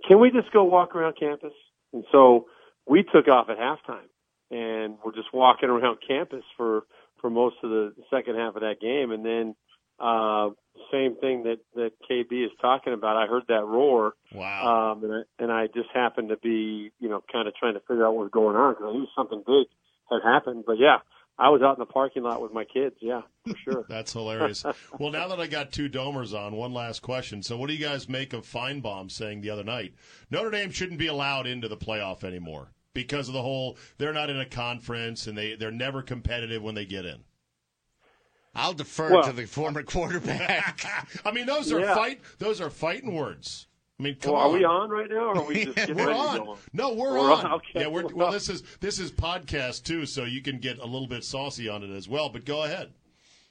"Can 0.06 0.20
we 0.20 0.30
just 0.30 0.52
go 0.52 0.64
walk 0.64 0.94
around 0.94 1.14
campus?" 1.18 1.54
And 1.92 2.04
so 2.12 2.46
we 2.86 3.02
took 3.02 3.26
off 3.28 3.48
at 3.48 3.58
halftime, 3.58 4.08
and 4.50 4.98
we're 5.04 5.14
just 5.14 5.32
walking 5.32 5.70
around 5.70 5.98
campus 6.06 6.44
for 6.56 6.84
for 7.20 7.30
most 7.30 7.56
of 7.62 7.70
the 7.70 7.94
second 8.10 8.36
half 8.36 8.54
of 8.54 8.60
that 8.60 8.80
game, 8.80 9.10
and 9.10 9.24
then 9.24 9.54
uh, 9.98 10.50
same 10.92 11.16
thing 11.16 11.44
that 11.44 11.60
that 11.74 11.92
KB 12.10 12.44
is 12.44 12.50
talking 12.60 12.92
about. 12.92 13.16
I 13.16 13.26
heard 13.26 13.44
that 13.48 13.64
roar, 13.64 14.12
Wow. 14.34 14.92
um, 14.92 15.04
and 15.04 15.12
I, 15.14 15.42
and 15.42 15.52
I 15.52 15.66
just 15.68 15.88
happened 15.94 16.28
to 16.28 16.36
be, 16.36 16.90
you 17.00 17.08
know, 17.08 17.22
kind 17.32 17.48
of 17.48 17.54
trying 17.56 17.74
to 17.74 17.80
figure 17.80 18.04
out 18.06 18.14
what 18.14 18.24
was 18.24 18.30
going 18.30 18.56
on 18.56 18.74
because 18.74 18.86
I 18.90 18.92
knew 18.92 19.06
something 19.16 19.42
big 19.46 19.68
had 20.10 20.20
happened. 20.22 20.64
But 20.66 20.76
yeah, 20.78 20.98
I 21.38 21.48
was 21.50 21.62
out 21.62 21.76
in 21.76 21.80
the 21.80 21.86
parking 21.86 22.22
lot 22.22 22.40
with 22.40 22.52
my 22.52 22.64
kids. 22.64 22.94
Yeah, 23.00 23.22
for 23.46 23.56
sure. 23.64 23.84
That's 23.88 24.12
hilarious. 24.14 24.64
well, 24.98 25.10
now 25.10 25.28
that 25.28 25.40
I 25.40 25.46
got 25.46 25.72
two 25.72 25.88
domers 25.88 26.32
on, 26.38 26.54
one 26.54 26.72
last 26.72 27.02
question. 27.02 27.42
So, 27.42 27.56
what 27.56 27.68
do 27.68 27.74
you 27.74 27.84
guys 27.84 28.08
make 28.08 28.32
of 28.32 28.46
Finebaum 28.46 29.10
saying 29.10 29.40
the 29.40 29.50
other 29.50 29.64
night 29.64 29.94
Notre 30.30 30.50
Dame 30.50 30.70
shouldn't 30.70 30.98
be 30.98 31.08
allowed 31.08 31.46
into 31.46 31.66
the 31.68 31.76
playoff 31.76 32.22
anymore 32.24 32.68
because 32.94 33.26
of 33.28 33.34
the 33.34 33.42
whole 33.42 33.76
they're 33.98 34.12
not 34.12 34.30
in 34.30 34.38
a 34.38 34.46
conference 34.46 35.26
and 35.26 35.36
they 35.36 35.56
they're 35.56 35.70
never 35.72 36.02
competitive 36.02 36.62
when 36.62 36.74
they 36.76 36.84
get 36.86 37.04
in. 37.04 37.24
I'll 38.54 38.72
defer 38.74 39.12
Well- 39.14 39.24
to 39.24 39.32
the 39.32 39.46
former 39.46 39.82
quarterback. 39.84 40.86
I 41.24 41.32
mean, 41.32 41.46
those 41.46 41.72
are 41.72 41.80
Yeah. 41.80 41.94
fight 41.96 42.20
those 42.38 42.60
are 42.60 42.70
fighting 42.70 43.12
words. 43.12 43.66
I 43.98 44.02
mean, 44.02 44.16
come 44.16 44.32
well, 44.32 44.42
are 44.42 44.48
on. 44.48 44.52
we 44.52 44.64
on 44.64 44.90
right 44.90 45.08
now, 45.08 45.28
or 45.28 45.38
are 45.38 45.44
we 45.44 45.64
just 45.66 45.76
getting 45.76 45.96
We're 45.96 46.12
on. 46.12 46.56
No, 46.72 46.94
we're, 46.94 47.12
We're 47.12 47.32
on. 47.32 47.46
on, 47.46 47.52
okay. 47.54 47.80
Yeah, 47.80 47.86
we're, 47.86 48.06
We're 48.06 48.14
well, 48.14 48.32
this 48.32 48.48
is 48.48 48.62
this 48.80 48.98
is 48.98 49.12
podcast 49.12 49.84
too, 49.84 50.04
so 50.06 50.24
you 50.24 50.42
can 50.42 50.58
get 50.58 50.78
a 50.78 50.84
little 50.84 51.06
bit 51.06 51.24
saucy 51.24 51.68
on 51.68 51.84
it 51.84 51.94
as 51.94 52.08
well. 52.08 52.28
But 52.28 52.44
go 52.44 52.64
ahead. 52.64 52.92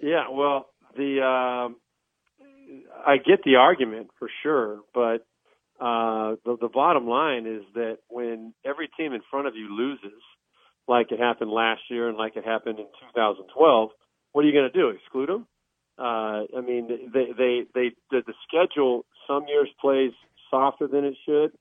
Yeah, 0.02 0.26
well, 0.30 0.68
the 0.98 1.22
um, 1.24 1.78
I 3.06 3.18
get 3.18 3.44
the 3.46 3.56
argument 3.56 4.10
for 4.20 4.30
sure, 4.42 4.82
but 4.94 5.26
uh, 5.80 6.36
the, 6.46 6.58
the 6.60 6.70
bottom 6.74 7.08
line 7.08 7.48
is 7.48 7.64
that 7.76 8.00
when 8.10 8.54
every 8.66 8.90
team 8.98 9.14
in 9.14 9.22
front 9.32 9.48
of 9.48 9.56
you 9.56 9.74
loses, 9.76 10.22
like 10.88 11.12
it 11.12 11.20
happened 11.20 11.52
last 11.52 11.82
year 11.90 12.10
and 12.10 12.18
like 12.18 12.36
it 12.36 12.46
happened 12.46 12.80
in 12.80 12.86
2012, 13.16 13.90
what 14.34 14.44
are 14.44 14.48
you 14.48 14.54
going 14.54 14.72
to 14.72 14.78
do? 14.78 14.90
Exclude 14.90 15.30
them? 15.30 15.48
Uh, 15.98 16.44
I 16.58 16.62
mean, 16.66 16.88
they 17.14 17.28
they 17.38 17.62
they 17.74 17.92
the, 18.12 18.24
the 18.26 18.34
schedule 18.48 19.06
some 19.28 19.46
years 19.48 19.70
plays 19.80 20.12
softer 20.54 20.88
than 20.88 21.04
it 21.04 21.16
should. 21.26 21.52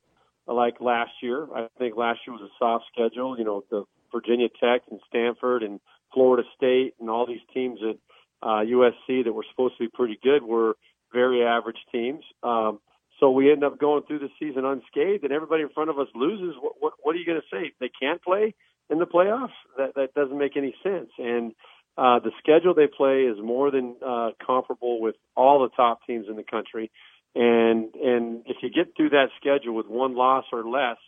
Like 0.46 0.80
last 0.80 1.12
year, 1.22 1.46
I 1.54 1.68
think 1.78 1.96
last 1.96 2.20
year 2.26 2.34
was 2.34 2.42
a 2.42 2.52
soft 2.58 2.84
schedule. 2.92 3.38
You 3.38 3.44
know, 3.44 3.64
the 3.70 3.84
Virginia 4.12 4.48
Tech 4.60 4.82
and 4.90 5.00
Stanford 5.08 5.62
and 5.62 5.80
Florida 6.12 6.42
State 6.56 6.94
and 7.00 7.08
all 7.08 7.26
these 7.26 7.40
teams 7.54 7.78
at 7.88 7.96
uh, 8.42 8.60
USC 8.60 9.24
that 9.24 9.32
were 9.32 9.46
supposed 9.50 9.78
to 9.78 9.84
be 9.84 9.88
pretty 9.88 10.18
good 10.22 10.42
were 10.42 10.76
very 11.12 11.44
average 11.44 11.78
teams. 11.92 12.24
Um, 12.42 12.80
so 13.20 13.30
we 13.30 13.52
end 13.52 13.62
up 13.62 13.78
going 13.78 14.02
through 14.02 14.18
the 14.18 14.30
season 14.40 14.64
unscathed, 14.64 15.22
and 15.22 15.32
everybody 15.32 15.62
in 15.62 15.68
front 15.68 15.90
of 15.90 15.98
us 15.98 16.08
loses. 16.14 16.56
What 16.60 16.74
what, 16.80 16.92
what 17.02 17.14
are 17.14 17.18
you 17.18 17.26
going 17.26 17.40
to 17.40 17.56
say? 17.56 17.72
They 17.80 17.90
can't 18.00 18.20
play 18.20 18.54
in 18.90 18.98
the 18.98 19.06
playoffs? 19.06 19.54
That 19.78 19.94
that 19.94 20.14
doesn't 20.14 20.36
make 20.36 20.56
any 20.56 20.74
sense. 20.82 21.10
And 21.18 21.52
uh, 21.96 22.18
the 22.18 22.32
schedule 22.38 22.74
they 22.74 22.88
play 22.88 23.22
is 23.22 23.36
more 23.42 23.70
than 23.70 23.96
uh, 24.04 24.30
comparable 24.44 25.00
with 25.00 25.14
all 25.36 25.62
the 25.62 25.68
top 25.76 26.00
teams 26.06 26.26
in 26.28 26.36
the 26.36 26.42
country. 26.42 26.90
And 27.34 27.94
and 27.94 28.42
if 28.46 28.58
you 28.62 28.70
get 28.70 28.94
through 28.96 29.10
that 29.10 29.28
schedule 29.40 29.74
with 29.74 29.86
one 29.86 30.14
loss 30.14 30.44
or 30.52 30.64
less, 30.64 30.98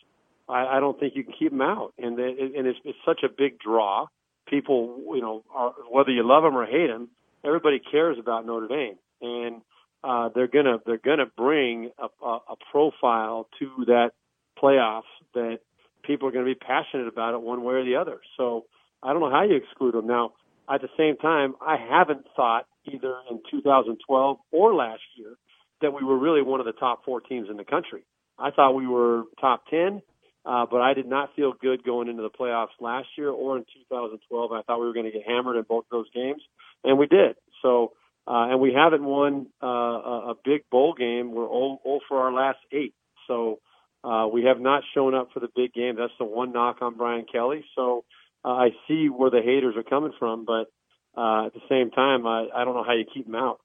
I, 0.49 0.77
I 0.77 0.81
don't 0.81 0.99
think 0.99 1.15
you 1.17 1.25
can 1.25 1.35
keep 1.39 1.51
them 1.51 1.61
out. 1.61 1.93
And 1.99 2.17
the, 2.17 2.25
and 2.25 2.67
it's, 2.67 2.79
it's 2.85 2.99
such 3.05 3.21
a 3.25 3.29
big 3.29 3.59
draw. 3.59 4.07
People, 4.47 5.03
you 5.15 5.21
know, 5.21 5.45
are, 5.55 5.75
whether 5.91 6.11
you 6.11 6.27
love 6.27 6.43
them 6.43 6.57
or 6.57 6.67
hate 6.67 6.89
them, 6.89 7.09
everybody 7.45 7.79
cares 7.79 8.19
about 8.19 8.47
Notre 8.47 8.69
Dame, 8.69 8.97
and 9.21 9.63
uh, 10.03 10.29
they're 10.35 10.49
gonna 10.49 10.79
they're 10.87 10.99
gonna 10.99 11.27
bring 11.37 11.91
a, 11.99 12.25
a, 12.25 12.39
a 12.51 12.57
profile 12.71 13.49
to 13.59 13.85
that 13.87 14.11
playoffs 14.63 15.03
that 15.35 15.59
people 16.03 16.29
are 16.29 16.33
going 16.33 16.45
to 16.45 16.51
be 16.51 16.55
passionate 16.55 17.09
about 17.09 17.35
it 17.35 17.41
one 17.41 17.65
way 17.65 17.75
or 17.75 17.85
the 17.85 17.97
other. 17.97 18.21
So 18.37 18.67
I 19.03 19.13
don't 19.13 19.21
know 19.21 19.31
how 19.31 19.43
you 19.43 19.57
exclude 19.57 19.95
them. 19.95 20.07
Now, 20.07 20.33
at 20.73 20.81
the 20.81 20.89
same 20.97 21.17
time, 21.17 21.55
I 21.61 21.77
haven't 21.77 22.27
thought 22.37 22.67
either 22.85 23.15
in 23.31 23.41
2012 23.51 24.39
or 24.53 24.75
last 24.75 25.03
year 25.17 25.35
that 25.81 25.93
we 25.93 26.05
were 26.05 26.19
really 26.19 26.43
one 26.43 26.61
of 26.61 26.67
the 26.67 26.73
top 26.73 27.05
four 27.05 27.21
teams 27.21 27.49
in 27.51 27.57
the 27.57 27.65
country. 27.65 28.05
I 28.39 28.51
thought 28.51 28.75
we 28.75 28.87
were 28.87 29.25
top 29.41 29.65
10, 29.71 30.03
uh, 30.45 30.67
but 30.71 30.81
I 30.81 30.95
did 30.95 31.07
not 31.07 31.35
feel 31.37 31.53
good 31.53 31.85
going 31.85 32.09
into 32.09 32.23
the 32.23 32.31
playoffs 32.31 32.75
last 32.81 33.09
year 33.17 33.31
or 33.31 33.57
in 33.57 33.65
2012. 33.91 34.53
I 34.53 34.63
thought 34.63 34.81
we 34.81 34.87
were 34.87 34.93
going 34.93 35.07
to 35.07 35.13
get 35.13 35.27
hammered 35.27 35.57
in 35.57 35.65
both 35.69 35.85
those 35.91 36.07
games, 36.15 36.43
and 36.83 36.99
we 36.99 37.07
did. 37.07 37.37
So, 37.63 37.93
uh, 38.27 38.49
and 38.51 38.61
we 38.61 38.73
haven't 38.73 39.05
won 39.05 39.47
uh, 39.63 39.67
a, 39.67 40.35
big 40.45 40.63
bowl 40.71 40.95
game. 40.95 41.33
We're 41.33 41.47
all, 41.47 41.81
all 41.85 42.01
for 42.09 42.21
our 42.21 42.33
last 42.33 42.59
eight. 42.73 42.95
So, 43.29 43.61
uh, 44.03 44.27
we 44.31 44.45
have 44.45 44.61
not 44.61 44.83
shown 44.95 45.15
up 45.15 45.29
for 45.33 45.41
the 45.41 45.49
big 45.55 45.73
game. 45.73 45.97
That's 45.97 46.13
the 46.19 46.25
one 46.25 46.53
knock 46.53 46.79
on 46.83 46.97
Brian 46.97 47.25
Kelly. 47.31 47.65
So, 47.75 48.05
uh, 48.45 48.49
I 48.49 48.71
see 48.87 49.09
where 49.09 49.31
the 49.31 49.41
haters 49.43 49.77
are 49.77 49.83
coming 49.83 50.13
from, 50.19 50.45
but 50.45 50.67
uh, 51.17 51.47
at 51.47 51.55
the 51.55 51.61
same 51.69 51.91
time, 51.91 52.27
I, 52.27 52.49
I 52.55 52.65
don't 52.65 52.75
know 52.75 52.85
how 52.85 52.93
you 52.93 53.05
keep 53.13 53.27
them 53.27 53.35
out. 53.35 53.61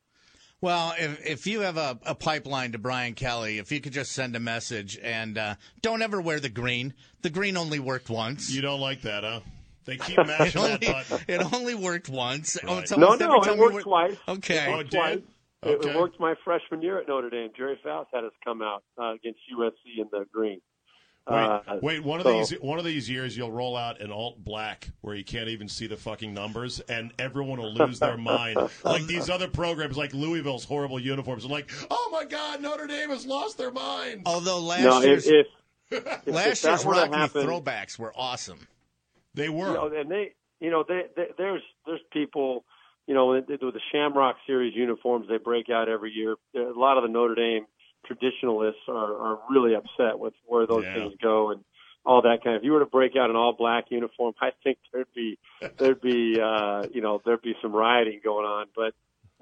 Well, 0.61 0.93
if 0.97 1.25
if 1.25 1.47
you 1.47 1.61
have 1.61 1.77
a, 1.77 1.97
a 2.05 2.15
pipeline 2.15 2.73
to 2.73 2.77
Brian 2.77 3.13
Kelly, 3.13 3.59
if 3.59 3.71
you 3.71 3.79
could 3.79 3.93
just 3.93 4.11
send 4.11 4.35
a 4.35 4.39
message 4.39 4.99
and 5.01 5.37
uh, 5.37 5.55
don't 5.81 6.01
ever 6.01 6.19
wear 6.21 6.39
the 6.39 6.49
green. 6.49 6.93
The 7.21 7.29
green 7.29 7.55
only 7.57 7.79
worked 7.79 8.09
once. 8.09 8.51
You 8.51 8.61
don't 8.61 8.79
like 8.81 9.01
that, 9.03 9.23
huh? 9.23 9.39
They 9.85 9.97
keep 9.97 10.19
it, 10.19 10.27
mashing 10.39 10.61
that 10.61 10.81
button. 11.09 11.25
it 11.27 11.53
only 11.53 11.75
worked 11.75 12.09
once. 12.09 12.57
Oh, 12.63 12.67
Right. 12.75 12.81
it's 12.83 12.91
No, 12.91 13.15
no, 13.15 13.41
it 13.41 13.43
time 13.45 13.57
worked 13.57 13.73
were- 13.75 13.81
twice. 13.83 14.15
Okay. 14.27 14.65
Oh, 14.67 14.71
It 14.71 14.73
it 14.73 14.77
worked 14.77 14.91
twice. 14.91 15.15
did? 15.15 15.23
It, 15.61 15.85
it 15.85 15.95
worked 15.97 16.19
my 16.19 16.35
freshman 16.45 16.81
year 16.81 16.99
at 17.01 17.07
Notre 17.09 17.29
Dame. 17.29 17.49
Gerry 17.57 17.77
Faust 17.83 18.09
had 18.13 18.23
us 18.23 18.31
come 18.45 18.61
out 18.61 18.83
uh, 18.97 19.13
against 19.13 19.39
USC 19.57 19.99
in 19.99 20.07
the 20.11 20.25
green. 20.31 20.61
Wait, 21.29 21.37
Uh, 21.37 21.79
wait. 21.81 22.03
One 22.03 22.19
of 22.19 22.25
so- 22.25 22.31
these, 22.33 22.51
one 22.61 22.79
of 22.79 22.85
these 22.85 23.09
years, 23.09 23.35
you'll 23.37 23.51
roll 23.51 23.75
out 23.77 24.01
an 24.01 24.11
alt 24.11 24.43
black 24.43 24.89
where 25.01 25.15
you 25.15 25.23
can't 25.23 25.47
even 25.49 25.67
see 25.67 25.87
the 25.87 25.97
fucking 25.97 26.33
numbers, 26.33 26.79
and 26.81 27.11
everyone 27.19 27.59
will 27.59 27.73
lose 27.73 27.99
their 27.99 28.17
mind. 28.17 28.57
Like 28.83 29.05
these 29.05 29.29
other 29.29 29.47
programs, 29.47 29.97
like 29.97 30.13
Louisville's 30.13 30.65
horrible 30.65 30.99
uniforms, 30.99 31.45
are 31.45 31.49
like, 31.49 31.69
oh 31.91 32.09
my 32.11 32.25
god, 32.25 32.61
Notre 32.61 32.87
Dame 32.87 33.09
has 33.09 33.25
lost 33.25 33.57
their 33.57 33.71
mind. 33.71 34.23
Although 34.25 34.59
last 34.59 34.83
No, 34.83 35.01
year's 35.01 35.27
if, 35.27 35.47
if, 35.91 36.05
if 36.27 36.27
last 36.27 36.61
that 36.63 36.69
year's 36.69 36.83
Rockne 36.85 37.13
happen, 37.13 37.45
throwbacks 37.47 37.97
were 37.99 38.13
awesome. 38.15 38.67
They 39.33 39.49
were. 39.49 39.67
you 39.67 39.73
know, 39.73 39.87
and 39.95 40.09
they, 40.11 40.33
you 40.59 40.71
know, 40.71 40.83
they, 40.87 41.03
they, 41.15 41.27
there's 41.37 41.61
there's 41.85 42.01
people, 42.11 42.65
you 43.07 43.13
know, 43.13 43.27
with 43.27 43.47
the 43.47 43.79
Shamrock 43.91 44.37
Series 44.47 44.75
uniforms 44.75 45.27
they 45.29 45.37
break 45.37 45.69
out 45.69 45.87
every 45.89 46.11
year. 46.11 46.35
A 46.55 46.77
lot 46.77 46.97
of 46.97 47.03
the 47.03 47.09
Notre 47.09 47.35
Dame 47.35 47.65
traditionalists 48.09 48.81
are 48.87 49.13
are 49.15 49.39
really 49.49 49.75
upset 49.75 50.17
with 50.17 50.33
where 50.47 50.65
those 50.65 50.83
Yeah. 50.85 50.93
things 50.93 51.13
go 51.21 51.51
and 51.51 51.63
all 52.05 52.21
that 52.23 52.43
kind 52.43 52.55
of. 52.55 52.61
If 52.61 52.65
you 52.65 52.71
were 52.71 52.79
to 52.79 52.85
break 52.87 53.15
out 53.15 53.29
an 53.29 53.35
all 53.35 53.53
black 53.53 53.85
uniform, 53.91 54.33
I 54.41 54.49
think 54.63 54.79
there'd 54.91 55.13
be 55.15 55.37
there'd 55.77 56.01
be 56.01 56.39
uh, 56.41 56.87
you 56.91 57.01
know 57.01 57.21
there'd 57.23 57.41
be 57.41 57.55
some 57.61 57.73
rioting 57.73 58.19
going 58.23 58.45
on. 58.45 58.67
But 58.75 58.93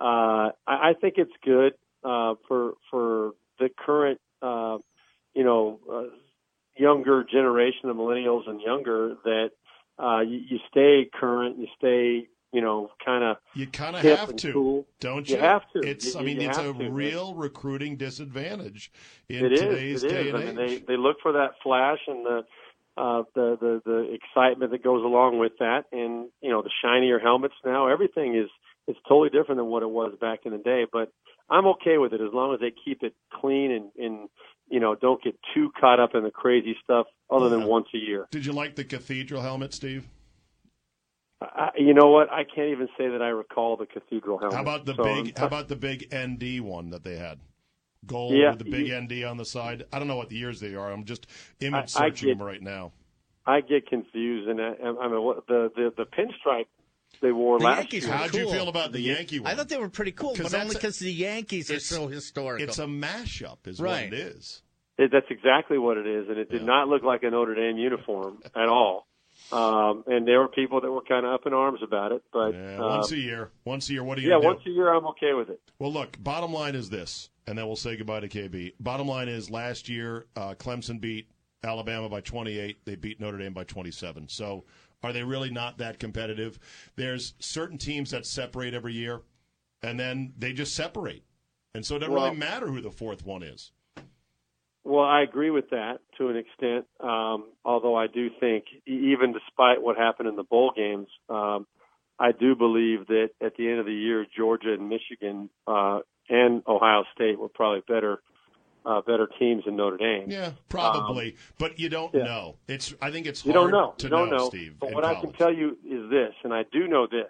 uh, 0.03 0.51
I, 0.67 0.89
I 0.89 0.93
think 0.99 1.15
it's 1.17 1.31
good 1.43 1.73
uh, 2.03 2.35
for 2.47 2.73
for 2.91 3.31
the 3.59 3.69
current 3.85 4.19
uh, 4.41 4.77
you 5.33 5.43
know 5.45 5.79
uh, 5.91 6.03
younger 6.75 7.23
generation 7.23 7.89
of 7.89 7.95
millennials 7.95 8.47
and 8.49 8.61
younger 8.61 9.15
that 9.23 9.51
uh, 9.97 10.19
you, 10.21 10.39
you 10.49 10.59
stay 10.69 11.09
current, 11.13 11.57
you 11.57 11.67
stay 11.77 12.27
you 12.51 12.61
know 12.61 12.89
you 13.57 13.67
kind 13.67 13.95
of 13.95 14.01
have 14.03 14.35
to, 14.37 14.53
cool. 14.53 14.87
don't 14.99 15.27
You 15.29 15.35
you? 15.35 15.41
have 15.41 15.61
to. 15.73 15.79
It's. 15.79 16.13
You- 16.13 16.19
I 16.19 16.23
mean, 16.23 16.39
it's 16.41 16.57
a 16.57 16.73
to, 16.73 16.89
real 16.89 17.33
recruiting 17.35 17.97
disadvantage 17.97 18.91
in 19.29 19.45
It 19.45 19.53
is. 19.53 19.59
today's 19.59 20.03
It 20.03 20.09
day 20.09 20.21
is. 20.29 20.33
and 20.33 20.37
I 20.37 20.45
mean, 20.53 20.59
age. 20.59 20.79
they 20.85 20.93
they 20.93 20.97
look 20.97 21.17
for 21.21 21.33
that 21.33 21.51
flash 21.63 21.99
and 22.07 22.25
the 22.25 22.41
uh, 22.97 23.23
the 23.35 23.57
the 23.59 23.81
the 23.85 24.13
excitement 24.13 24.71
that 24.71 24.83
goes 24.83 25.03
along 25.03 25.39
with 25.39 25.53
that, 25.59 25.83
and 25.91 26.29
you 26.41 26.49
know 26.49 26.61
the 26.61 26.71
shinier 26.83 27.19
helmets 27.19 27.55
now. 27.65 27.87
Everything 27.87 28.35
is 28.35 28.49
is 28.87 28.95
totally 29.07 29.29
different 29.29 29.59
than 29.59 29.67
what 29.67 29.83
it 29.83 29.89
was 29.89 30.13
back 30.21 30.39
in 30.45 30.51
the 30.51 30.57
day. 30.59 30.85
But 30.91 31.11
I'm 31.49 31.65
okay 31.67 31.97
with 31.97 32.13
it 32.13 32.21
as 32.21 32.33
long 32.33 32.53
as 32.53 32.59
they 32.59 32.71
keep 32.85 33.03
it 33.03 33.13
clean 33.33 33.71
and 33.71 33.91
and 33.97 34.29
you 34.69 34.79
know 34.79 34.95
don't 34.95 35.21
get 35.23 35.37
too 35.53 35.71
caught 35.79 35.99
up 35.99 36.15
in 36.15 36.23
the 36.23 36.31
crazy 36.31 36.75
stuff 36.83 37.05
other 37.29 37.49
than 37.49 37.65
once 37.65 37.87
a 37.93 37.97
year. 37.97 38.27
Did 38.31 38.45
you 38.45 38.53
like 38.53 38.75
the 38.75 38.83
cathedral 38.83 39.41
helmet, 39.41 39.73
Steve? 39.73 40.07
I, 41.41 41.69
you 41.77 41.93
know 41.93 42.09
what? 42.09 42.31
I 42.31 42.43
can't 42.43 42.69
even 42.71 42.87
say 42.97 43.09
that 43.09 43.21
I 43.21 43.27
recall 43.29 43.77
the 43.77 43.85
cathedral 43.85 44.39
helmet. 44.39 44.55
How 44.55 44.61
about 44.61 44.85
the 44.85 44.95
So, 44.95 45.03
big? 45.03 45.37
How 45.37 45.45
about 45.45 45.67
the 45.67 45.75
big 45.75 46.07
ND 46.13 46.61
one 46.61 46.89
that 46.89 47.03
they 47.03 47.15
had? 47.17 47.39
Gold 48.05 48.33
Yeah, 48.33 48.51
with 48.51 48.59
the 48.59 48.65
big 48.65 48.87
you- 48.87 48.95
ND 48.99 49.23
on 49.23 49.37
the 49.37 49.45
side. 49.45 49.83
I 49.91 49.99
don't 49.99 50.07
know 50.07 50.15
what 50.15 50.29
the 50.29 50.35
years 50.37 50.59
they 50.59 50.73
are. 50.75 50.91
I'm 50.91 51.03
just 51.05 51.27
image 51.59 51.73
I- 51.95 52.05
I 52.05 52.09
searching 52.09 52.29
get- 52.29 52.37
them 52.39 52.47
right 52.47 52.61
now. 52.61 52.91
I 53.45 53.61
get 53.61 53.87
confused, 53.87 54.49
and 54.49 54.59
I, 54.61 54.73
I 55.01 55.07
mean 55.07 55.21
what, 55.21 55.47
the 55.47 55.71
the 55.75 55.93
the 55.95 56.05
pinstripe 56.05 56.65
they 57.21 57.31
wore 57.31 57.59
The 57.59 57.65
last 57.65 57.77
Yankees 57.77 58.03
year. 58.03 58.11
were 58.11 58.17
How'd 58.17 58.35
you 58.35 58.51
feel 58.51 58.67
about 58.67 58.91
the 58.91 58.99
Yankee 58.99 59.39
one? 59.39 59.51
I 59.51 59.55
thought 59.55 59.69
they 59.69 59.77
were 59.77 59.89
pretty 59.89 60.11
cool, 60.11 60.35
but 60.35 60.53
only 60.53 60.73
because 60.75 60.99
the 60.99 61.11
Yankees 61.13 61.71
are 61.71 61.79
so 61.79 62.07
historical. 62.07 62.63
It's 62.67 62.77
a 62.79 62.85
mashup, 62.85 63.65
is 63.65 63.79
Right. 63.79 64.11
what 64.11 64.19
it 64.19 64.19
is. 64.19 64.61
It, 64.97 65.11
that's 65.11 65.27
exactly 65.29 65.77
what 65.77 65.97
it 65.97 66.05
is, 66.07 66.27
and 66.27 66.37
it 66.37 66.49
did 66.49 66.61
Yeah. 66.61 66.67
not 66.67 66.87
look 66.89 67.03
like 67.03 67.23
a 67.23 67.29
Notre 67.29 67.55
Dame 67.55 67.77
uniform 67.77 68.39
at 68.55 68.67
all. 68.67 69.07
Um, 69.51 70.03
and 70.07 70.27
there 70.27 70.39
were 70.39 70.47
people 70.49 70.81
that 70.81 70.91
were 70.91 71.01
kind 71.01 71.25
of 71.25 71.33
up 71.33 71.45
in 71.45 71.53
arms 71.53 71.79
about 71.83 72.11
it, 72.11 72.21
but 72.33 72.51
Yeah, 72.53 72.79
once 72.79 73.11
a 73.11 73.17
year. 73.17 73.51
Once 73.65 73.89
a 73.89 73.93
year. 73.93 74.03
What 74.03 74.17
are 74.17 74.21
you 74.21 74.29
yeah, 74.29 74.39
do? 74.39 74.45
once 74.47 74.61
a 74.65 74.69
year 74.69 74.93
I'm 74.93 75.05
okay 75.07 75.33
with 75.33 75.49
it. 75.49 75.61
Well, 75.79 75.91
look. 75.91 76.21
Bottom 76.21 76.51
line 76.53 76.75
is 76.75 76.89
this, 76.89 77.29
and 77.47 77.57
then 77.57 77.65
we'll 77.67 77.75
say 77.77 77.95
goodbye 77.95 78.19
to 78.21 78.27
KB. 78.27 78.73
Bottom 78.79 79.07
line 79.07 79.29
is 79.29 79.49
last 79.49 79.87
year 79.87 80.25
uh, 80.35 80.53
Clemson 80.55 80.99
beat 80.99 81.29
Alabama 81.63 82.09
by 82.09 82.21
28. 82.21 82.77
They 82.85 82.95
beat 82.95 83.19
Notre 83.21 83.37
Dame 83.37 83.53
by 83.53 83.63
27. 83.63 84.27
So 84.27 84.65
are 85.03 85.13
they 85.13 85.23
really 85.23 85.49
not 85.49 85.77
that 85.77 85.97
competitive? 85.99 86.59
There's 86.95 87.33
certain 87.39 87.77
teams 87.77 88.11
that 88.11 88.25
separate 88.25 88.73
every 88.73 88.93
year, 88.93 89.21
and 89.81 89.97
then 89.99 90.33
they 90.37 90.51
just 90.53 90.75
separate, 90.75 91.23
and 91.73 91.85
so 91.85 91.95
it 91.95 91.99
doesn't 91.99 92.13
Well- 92.13 92.25
really 92.25 92.37
matter 92.37 92.67
who 92.67 92.81
the 92.81 92.91
fourth 92.91 93.25
one 93.25 93.43
is. 93.43 93.71
Well, 94.87 95.03
I 95.03 95.21
agree 95.21 95.49
with 95.51 95.69
that 95.71 95.99
to 96.17 96.29
an 96.29 96.37
extent. 96.37 96.85
Um, 97.01 97.45
although 97.65 97.95
I 97.95 98.07
do 98.07 98.29
think, 98.39 98.65
even 98.85 99.33
despite 99.33 99.81
what 99.81 99.97
happened 99.97 100.29
in 100.29 100.35
the 100.37 100.43
bowl 100.43 100.71
games, 100.75 101.07
um, 101.29 101.67
I 102.17 102.31
do 102.31 102.55
believe 102.55 103.07
that 103.07 103.29
at 103.41 103.57
the 103.57 103.69
end 103.69 103.79
of 103.79 103.85
the 103.85 103.93
year, 103.93 104.25
Georgia 104.35 104.73
and 104.73 104.87
Michigan 104.89 105.49
uh, 105.67 105.99
and 106.29 106.63
Ohio 106.67 107.03
State 107.13 107.37
were 107.37 107.49
probably 107.49 107.81
better 107.87 108.21
uh, 108.85 109.01
better 109.01 109.27
teams 109.37 109.65
than 109.65 109.75
Notre 109.75 109.97
Dame. 109.97 110.31
Yeah, 110.31 110.51
probably, 110.69 111.35
but 111.59 111.77
you 111.77 111.89
don't 111.89 112.15
Um, 112.15 112.21
yeah. 112.21 112.25
know. 112.25 112.55
It's. 112.69 112.95
I 113.01 113.11
think 113.11 113.27
it's 113.27 113.45
You 113.45 113.51
hard 113.51 113.71
don't 113.71 113.71
know. 113.71 113.93
to 113.97 114.03
You 114.05 114.09
don't 114.09 114.29
know. 114.29 114.47
Steve. 114.47 114.75
but 114.79 114.93
what 114.93 115.03
I 115.03 115.15
can 115.15 115.33
tell 115.33 115.53
you 115.53 115.71
is 115.85 116.09
this, 116.09 116.33
and 116.45 116.53
I 116.53 116.63
do 116.71 116.87
know 116.87 117.05
this, 117.07 117.29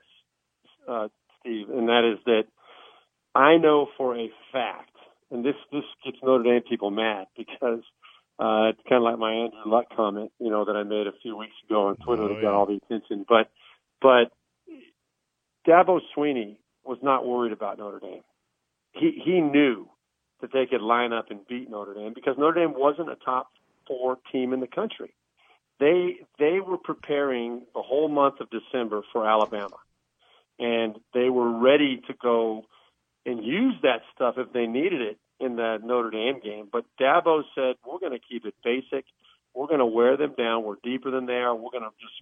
uh, 0.88 1.08
Steve, 1.40 1.70
and 1.72 1.90
that 1.90 2.04
is 2.14 2.24
that 2.26 2.44
I 3.34 3.58
know 3.58 3.88
for 3.98 4.16
a 4.16 4.30
fact, 4.52 4.87
and 5.32 5.44
this 5.44 5.56
this 5.72 5.84
gets 6.06 6.18
Notre 6.24 6.44
Dame 6.44 6.62
people 6.68 6.92
mad 6.92 7.28
because 7.38 7.82
uh, 8.40 8.70
it's 8.70 8.82
kind 8.88 8.98
of 8.98 9.04
like 9.04 9.18
my 9.18 9.34
Andrew 9.34 9.60
Luck 9.66 9.86
comment, 9.96 10.32
you 10.40 10.50
know, 10.52 10.66
that 10.66 10.76
I 10.76 10.84
made 10.84 11.08
a 11.08 11.12
few 11.24 11.36
weeks 11.36 11.56
ago 11.68 11.88
on 11.88 11.96
Twitter 11.98 12.24
Oh, 12.24 12.28
that 12.30 12.36
yeah. 12.36 12.42
got 12.42 12.54
all 12.54 12.66
the 12.66 12.80
attention. 12.86 13.26
But 13.28 13.50
but 14.02 14.32
Dabo 15.68 16.00
Swinney 16.16 16.58
was 16.86 17.00
not 17.02 17.26
worried 17.26 17.52
about 17.52 17.78
Notre 17.78 18.00
Dame. 18.00 18.22
He 18.94 19.22
he 19.24 19.42
knew 19.42 19.88
that 20.42 20.52
they 20.54 20.66
could 20.68 20.82
line 20.82 21.14
up 21.14 21.32
and 21.32 21.46
beat 21.48 21.70
Notre 21.70 21.94
Dame 21.94 22.14
because 22.14 22.36
Notre 22.38 22.62
Dame 22.66 22.74
wasn't 22.78 23.10
a 23.10 23.16
top 23.16 23.48
four 23.88 24.18
team 24.32 24.54
in 24.54 24.60
the 24.60 24.68
country. 24.68 25.14
They 25.80 26.18
they 26.40 26.60
were 26.66 26.78
preparing 26.78 27.64
the 27.74 27.82
whole 27.82 28.08
month 28.08 28.36
of 28.40 28.48
December 28.50 29.02
for 29.12 29.28
Alabama, 29.28 29.78
and 30.60 30.96
they 31.14 31.30
were 31.30 31.52
ready 31.60 32.02
to 32.08 32.14
go 32.22 32.64
and 33.28 33.44
use 33.46 33.76
that 33.84 34.02
stuff 34.16 34.36
if 34.38 34.54
they 34.54 34.66
needed 34.66 35.02
it 35.02 35.20
in 35.40 35.58
that 35.58 35.84
Notre 35.84 36.10
Dame 36.10 36.40
game. 36.40 36.70
But 36.72 36.86
Dabo 37.00 37.44
said, 37.54 37.76
"We're 37.86 38.00
going 38.00 38.18
to 38.18 38.26
keep 38.26 38.46
it 38.46 38.56
basic. 38.64 39.06
We're 39.54 39.68
going 39.68 39.80
to 39.80 39.86
wear 39.86 40.18
them 40.18 40.34
down. 40.36 40.64
We're 40.64 40.78
deeper 40.82 41.12
than 41.12 41.26
they 41.26 41.34
are. 41.34 41.54
We're 41.54 41.72
going 41.72 41.84
to 41.84 41.92
just 42.00 42.22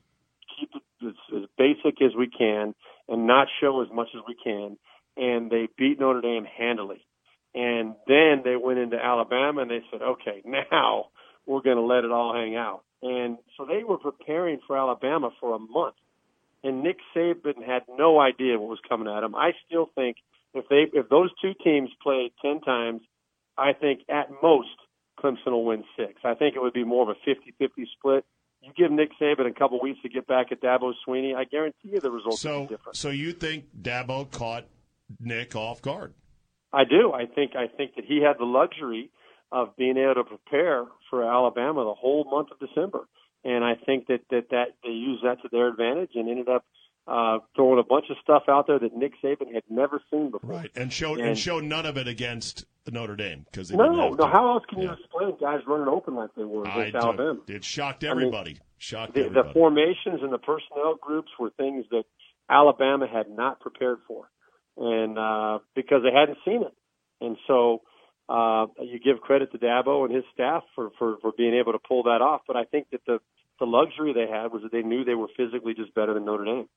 keep 0.59 0.71
it 0.75 1.05
as, 1.05 1.13
as 1.43 1.49
basic 1.57 2.01
as 2.01 2.15
we 2.17 2.27
can 2.27 2.73
and 3.07 3.27
not 3.27 3.47
show 3.61 3.81
as 3.81 3.87
much 3.93 4.09
as 4.15 4.21
we 4.27 4.35
can." 4.35 4.77
And 5.15 5.49
they 5.49 5.69
beat 5.77 5.99
Notre 5.99 6.21
Dame 6.21 6.45
handily. 6.45 7.05
And 7.53 7.95
then 8.05 8.41
they 8.43 8.57
went 8.57 8.79
into 8.79 8.97
Alabama 8.97 9.61
and 9.61 9.71
they 9.71 9.83
said, 9.91 10.01
"Okay, 10.01 10.41
now 10.71 11.09
we're 11.45 11.61
going 11.61 11.77
to 11.77 11.83
let 11.83 12.03
it 12.03 12.11
all 12.11 12.33
hang 12.33 12.55
out." 12.55 12.81
And 13.03 13.37
so 13.55 13.65
they 13.65 13.83
were 13.83 13.99
preparing 13.99 14.59
for 14.65 14.75
Alabama 14.75 15.29
for 15.39 15.55
a 15.55 15.59
month. 15.59 15.95
And 16.63 16.81
Nick 16.81 16.97
Saban 17.15 17.63
had 17.63 17.83
no 17.87 18.19
idea 18.19 18.57
what 18.57 18.69
was 18.69 18.79
coming 18.89 19.07
at 19.07 19.23
him. 19.23 19.35
I 19.35 19.51
still 19.67 19.91
think 19.93 20.17
if 20.55 20.67
they 20.69 20.85
if 20.97 21.09
those 21.09 21.29
two 21.41 21.53
teams 21.63 21.89
play 22.01 22.31
10 22.41 22.61
times, 22.61 23.01
I 23.57 23.73
think 23.73 24.01
at 24.09 24.29
most 24.41 24.69
Clemson 25.19 25.51
will 25.51 25.65
win 25.65 25.83
6. 25.97 26.13
I 26.23 26.33
think 26.33 26.55
it 26.55 26.61
would 26.61 26.73
be 26.73 26.83
more 26.83 27.09
of 27.09 27.15
a 27.15 27.29
50-50 27.29 27.69
split. 27.97 28.25
You 28.61 28.71
give 28.75 28.91
Nick 28.91 29.09
Saban 29.21 29.47
a 29.47 29.53
couple 29.53 29.79
weeks 29.81 29.99
to 30.01 30.09
get 30.09 30.25
back 30.27 30.51
at 30.51 30.59
Dabo 30.61 30.93
Swinney, 31.07 31.35
I 31.35 31.43
guarantee 31.43 31.89
you 31.93 31.99
the 31.99 32.09
results 32.09 32.43
will 32.43 32.51
So, 32.51 32.61
be 32.61 32.67
different. 32.67 32.95
so 32.97 33.09
you 33.09 33.31
think 33.31 33.65
Dabo 33.79 34.29
caught 34.31 34.65
Nick 35.19 35.55
off 35.55 35.81
guard? 35.81 36.13
I 36.73 36.83
do. 36.83 37.13
I 37.13 37.25
think 37.27 37.55
I 37.55 37.67
think 37.67 37.95
that 37.95 38.05
he 38.05 38.21
had 38.21 38.37
the 38.39 38.45
luxury 38.45 39.11
of 39.51 39.75
being 39.77 39.97
able 39.97 40.15
to 40.15 40.23
prepare 40.23 40.85
for 41.09 41.23
Alabama 41.23 41.85
the 41.85 41.93
whole 41.93 42.25
month 42.25 42.49
of 42.51 42.59
December, 42.59 43.07
and 43.45 43.63
I 43.63 43.75
think 43.75 44.07
that 44.07 44.21
that, 44.31 44.49
that 44.49 44.65
they 44.83 44.89
used 44.89 45.23
that 45.23 45.41
to 45.43 45.49
their 45.51 45.67
advantage 45.67 46.11
and 46.15 46.27
ended 46.27 46.49
up 46.49 46.65
uh, 47.07 47.39
throwing 47.55 47.79
a 47.79 47.83
bunch 47.83 48.05
of 48.09 48.17
stuff 48.23 48.43
out 48.49 48.67
there 48.67 48.79
that 48.79 48.95
Nick 48.95 49.13
Saban 49.23 49.53
had 49.53 49.63
never 49.69 50.01
seen 50.11 50.31
before. 50.31 50.49
Right, 50.49 50.71
and 50.75 50.91
showed 50.91 51.19
and, 51.19 51.29
And- 51.29 51.37
showed 51.37 51.63
none 51.63 51.85
of 51.85 51.97
it 51.97 52.07
against 52.07 52.65
Notre 52.91 53.15
Dame 53.15 53.45
because 53.51 53.71
No, 53.71 54.09
no. 54.13 54.27
How 54.27 54.53
else 54.53 54.63
can 54.69 54.81
you 54.81 54.91
explain 54.91 55.35
guys 55.39 55.61
running 55.67 55.87
open 55.87 56.15
like 56.15 56.29
they 56.35 56.43
were 56.43 56.67
I 56.67 56.85
against 56.85 56.95
Alabama? 57.03 57.39
It 57.47 57.63
shocked 57.63 58.03
mean, 58.03 58.11
everybody. 58.11 58.57
shocked 58.77 59.13
The, 59.13 59.29
the 59.29 59.49
formations 59.53 60.21
and 60.21 60.31
the 60.31 60.37
personnel 60.37 60.95
groups 61.01 61.29
were 61.39 61.49
things 61.51 61.85
that 61.91 62.03
Alabama 62.49 63.07
had 63.07 63.29
not 63.29 63.59
prepared 63.59 63.97
for, 64.07 64.29
and 64.77 65.17
uh, 65.17 65.59
because 65.75 66.03
they 66.03 66.11
hadn't 66.11 66.37
seen 66.45 66.61
it, 66.61 66.73
and 67.21 67.37
so 67.47 67.81
uh, 68.29 68.67
you 68.81 68.99
give 68.99 69.19
credit 69.21 69.51
to 69.51 69.57
Dabo 69.57 70.05
and 70.05 70.13
his 70.13 70.23
staff 70.33 70.63
for, 70.75 70.91
for 70.99 71.17
for 71.21 71.31
being 71.35 71.55
able 71.55 71.71
to 71.73 71.79
pull 71.79 72.03
that 72.03 72.21
off. 72.21 72.41
But 72.47 72.55
I 72.55 72.65
think 72.65 72.87
that 72.91 73.01
the 73.07 73.19
the 73.59 73.65
luxury 73.65 74.13
they 74.13 74.27
had 74.31 74.51
was 74.51 74.61
that 74.63 74.71
they 74.71 74.83
knew 74.83 75.03
they 75.03 75.15
were 75.15 75.29
physically 75.35 75.73
just 75.73 75.93
better 75.95 76.13
than 76.13 76.25
Notre 76.25 76.45
Dame. 76.45 76.67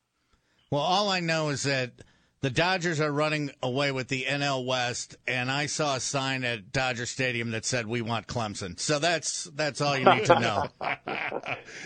Well, 0.70 0.82
all 0.82 1.08
I 1.08 1.20
know 1.20 1.48
is 1.48 1.62
that 1.62 1.92
the 2.40 2.50
Dodgers 2.50 3.00
are 3.00 3.10
running 3.10 3.50
away 3.62 3.90
with 3.90 4.08
the 4.08 4.24
NL 4.28 4.64
West, 4.64 5.16
and 5.26 5.50
I 5.50 5.66
saw 5.66 5.96
a 5.96 6.00
sign 6.00 6.44
at 6.44 6.72
Dodger 6.72 7.06
Stadium 7.06 7.50
that 7.50 7.64
said 7.64 7.86
"We 7.86 8.02
want 8.02 8.26
Clemson." 8.26 8.78
So 8.78 8.98
that's 8.98 9.44
that's 9.54 9.80
all 9.80 9.96
you 9.96 10.04
need 10.04 10.26
to 10.26 10.40
know. 10.40 10.66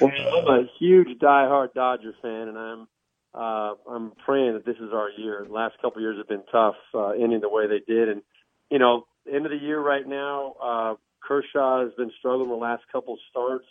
Well, 0.01 0.11
I'm 0.11 0.65
a 0.65 0.69
huge 0.79 1.19
diehard 1.21 1.75
Dodger 1.75 2.15
fan, 2.23 2.49
and 2.49 2.59
I'm 2.59 2.89
uh, 3.35 3.75
I'm 3.89 4.13
praying 4.25 4.55
that 4.55 4.67
this 4.67 4.77
is 4.77 4.93
our 4.93 5.11
year. 5.11 5.45
The 5.47 5.53
last 5.53 5.77
couple 5.77 5.99
of 5.99 6.03
years 6.03 6.19
have 6.19 6.29
been 6.29 6.45
tough, 6.51 6.75
uh, 6.95 7.11
ending 7.11 7.41
the 7.41 7.49
way 7.49 7.67
they 7.67 7.81
did, 7.87 8.09
and 8.09 8.23
you 8.71 8.79
know, 8.79 9.07
end 9.33 9.47
of 9.47 9.53
the 9.53 9.59
year 9.59 9.81
right 9.81 10.07
now. 10.07 10.55
Uh, 10.63 10.95
Kershaw 11.27 11.85
has 11.85 11.93
been 11.95 12.11
struggling 12.19 12.49
the 12.49 12.57
last 12.57 12.83
couple 12.91 13.17
starts. 13.31 13.67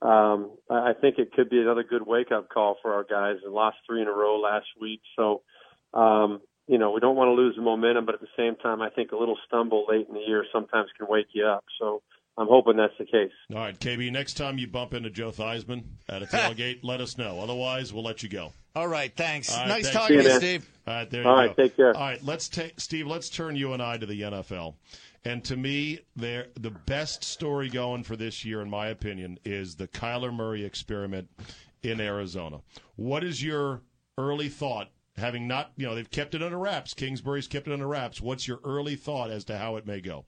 Um, 0.00 0.52
I 0.70 0.92
think 1.00 1.18
it 1.18 1.32
could 1.32 1.50
be 1.50 1.58
another 1.60 1.82
good 1.82 2.06
wake 2.06 2.30
up 2.30 2.48
call 2.48 2.76
for 2.82 2.94
our 2.94 3.04
guys. 3.04 3.36
They 3.42 3.50
lost 3.50 3.78
three 3.86 4.00
in 4.00 4.08
a 4.08 4.12
row 4.12 4.38
last 4.38 4.66
week, 4.80 5.00
so 5.16 5.42
um, 5.92 6.40
you 6.68 6.78
know 6.78 6.92
we 6.92 7.00
don't 7.00 7.16
want 7.16 7.28
to 7.28 7.32
lose 7.32 7.56
the 7.56 7.62
momentum, 7.62 8.06
but 8.06 8.14
at 8.14 8.20
the 8.20 8.28
same 8.36 8.54
time, 8.56 8.80
I 8.80 8.90
think 8.90 9.10
a 9.10 9.16
little 9.16 9.38
stumble 9.46 9.86
late 9.88 10.06
in 10.08 10.14
the 10.14 10.20
year 10.20 10.44
sometimes 10.52 10.88
can 10.96 11.08
wake 11.08 11.26
you 11.32 11.46
up. 11.46 11.64
So 11.80 12.02
I'm 12.36 12.46
hoping 12.46 12.76
that's 12.76 12.96
the 12.96 13.06
case. 13.06 13.32
All 13.50 13.58
right, 13.58 13.78
KB. 13.78 14.12
Next 14.12 14.34
time 14.34 14.58
you 14.58 14.68
bump 14.68 14.94
into 14.94 15.10
Joe 15.10 15.32
Theismann 15.32 15.82
at 16.08 16.22
a 16.22 16.26
tailgate, 16.26 16.80
let 16.84 17.00
us 17.00 17.18
know. 17.18 17.40
Otherwise, 17.40 17.92
we'll 17.92 18.04
let 18.04 18.22
you 18.22 18.28
go. 18.28 18.52
All 18.76 18.86
right, 18.86 19.12
thanks. 19.16 19.52
All 19.52 19.58
right, 19.58 19.68
nice 19.68 19.82
thanks. 19.82 19.96
talking 19.96 20.18
to 20.18 20.22
you, 20.22 20.28
you, 20.28 20.36
Steve. 20.36 20.68
All 20.86 20.94
right, 20.94 21.10
there 21.10 21.22
you 21.22 21.28
All 21.28 21.48
go. 21.48 21.54
take 21.54 21.76
care. 21.76 21.96
All 21.96 22.02
right, 22.02 22.24
let's 22.24 22.48
take 22.48 22.78
Steve. 22.78 23.08
Let's 23.08 23.28
turn 23.28 23.56
you 23.56 23.72
and 23.72 23.82
I 23.82 23.96
to 23.96 24.06
the 24.06 24.20
NFL. 24.20 24.74
And 25.28 25.44
to 25.44 25.58
me, 25.58 26.00
the 26.16 26.74
best 26.86 27.22
story 27.22 27.68
going 27.68 28.02
for 28.02 28.16
this 28.16 28.46
year, 28.46 28.62
in 28.62 28.70
my 28.70 28.86
opinion, 28.86 29.38
is 29.44 29.76
the 29.76 29.86
Kyler 29.86 30.32
Murray 30.32 30.64
experiment 30.64 31.28
in 31.82 32.00
Arizona. 32.00 32.62
What 32.96 33.22
is 33.22 33.42
your 33.42 33.82
early 34.16 34.48
thought? 34.48 34.88
Having 35.18 35.46
not, 35.46 35.72
you 35.76 35.84
know, 35.86 35.94
they've 35.94 36.10
kept 36.10 36.34
it 36.34 36.42
under 36.42 36.56
wraps. 36.56 36.94
Kingsbury's 36.94 37.46
kept 37.46 37.68
it 37.68 37.74
under 37.74 37.86
wraps. 37.86 38.22
What's 38.22 38.48
your 38.48 38.60
early 38.64 38.96
thought 38.96 39.30
as 39.30 39.44
to 39.46 39.58
how 39.58 39.76
it 39.76 39.86
may 39.86 40.00
go? 40.00 40.24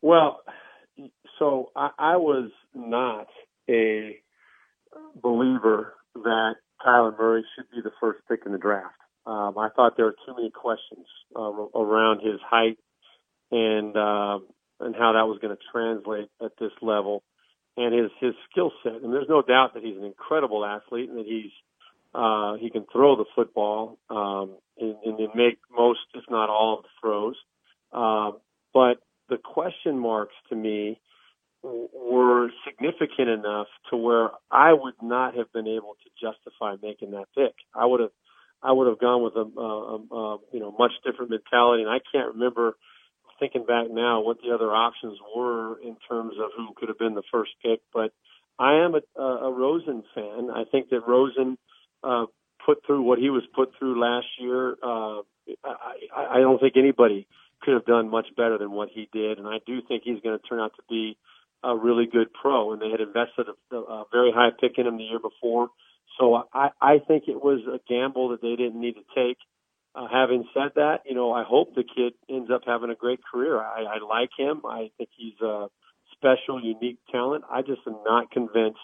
Well, 0.00 0.42
so 1.40 1.72
I, 1.74 1.90
I 1.98 2.16
was 2.18 2.52
not 2.72 3.26
a 3.68 4.16
believer 5.20 5.94
that 6.14 6.54
Kyler 6.86 7.18
Murray 7.18 7.44
should 7.56 7.68
be 7.72 7.82
the 7.82 7.90
first 8.00 8.20
pick 8.28 8.42
in 8.46 8.52
the 8.52 8.58
draft. 8.58 8.94
Um, 9.26 9.58
I 9.58 9.70
thought 9.74 9.96
there 9.96 10.06
were 10.06 10.16
too 10.24 10.36
many 10.36 10.52
questions 10.52 11.06
uh, 11.34 11.40
around 11.40 12.20
his 12.20 12.38
height 12.48 12.78
and 13.50 13.96
uh, 13.96 14.38
and 14.80 14.94
how 14.94 15.12
that 15.12 15.26
was 15.26 15.38
going 15.40 15.56
to 15.56 15.62
translate 15.72 16.28
at 16.42 16.52
this 16.58 16.72
level, 16.82 17.22
and 17.76 17.94
his 17.94 18.10
his 18.20 18.34
skill 18.50 18.72
set. 18.82 19.02
And 19.02 19.12
there's 19.12 19.28
no 19.28 19.42
doubt 19.42 19.74
that 19.74 19.82
he's 19.82 19.96
an 19.96 20.04
incredible 20.04 20.64
athlete 20.64 21.08
and 21.08 21.18
that 21.18 21.26
he's 21.26 21.52
uh, 22.14 22.54
he 22.56 22.70
can 22.70 22.86
throw 22.90 23.16
the 23.16 23.26
football 23.34 23.98
um, 24.08 24.56
and, 24.80 24.96
and 25.04 25.18
make 25.34 25.58
most, 25.70 26.00
if 26.14 26.24
not 26.30 26.48
all, 26.48 26.78
of 26.78 26.84
the 26.84 26.88
throws. 27.00 27.36
Uh, 27.92 28.32
but 28.72 29.02
the 29.28 29.36
question 29.36 29.98
marks 29.98 30.34
to 30.48 30.56
me 30.56 30.98
were 31.62 32.48
significant 32.66 33.28
enough 33.28 33.66
to 33.90 33.96
where 33.96 34.30
I 34.50 34.72
would 34.72 34.94
not 35.02 35.34
have 35.36 35.52
been 35.52 35.66
able 35.66 35.96
to 36.04 36.10
justify 36.20 36.76
making 36.82 37.10
that 37.10 37.26
pick. 37.34 37.54
I 37.74 37.84
would 37.84 38.00
have, 38.00 38.10
I 38.62 38.72
would 38.72 38.86
have 38.86 38.98
gone 38.98 39.22
with 39.22 39.34
a, 39.34 39.60
a, 39.60 40.16
a 40.16 40.38
you 40.52 40.60
know 40.60 40.74
much 40.78 40.92
different 41.04 41.30
mentality, 41.30 41.82
and 41.82 41.90
I 41.90 41.98
can't 42.12 42.34
remember 42.34 42.76
thinking 43.38 43.64
back 43.64 43.86
now 43.90 44.20
what 44.20 44.38
the 44.42 44.54
other 44.54 44.72
options 44.72 45.18
were 45.34 45.78
in 45.80 45.96
terms 46.08 46.34
of 46.42 46.50
who 46.56 46.68
could 46.76 46.88
have 46.88 46.98
been 46.98 47.14
the 47.14 47.22
first 47.32 47.52
pick. 47.62 47.80
But 47.92 48.12
I 48.58 48.84
am 48.84 48.94
a, 48.94 49.22
a 49.22 49.52
Rosen 49.52 50.02
fan. 50.14 50.50
I 50.54 50.64
think 50.70 50.90
that 50.90 51.06
Rosen 51.06 51.58
uh, 52.02 52.26
put 52.64 52.84
through 52.86 53.02
what 53.02 53.18
he 53.18 53.30
was 53.30 53.42
put 53.54 53.70
through 53.78 54.00
last 54.00 54.26
year. 54.38 54.76
Uh, 54.82 55.20
I, 55.64 56.36
I 56.36 56.40
don't 56.40 56.60
think 56.60 56.74
anybody 56.76 57.26
could 57.62 57.74
have 57.74 57.86
done 57.86 58.08
much 58.10 58.26
better 58.36 58.58
than 58.58 58.70
what 58.70 58.88
he 58.92 59.08
did, 59.12 59.38
and 59.38 59.46
I 59.46 59.58
do 59.66 59.80
think 59.86 60.02
he's 60.04 60.20
going 60.20 60.38
to 60.38 60.46
turn 60.46 60.60
out 60.60 60.72
to 60.76 60.82
be 60.88 61.16
a 61.62 61.76
really 61.76 62.06
good 62.06 62.28
pro. 62.32 62.72
And 62.72 62.82
they 62.82 62.90
had 62.90 63.00
invested 63.00 63.46
a, 63.72 63.76
a 63.76 64.04
very 64.12 64.32
high 64.32 64.50
pick 64.58 64.78
in 64.78 64.86
him 64.86 64.98
the 64.98 65.04
year 65.04 65.18
before, 65.18 65.68
so 66.18 66.44
I, 66.52 66.70
I 66.80 66.98
think 67.06 67.24
it 67.28 67.42
was 67.42 67.60
a 67.66 67.80
gamble 67.88 68.30
that 68.30 68.42
they 68.42 68.56
didn't 68.56 68.80
need 68.80 68.94
to 68.94 69.04
take. 69.14 69.38
Uh, 69.96 70.06
having 70.12 70.44
said 70.52 70.72
that, 70.74 71.00
you 71.06 71.14
know, 71.14 71.32
I 71.32 71.42
hope 71.42 71.74
the 71.74 71.82
kid 71.82 72.12
ends 72.28 72.50
up 72.50 72.62
having 72.66 72.90
a 72.90 72.94
great 72.94 73.20
career. 73.24 73.58
I, 73.58 73.84
I 73.84 73.98
like 74.06 74.28
him. 74.36 74.60
I 74.66 74.90
think 74.98 75.08
he's 75.16 75.40
a 75.40 75.68
special, 76.12 76.62
unique 76.62 76.98
talent. 77.10 77.44
I 77.50 77.62
just 77.62 77.80
am 77.86 77.96
not 78.04 78.30
convinced 78.30 78.78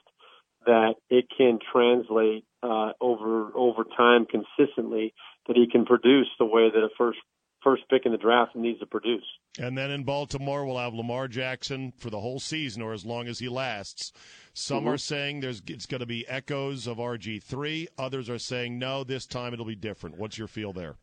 that 0.65 0.95
it 1.11 1.27
can 1.37 1.59
translate 1.73 2.45
uh, 2.63 2.93
over 3.01 3.51
over 3.55 3.85
time 3.97 4.27
consistently 4.27 5.13
that 5.49 5.57
he 5.57 5.67
can 5.71 5.85
produce 5.85 6.29
the 6.39 6.45
way 6.47 6.71
that 6.71 6.79
a 6.79 6.89
first 6.97 7.19
first 7.63 7.83
pick 7.89 8.07
in 8.07 8.13
the 8.13 8.19
draft 8.19 8.55
needs 8.55 8.81
to 8.81 8.87
produce. 8.87 9.25
And 9.59 9.77
then 9.77 9.91
in 9.91 10.05
Baltimore, 10.05 10.65
we'll 10.65 10.79
have 10.79 10.95
Lamar 10.95 11.29
Jackson 11.29 11.93
for 11.99 12.11
the 12.11 12.21
whole 12.21 12.41
season 12.41 12.83
or 12.83 12.93
as 12.93 13.05
long 13.05 13.29
as 13.29 13.39
he 13.39 13.49
lasts. 13.49 14.13
Some 14.55 14.81
mm-hmm. 14.81 14.89
are 14.89 14.99
saying 14.99 15.41
there's 15.41 15.63
it's 15.67 15.87
going 15.87 16.01
to 16.01 16.07
be 16.07 16.27
echoes 16.29 16.87
of 16.87 16.99
RG3. 16.99 17.87
Others 17.99 18.31
are 18.31 18.39
saying 18.39 18.79
no, 18.79 19.05
this 19.05 19.27
time 19.27 19.53
it'll 19.53 19.67
be 19.67 19.77
different. 19.77 20.19
What's 20.19 20.39
your 20.39 20.49
feel 20.49 20.73
there? 20.73 20.97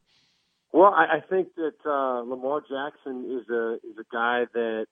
Well, 0.71 0.93
I, 0.93 1.17
I 1.17 1.19
think 1.27 1.55
that 1.55 1.73
uh, 1.85 2.21
Lamar 2.21 2.61
Jackson 2.61 3.41
is 3.41 3.49
a 3.49 3.75
is 3.75 3.97
a 3.99 4.05
guy 4.11 4.45
that 4.53 4.85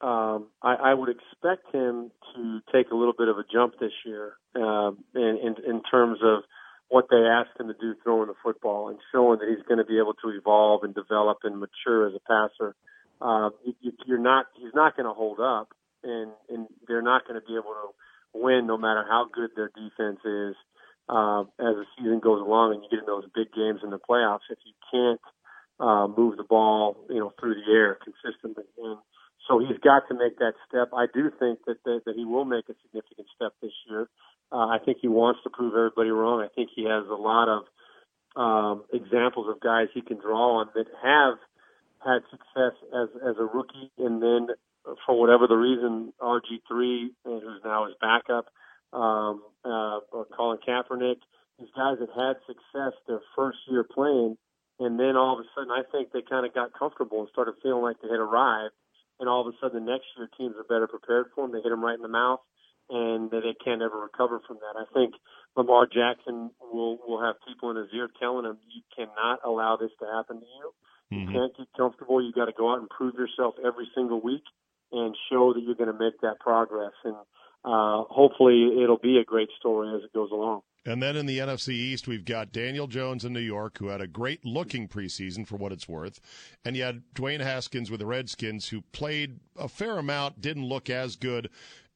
um, 0.00 0.48
I, 0.62 0.74
I 0.74 0.94
would 0.94 1.08
expect 1.08 1.74
him 1.74 2.10
to 2.34 2.60
take 2.72 2.90
a 2.90 2.94
little 2.94 3.14
bit 3.16 3.28
of 3.28 3.38
a 3.38 3.44
jump 3.50 3.74
this 3.80 3.92
year 4.04 4.34
uh, 4.54 4.90
in, 5.14 5.38
in 5.42 5.54
in 5.66 5.82
terms 5.82 6.18
of 6.22 6.42
what 6.88 7.06
they 7.10 7.16
asked 7.16 7.58
him 7.58 7.68
to 7.68 7.74
do 7.74 7.94
throwing 8.02 8.28
the 8.28 8.34
football 8.42 8.88
and 8.88 8.98
showing 9.12 9.38
that 9.38 9.48
he's 9.48 9.66
going 9.66 9.78
to 9.78 9.84
be 9.84 9.98
able 9.98 10.14
to 10.14 10.30
evolve 10.30 10.84
and 10.84 10.94
develop 10.94 11.38
and 11.42 11.58
mature 11.58 12.08
as 12.08 12.14
a 12.14 12.20
passer. 12.20 12.74
Uh, 13.20 13.50
you, 13.80 13.92
you're 14.06 14.18
not 14.18 14.46
he's 14.56 14.74
not 14.74 14.96
going 14.96 15.06
to 15.06 15.14
hold 15.14 15.40
up, 15.40 15.68
and 16.02 16.30
and 16.48 16.66
they're 16.86 17.02
not 17.02 17.26
going 17.26 17.40
to 17.40 17.46
be 17.46 17.54
able 17.54 17.74
to 17.74 17.88
win 18.34 18.66
no 18.66 18.76
matter 18.76 19.04
how 19.08 19.26
good 19.32 19.50
their 19.56 19.70
defense 19.74 20.20
is 20.24 20.56
uh, 21.08 21.42
as 21.60 21.74
the 21.76 21.84
season 21.96 22.20
goes 22.20 22.40
along 22.40 22.74
and 22.74 22.82
you 22.82 22.88
get 22.90 23.00
in 23.00 23.06
those 23.06 23.24
big 23.34 23.52
games 23.52 23.80
in 23.82 23.90
the 23.90 23.98
playoffs 23.98 24.48
if 24.50 24.58
you 24.64 24.72
can't 24.90 25.20
uh, 25.80 26.06
move 26.08 26.36
the 26.36 26.44
ball, 26.44 26.96
you 27.08 27.18
know, 27.18 27.32
through 27.38 27.54
the 27.54 27.72
air 27.72 27.98
consistently. 28.02 28.64
And 28.78 28.98
so 29.48 29.58
he's 29.58 29.78
got 29.78 30.08
to 30.08 30.14
make 30.14 30.38
that 30.38 30.54
step. 30.68 30.88
I 30.94 31.06
do 31.12 31.30
think 31.38 31.60
that 31.66 31.82
that, 31.84 32.02
that 32.06 32.16
he 32.16 32.24
will 32.24 32.44
make 32.44 32.68
a 32.68 32.74
significant 32.82 33.28
step 33.34 33.52
this 33.60 33.72
year. 33.88 34.08
Uh, 34.52 34.68
I 34.68 34.78
think 34.84 34.98
he 35.00 35.08
wants 35.08 35.40
to 35.44 35.50
prove 35.50 35.74
everybody 35.74 36.10
wrong. 36.10 36.40
I 36.42 36.48
think 36.54 36.70
he 36.74 36.84
has 36.84 37.04
a 37.08 37.14
lot 37.14 37.48
of 37.48 37.62
um, 38.36 38.84
examples 38.92 39.46
of 39.48 39.60
guys 39.60 39.88
he 39.94 40.00
can 40.00 40.18
draw 40.18 40.60
on 40.60 40.68
that 40.74 40.86
have 41.02 41.38
had 42.04 42.22
success 42.30 42.76
as 42.94 43.08
as 43.26 43.36
a 43.38 43.44
rookie, 43.44 43.90
and 43.98 44.22
then 44.22 44.48
for 45.06 45.18
whatever 45.18 45.46
the 45.46 45.56
reason, 45.56 46.12
RG 46.20 46.60
three, 46.68 47.12
who's 47.24 47.60
now 47.64 47.86
his 47.86 47.94
backup, 48.00 48.46
um, 48.92 49.42
uh, 49.64 50.00
or 50.12 50.26
Colin 50.36 50.58
Kaepernick, 50.66 51.18
these 51.58 51.72
guys 51.74 51.96
that 52.00 52.10
had 52.14 52.36
success 52.46 52.92
their 53.08 53.20
first 53.34 53.58
year 53.68 53.84
playing, 53.84 54.36
and 54.78 55.00
then 55.00 55.16
all 55.16 55.38
of 55.38 55.40
a 55.40 55.48
sudden, 55.54 55.70
I 55.70 55.82
think 55.90 56.12
they 56.12 56.22
kind 56.22 56.44
of 56.44 56.52
got 56.52 56.78
comfortable 56.78 57.20
and 57.20 57.28
started 57.32 57.54
feeling 57.62 57.82
like 57.82 57.96
they 58.02 58.08
had 58.08 58.20
arrived 58.20 58.74
and 59.20 59.28
all 59.28 59.46
of 59.46 59.52
a 59.52 59.56
sudden 59.60 59.84
the 59.84 59.90
next 59.92 60.06
year 60.16 60.28
teams 60.36 60.54
are 60.56 60.64
better 60.64 60.86
prepared 60.86 61.26
for 61.34 61.46
them. 61.46 61.52
They 61.52 61.62
hit 61.62 61.70
them 61.70 61.84
right 61.84 61.96
in 61.96 62.02
the 62.02 62.08
mouth, 62.08 62.40
and 62.90 63.30
that 63.30 63.42
they 63.42 63.54
can't 63.64 63.82
ever 63.82 63.98
recover 63.98 64.40
from 64.46 64.58
that. 64.60 64.78
I 64.78 64.84
think 64.92 65.14
Lamar 65.56 65.86
Jackson 65.86 66.50
will 66.60 66.98
will 67.06 67.22
have 67.22 67.36
people 67.46 67.70
in 67.70 67.76
his 67.76 67.88
ear 67.94 68.08
telling 68.20 68.44
him, 68.44 68.58
"You 68.68 68.82
cannot 68.94 69.40
allow 69.44 69.76
this 69.76 69.90
to 70.00 70.06
happen 70.06 70.40
to 70.40 70.46
you. 70.46 70.72
Mm-hmm. 71.12 71.32
You 71.32 71.38
can't 71.38 71.56
get 71.56 71.68
comfortable. 71.76 72.22
You 72.22 72.32
got 72.32 72.46
to 72.46 72.56
go 72.56 72.72
out 72.72 72.80
and 72.80 72.88
prove 72.88 73.14
yourself 73.14 73.54
every 73.64 73.88
single 73.94 74.20
week 74.20 74.44
and 74.92 75.16
show 75.30 75.52
that 75.54 75.62
you're 75.62 75.76
going 75.76 75.92
to 75.92 75.98
make 75.98 76.20
that 76.22 76.40
progress." 76.40 76.92
And 77.04 77.16
uh, 77.64 78.04
hopefully, 78.10 78.82
it'll 78.82 78.98
be 78.98 79.18
a 79.18 79.24
great 79.24 79.48
story 79.58 79.94
as 79.96 80.04
it 80.04 80.12
goes 80.12 80.30
along. 80.30 80.62
And 80.86 81.02
then 81.02 81.16
in 81.16 81.24
the 81.24 81.38
NFC 81.38 81.70
East, 81.70 82.06
we've 82.06 82.26
got 82.26 82.52
Daniel 82.52 82.86
Jones 82.86 83.24
in 83.24 83.32
New 83.32 83.40
York, 83.40 83.78
who 83.78 83.86
had 83.86 84.02
a 84.02 84.06
great 84.06 84.44
looking 84.44 84.86
preseason 84.86 85.46
for 85.46 85.56
what 85.56 85.72
it's 85.72 85.88
worth. 85.88 86.20
And 86.62 86.76
you 86.76 86.82
had 86.82 87.02
Dwayne 87.14 87.40
Haskins 87.40 87.90
with 87.90 88.00
the 88.00 88.06
Redskins, 88.06 88.68
who 88.68 88.82
played 88.92 89.40
a 89.56 89.66
fair 89.66 89.96
amount, 89.96 90.42
didn't 90.42 90.66
look 90.66 90.90
as 90.90 91.16
good, 91.16 91.48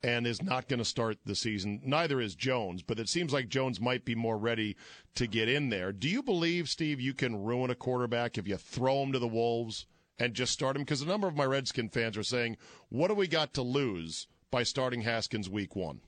and 0.03 0.27
is 0.27 0.43
not 0.43 0.69
going 0.69 0.79
to 0.79 0.85
start 0.85 1.19
the 1.25 1.35
season. 1.35 1.81
Neither 1.85 2.21
is 2.21 2.35
Jones, 2.35 2.83
but 2.83 2.99
it 2.99 3.09
seems 3.09 3.33
like 3.33 3.49
Jones 3.49 3.81
might 3.81 4.05
be 4.05 4.15
more 4.15 4.39
ready 4.39 4.77
to 5.17 5.27
get 5.27 5.49
in 5.49 5.71
there. 5.71 5.93
Do 5.93 6.09
you 6.09 6.23
believe, 6.23 6.69
Steve, 6.69 7.01
you 7.01 7.15
can 7.15 7.43
ruin 7.43 7.71
a 7.71 7.75
quarterback 7.75 8.39
if 8.39 8.47
you 8.47 8.57
throw 8.57 9.03
him 9.03 9.13
to 9.13 9.19
the 9.19 9.27
Wolves 9.27 9.87
and 10.19 10.35
just 10.35 10.53
start 10.53 10.77
him? 10.77 10.83
Because 10.83 11.03
a 11.03 11.07
number 11.07 11.27
of 11.27 11.37
my 11.37 11.45
Redskin 11.45 11.89
fans 11.89 12.17
are 12.17 12.23
saying, 12.23 12.57
what 12.91 13.09
do 13.09 13.15
we 13.15 13.27
got 13.27 13.55
to 13.55 13.63
lose 13.63 14.29
by 14.51 14.63
starting 14.63 15.03
Haskins 15.03 15.51
week 15.51 15.75
one? 15.75 16.01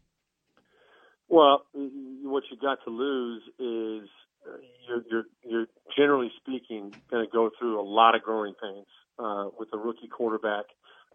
Well, 1.29 1.63
what 1.75 2.45
you 2.51 2.57
got 2.61 2.79
to 2.85 2.91
lose 2.91 3.43
is 3.59 4.09
uh, 4.47 4.57
you're, 4.89 5.03
you're, 5.11 5.25
you're 5.45 5.67
generally 5.97 6.31
speaking 6.41 6.93
going 7.11 7.25
to 7.25 7.31
go 7.31 7.51
through 7.59 7.81
a 7.81 7.87
lot 7.87 8.15
of 8.15 8.23
growing 8.23 8.55
pains 8.61 8.87
uh, 9.19 9.49
with 9.59 9.69
a 9.73 9.77
rookie 9.77 10.09
quarterback 10.09 10.65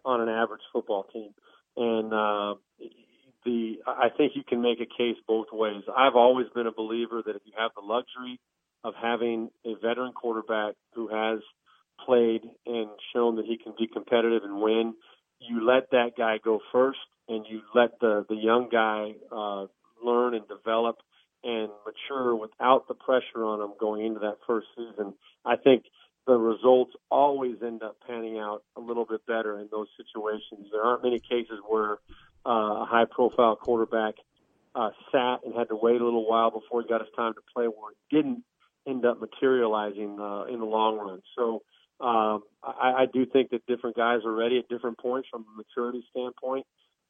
on 0.04 0.20
an 0.20 0.28
average 0.28 0.62
football 0.72 1.04
team, 1.12 1.30
and 1.76 2.12
uh, 2.12 2.54
the 3.44 3.76
I 3.86 4.08
think 4.16 4.32
you 4.34 4.42
can 4.46 4.62
make 4.62 4.80
a 4.80 4.86
case 4.86 5.16
both 5.26 5.46
ways. 5.52 5.82
I've 5.94 6.16
always 6.16 6.46
been 6.54 6.66
a 6.66 6.72
believer 6.72 7.22
that 7.24 7.36
if 7.36 7.42
you 7.44 7.52
have 7.56 7.70
the 7.74 7.82
luxury 7.82 8.40
of 8.84 8.94
having 9.00 9.50
a 9.64 9.74
veteran 9.74 10.12
quarterback 10.12 10.74
who 10.94 11.08
has 11.08 11.40
played 12.04 12.42
and 12.66 12.88
shown 13.14 13.36
that 13.36 13.46
he 13.46 13.56
can 13.56 13.72
be 13.78 13.86
competitive 13.86 14.42
and 14.44 14.60
win, 14.60 14.94
you 15.40 15.66
let 15.66 15.90
that 15.90 16.10
guy 16.16 16.38
go 16.42 16.60
first, 16.72 16.98
and 17.28 17.46
you 17.48 17.62
let 17.74 17.98
the 18.00 18.24
the 18.28 18.36
young 18.36 18.68
guy 18.70 19.14
uh, 19.32 19.66
learn 20.04 20.34
and 20.34 20.46
develop 20.48 20.96
and 21.44 21.68
mature 21.84 22.34
without 22.34 22.88
the 22.88 22.94
pressure 22.94 23.44
on 23.44 23.60
them 23.60 23.74
going 23.78 24.04
into 24.04 24.20
that 24.20 24.38
first 24.46 24.66
season, 24.76 25.14
I 25.44 25.56
think 25.56 25.84
the 26.26 26.36
results 26.36 26.92
always 27.10 27.56
end 27.64 27.82
up 27.82 27.96
panning 28.06 28.38
out 28.38 28.62
a 28.76 28.80
little 28.80 29.04
bit 29.04 29.24
better 29.26 29.58
in 29.60 29.68
those 29.70 29.86
situations. 29.96 30.68
There 30.72 30.82
aren't 30.82 31.04
many 31.04 31.20
cases 31.20 31.60
where 31.66 31.98
uh, 32.44 32.82
a 32.82 32.86
high 32.88 33.04
profile 33.08 33.56
quarterback 33.56 34.14
uh, 34.74 34.90
sat 35.12 35.40
and 35.44 35.54
had 35.54 35.68
to 35.68 35.76
wait 35.76 36.00
a 36.00 36.04
little 36.04 36.28
while 36.28 36.50
before 36.50 36.82
he 36.82 36.88
got 36.88 37.00
his 37.00 37.10
time 37.16 37.34
to 37.34 37.40
play 37.54 37.66
where 37.66 37.92
it 37.92 38.14
didn't 38.14 38.42
end 38.86 39.04
up 39.04 39.20
materializing 39.20 40.18
uh, 40.20 40.44
in 40.44 40.58
the 40.58 40.66
long 40.66 40.98
run. 40.98 41.22
So 41.36 41.62
um, 42.00 42.42
I, 42.62 43.02
I 43.02 43.06
do 43.12 43.24
think 43.24 43.50
that 43.50 43.66
different 43.66 43.96
guys 43.96 44.20
are 44.24 44.32
ready 44.32 44.58
at 44.58 44.68
different 44.68 44.98
points 44.98 45.28
from 45.30 45.44
a 45.52 45.56
maturity 45.56 46.04
standpoint. 46.10 46.66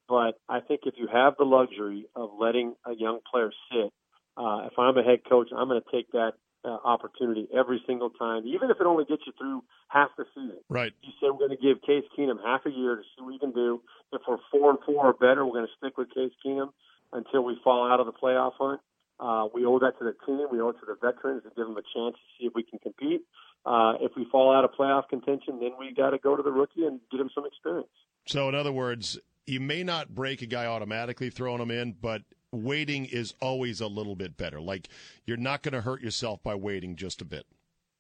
But 0.09 0.39
I 0.49 0.61
think 0.61 0.83
if 0.85 0.95
you 0.97 1.09
have 1.13 1.35
the 1.39 1.45
luxury 1.45 2.07
of 2.15 2.31
letting 2.39 2.75
a 2.85 2.95
young 2.95 3.19
player 3.31 3.51
sit, 3.73 3.93
uh, 4.37 4.69
if 4.71 4.79
I'm 4.79 4.97
a 4.97 5.03
head 5.03 5.21
coach, 5.29 5.49
I'm 5.57 5.69
going 5.69 5.81
to 5.83 5.91
take 5.91 6.13
that 6.13 6.35
uh, 6.67 6.79
opportunity 6.85 7.47
every 7.57 7.81
single 7.87 8.11
time, 8.11 8.47
even 8.47 8.71
if 8.71 8.79
it 8.81 8.87
only 8.87 9.05
gets 9.05 9.23
you 9.27 9.33
through 9.39 9.63
half 9.89 10.11
the 10.19 10.25
season. 10.35 10.59
Right. 10.69 10.93
You 11.03 11.13
say 11.21 11.31
we're 11.31 11.47
going 11.47 11.57
to 11.57 11.63
give 11.63 11.81
Case 11.83 12.05
Keenum 12.19 12.43
half 12.45 12.67
a 12.67 12.71
year 12.71 12.97
to 12.97 13.03
see 13.03 13.23
what 13.23 13.33
he 13.33 13.39
can 13.39 13.53
do. 13.53 13.81
If 14.13 14.23
we're 14.29 14.39
four 14.51 14.71
and 14.71 14.79
four 14.85 15.07
or 15.07 15.13
better, 15.13 15.47
we're 15.47 15.53
going 15.53 15.67
to 15.67 15.77
stick 15.79 15.97
with 15.97 16.13
Case 16.13 16.33
Keenum 16.45 16.71
until 17.13 17.45
we 17.45 17.57
fall 17.63 17.91
out 17.91 18.01
of 18.01 18.07
the 18.07 18.13
playoff 18.13 18.53
hunt. 18.59 18.81
Uh, 19.19 19.49
we 19.55 19.65
owe 19.65 19.79
that 19.79 19.99
to 19.99 20.05
the 20.05 20.15
team. 20.27 20.47
We 20.51 20.61
owe 20.61 20.71
it 20.71 20.77
to 20.81 20.87
the 20.87 20.97
veterans 21.01 21.45
to 21.45 21.51
give 21.57 21.67
them 21.67 21.77
a 21.77 21.87
chance 21.95 22.17
to 22.17 22.27
see 22.39 22.47
if 22.47 22.53
we 22.55 22.65
can 22.65 22.79
compete. 22.81 23.23
Uh, 23.65 23.95
if 24.01 24.13
we 24.17 24.27
fall 24.31 24.55
out 24.55 24.65
of 24.65 24.73
playoff 24.73 25.09
contention, 25.09 25.59
then 25.61 25.71
we 25.79 25.95
got 25.95 26.11
to 26.11 26.19
go 26.19 26.37
to 26.37 26.43
the 26.43 26.53
rookie 26.53 26.85
and 26.85 27.01
get 27.11 27.21
him 27.21 27.31
some 27.35 27.47
experience. 27.47 27.89
So, 28.27 28.49
in 28.49 28.55
other 28.55 28.73
words, 28.73 29.19
you 29.47 29.61
may 29.61 29.83
not 29.85 30.15
break 30.15 30.43
a 30.43 30.47
guy 30.47 30.67
automatically 30.67 31.31
throwing 31.31 31.61
him 31.61 31.71
in, 31.71 31.95
but 32.01 32.23
waiting 32.57 33.05
is 33.07 33.35
always 33.41 33.81
a 33.81 33.87
little 33.87 34.17
bit 34.17 34.37
better. 34.37 34.61
Like 34.61 34.89
you're 35.25 35.37
not 35.37 35.63
going 35.63 35.75
to 35.75 35.83
hurt 35.83 36.03
yourself 36.03 36.43
by 36.43 36.55
waiting 36.55 36.97
just 36.97 37.21
a 37.21 37.25
bit. 37.25 37.47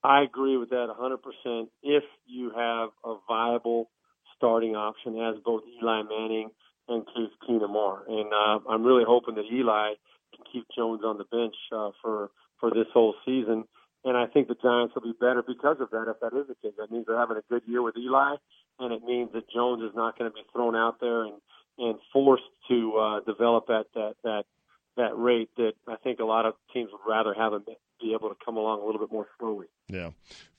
I 0.02 0.22
agree 0.22 0.56
with 0.56 0.70
that 0.70 0.86
100%. 0.88 1.66
If 1.82 2.04
you 2.26 2.50
have 2.50 2.90
a 3.04 3.16
viable 3.26 3.90
starting 4.36 4.76
option, 4.76 5.18
as 5.18 5.42
both 5.44 5.62
Eli 5.80 6.02
Manning 6.02 6.50
and 6.88 7.04
Case 7.06 7.34
Keenum 7.48 7.74
are, 7.74 8.04
and 8.08 8.32
uh, 8.32 8.70
I'm 8.70 8.84
really 8.84 9.04
hoping 9.06 9.34
that 9.34 9.46
Eli 9.52 9.94
can 10.34 10.44
keep 10.52 10.66
Jones 10.76 11.02
on 11.04 11.18
the 11.18 11.24
bench 11.24 11.56
uh, 11.72 11.90
for 12.02 12.30
for 12.60 12.70
this 12.70 12.86
whole 12.92 13.14
season. 13.24 13.64
And 14.04 14.16
I 14.16 14.26
think 14.26 14.46
the 14.46 14.54
Giants 14.54 14.94
will 14.94 15.02
be 15.02 15.18
better 15.18 15.42
because 15.42 15.78
of 15.80 15.90
that. 15.90 16.06
If 16.08 16.20
that 16.20 16.38
is 16.38 16.46
the 16.46 16.54
case, 16.62 16.78
that 16.78 16.92
means 16.92 17.06
they're 17.06 17.18
having 17.18 17.36
a 17.36 17.42
good 17.50 17.62
year 17.66 17.82
with 17.82 17.96
Eli, 17.96 18.36
and 18.78 18.92
it 18.92 19.02
means 19.02 19.32
that 19.32 19.50
Jones 19.50 19.82
is 19.82 19.96
not 19.96 20.16
going 20.16 20.30
to 20.30 20.34
be 20.34 20.42
thrown 20.52 20.76
out 20.76 21.00
there 21.00 21.24
and 21.24 21.34
and 21.78 21.98
forced 22.12 22.44
to 22.68 22.96
uh, 22.96 23.20
develop 23.20 23.68
at 23.70 23.86
that 23.94 24.14
that 24.24 24.44
that 24.96 25.16
rate 25.16 25.50
that 25.56 25.72
I 25.86 25.96
think 25.96 26.20
a 26.20 26.24
lot 26.24 26.46
of 26.46 26.54
teams 26.72 26.90
would 26.90 27.10
rather 27.10 27.34
have 27.34 27.52
him 27.52 27.64
be 28.00 28.12
able 28.12 28.28
to 28.28 28.36
come 28.44 28.56
along 28.56 28.80
a 28.80 28.84
little 28.84 29.00
bit 29.00 29.12
more 29.12 29.26
slowly. 29.38 29.66
Yeah. 29.88 30.10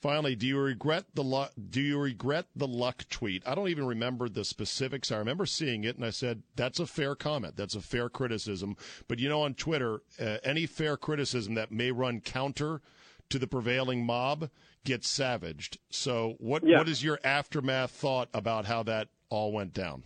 Finally, 0.01 0.35
do 0.35 0.47
you 0.47 0.59
regret 0.59 1.05
the 1.13 1.23
Luck? 1.23 1.51
Do 1.69 1.81
you 1.81 1.99
regret 1.99 2.45
the 2.55 2.67
Luck 2.67 3.05
tweet? 3.09 3.43
I 3.45 3.55
don't 3.55 3.69
even 3.69 3.85
remember 3.85 4.29
the 4.29 4.45
specifics. 4.45 5.11
I 5.11 5.17
remember 5.17 5.45
seeing 5.45 5.83
it, 5.83 5.95
and 5.95 6.05
I 6.05 6.11
said 6.11 6.43
that's 6.55 6.79
a 6.79 6.87
fair 6.87 7.15
comment. 7.15 7.55
That's 7.55 7.75
a 7.75 7.81
fair 7.81 8.09
criticism. 8.09 8.75
But 9.07 9.19
you 9.19 9.29
know, 9.29 9.41
on 9.41 9.53
Twitter, 9.53 10.01
uh, 10.19 10.37
any 10.43 10.65
fair 10.65 10.97
criticism 10.97 11.55
that 11.55 11.71
may 11.71 11.91
run 11.91 12.21
counter 12.21 12.81
to 13.29 13.39
the 13.39 13.47
prevailing 13.47 14.05
mob 14.05 14.49
gets 14.83 15.09
savaged. 15.09 15.77
So, 15.89 16.35
what 16.39 16.65
yeah. 16.65 16.77
what 16.77 16.87
is 16.87 17.03
your 17.03 17.19
aftermath 17.23 17.91
thought 17.91 18.29
about 18.33 18.65
how 18.65 18.83
that 18.83 19.09
all 19.29 19.51
went 19.51 19.73
down? 19.73 20.03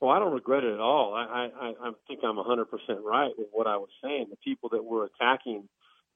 Well, 0.00 0.10
I 0.10 0.18
don't 0.18 0.32
regret 0.32 0.64
it 0.64 0.72
at 0.72 0.80
all. 0.80 1.14
I, 1.14 1.50
I, 1.60 1.88
I 1.88 1.90
think 2.08 2.20
I'm 2.24 2.36
100% 2.36 2.64
right 3.04 3.32
with 3.36 3.48
what 3.52 3.66
I 3.66 3.76
was 3.76 3.90
saying. 4.02 4.26
The 4.30 4.36
people 4.36 4.70
that 4.70 4.82
were 4.82 5.04
attacking 5.04 5.68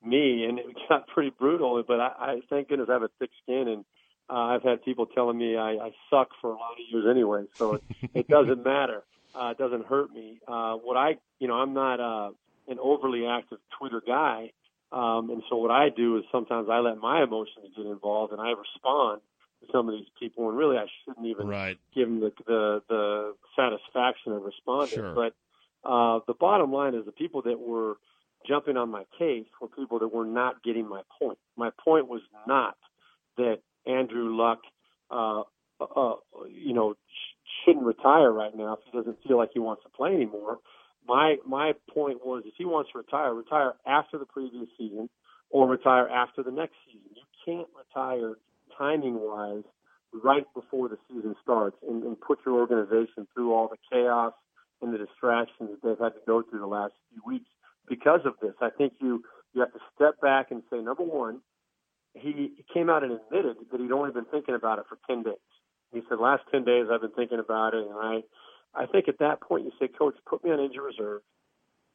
me, 0.03 0.45
and 0.45 0.59
it 0.59 0.67
got 0.89 1.07
pretty 1.15 1.31
brutal, 1.39 1.83
but 1.87 2.01
I, 2.01 2.13
I 2.19 2.41
thank 2.49 2.69
goodness 2.69 2.89
I 2.89 2.95
have 2.95 3.03
a 3.03 3.11
thick 3.19 3.31
skin, 3.43 3.69
and 3.69 3.85
uh, 4.31 4.55
I've 4.55 4.63
had 4.63 4.83
people 4.85 5.05
telling 5.07 5.37
me 5.37 5.57
I, 5.57 5.73
I 5.73 5.91
suck 6.09 6.29
for 6.41 6.51
a 6.51 6.55
lot 6.55 6.73
of 6.73 6.79
years 6.91 7.05
anyway, 7.11 7.45
so 7.59 7.75
it, 7.75 7.83
it 8.15 8.29
doesn't 8.29 8.65
matter. 8.65 9.03
Uh, 9.35 9.51
it 9.51 9.59
doesn't 9.59 9.87
hurt 9.87 10.13
me. 10.13 10.39
Uh, 10.49 10.77
what 10.77 10.97
I, 10.97 11.17
you 11.39 11.49
know, 11.49 11.55
I'm 11.55 11.75
not 11.75 12.01
uh, 12.01 12.31
an 12.69 12.79
overly 12.81 13.27
active 13.27 13.59
Twitter 13.79 14.01
guy, 14.07 14.53
um, 14.93 15.29
and 15.29 15.43
so 15.51 15.57
what 15.57 15.71
I 15.71 15.91
do 15.95 16.17
is 16.17 16.25
sometimes 16.33 16.69
I 16.71 16.79
let 16.79 16.97
my 16.99 17.23
emotions 17.23 17.67
get 17.77 17.85
involved, 17.85 18.33
and 18.33 18.41
I 18.41 18.51
respond 18.53 19.21
some 19.73 19.89
of 19.89 19.95
these 19.95 20.09
people, 20.19 20.49
and 20.49 20.59
really 20.59 20.77
I 20.77 20.87
shouldn't 21.05 21.27
even 21.27 21.49
right. 21.49 21.79
give 21.95 22.09
them 22.09 22.21
the, 22.21 22.33
the 22.47 22.83
the 22.89 23.35
satisfaction 23.57 24.33
of 24.33 24.43
responding. 24.43 24.95
Sure. 24.95 25.15
But 25.15 25.35
uh, 25.89 26.21
the 26.27 26.35
bottom 26.35 26.73
line 26.73 26.95
is 26.95 27.05
the 27.05 27.13
people 27.13 27.43
that 27.43 27.59
were 27.59 27.97
jumping 28.47 28.77
on 28.77 28.91
my 28.91 29.05
case 29.19 29.47
were 29.61 29.69
people 29.69 29.99
that 30.01 30.09
were 30.09 30.27
not 30.27 30.63
getting 30.63 30.89
my 30.89 31.03
point. 31.19 31.39
My 31.57 31.71
point 31.85 32.09
was 32.09 32.21
not 32.47 32.77
that 33.37 33.61
Andrew 33.87 34.37
Luck, 34.37 34.61
uh, 35.11 35.43
uh, 35.81 36.15
you 36.51 36.73
know, 36.73 36.95
sh- 36.95 37.65
shouldn't 37.65 37.85
retire 37.85 38.31
right 38.31 38.55
now 38.55 38.75
if 38.75 38.81
he 38.85 38.97
doesn't 38.97 39.19
feel 39.27 39.37
like 39.39 39.51
he 39.53 39.61
wants 39.61 39.83
to 39.83 39.89
play 39.89 40.15
anymore. 40.15 40.59
My 41.07 41.37
my 41.47 41.73
point 41.93 42.25
was 42.25 42.45
if 42.47 42.55
he 42.57 42.65
wants 42.65 42.91
to 42.93 42.99
retire, 42.99 43.35
retire 43.35 43.75
after 43.87 44.19
the 44.19 44.25
previous 44.25 44.69
season 44.79 45.11
or 45.51 45.69
retire 45.69 46.09
after 46.09 46.43
the 46.43 46.51
next 46.51 46.75
season. 46.87 47.11
You 47.15 47.23
can't 47.45 47.69
retire 47.77 48.37
timing 48.79 49.19
wise 49.21 49.65
right 50.23 50.47
before 50.55 50.89
the 50.89 50.99
season 51.09 51.35
starts 51.43 51.77
and, 51.89 52.03
and 52.05 52.21
put 52.21 52.39
your 52.47 52.61
organization 52.61 53.27
through 53.35 53.53
all 53.53 53.69
the 53.69 53.79
chaos 53.91 54.33
and 54.81 54.93
the 54.95 54.99
distractions 54.99 55.71
that 55.71 55.83
they've 55.83 55.99
had 55.99 56.15
to 56.15 56.21
go 56.27 56.43
through 56.43 56.61
the 56.61 56.67
last 56.67 56.93
few 57.11 57.23
weeks 57.27 57.49
because 57.89 58.21
of 58.25 58.35
this. 58.41 58.55
I 58.61 58.71
think 58.71 58.95
you 59.01 59.23
you 59.53 59.61
have 59.61 59.73
to 59.73 59.81
step 59.95 60.21
back 60.21 60.51
and 60.51 60.63
say, 60.69 60.79
number 60.79 61.05
one, 61.05 61.41
he, 62.15 62.53
he 62.57 62.65
came 62.75 62.91
out 62.91 63.05
and 63.05 63.13
admitted 63.13 63.57
that 63.71 63.81
he'd 63.81 63.93
only 63.93 64.11
been 64.11 64.25
thinking 64.25 64.55
about 64.55 64.79
it 64.79 64.87
for 64.89 64.99
ten 65.09 65.23
days. 65.23 65.35
He 65.93 66.01
said, 66.09 66.19
last 66.19 66.43
ten 66.51 66.65
days 66.65 66.87
I've 66.91 67.01
been 67.01 67.13
thinking 67.13 67.39
about 67.39 67.75
it, 67.75 67.87
and 67.87 67.95
I 67.97 68.23
I 68.75 68.87
think 68.87 69.09
at 69.09 69.19
that 69.21 69.41
point 69.41 69.65
you 69.65 69.73
say, 69.79 69.89
Coach, 69.89 70.15
put 70.29 70.45
me 70.45 70.51
on 70.51 70.61
injury 70.61 70.85
reserve. 70.85 71.23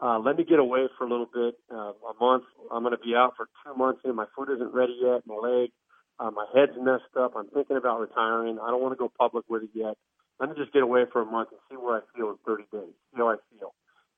Uh, 0.02 0.18
let 0.20 0.38
me 0.38 0.46
get 0.46 0.60
away 0.60 0.88
for 0.98 1.06
a 1.06 1.10
little 1.10 1.28
bit, 1.34 1.56
uh, 1.70 1.92
a 1.92 2.14
month. 2.22 2.46
I'm 2.72 2.84
going 2.84 2.96
to 2.96 3.04
be 3.04 3.16
out 3.16 3.34
for 3.36 3.50
two 3.66 3.78
months, 3.78 4.00
and 4.06 4.16
my 4.16 4.26
foot 4.34 4.50
isn't 4.50 4.74
ready 4.74 4.98
yet, 5.02 5.24
my 5.28 5.36
leg. 5.36 5.72
Uh, 6.20 6.32
my 6.32 6.46
head's 6.54 6.74
messed 6.78 7.16
up. 7.18 7.34
I'm 7.36 7.48
thinking 7.48 7.78
about 7.78 8.00
retiring. 8.00 8.60
I 8.60 8.70
don't 8.70 8.82
want 8.82 8.94
to 8.94 9.00
go 9.00 9.12
public 9.18 9.46
with 9.50 9.64
it 9.64 9.70
yet. 9.74 9.96
Let 10.40 10.50
me 10.50 10.56
just 10.58 10.74
get 10.74 10.84
away 10.84 11.04
for 11.12 11.22
a 11.22 11.26
month 11.26 11.50
and 11.52 11.60
see 11.70 11.78
where 11.78 11.98
I 11.98 12.02
feel 12.16 12.30
in 12.30 12.38
30 12.46 12.64
days. 12.72 12.94
See 13.12 13.18
how 13.18 13.30
I 13.30 13.36
feel. 13.58 13.74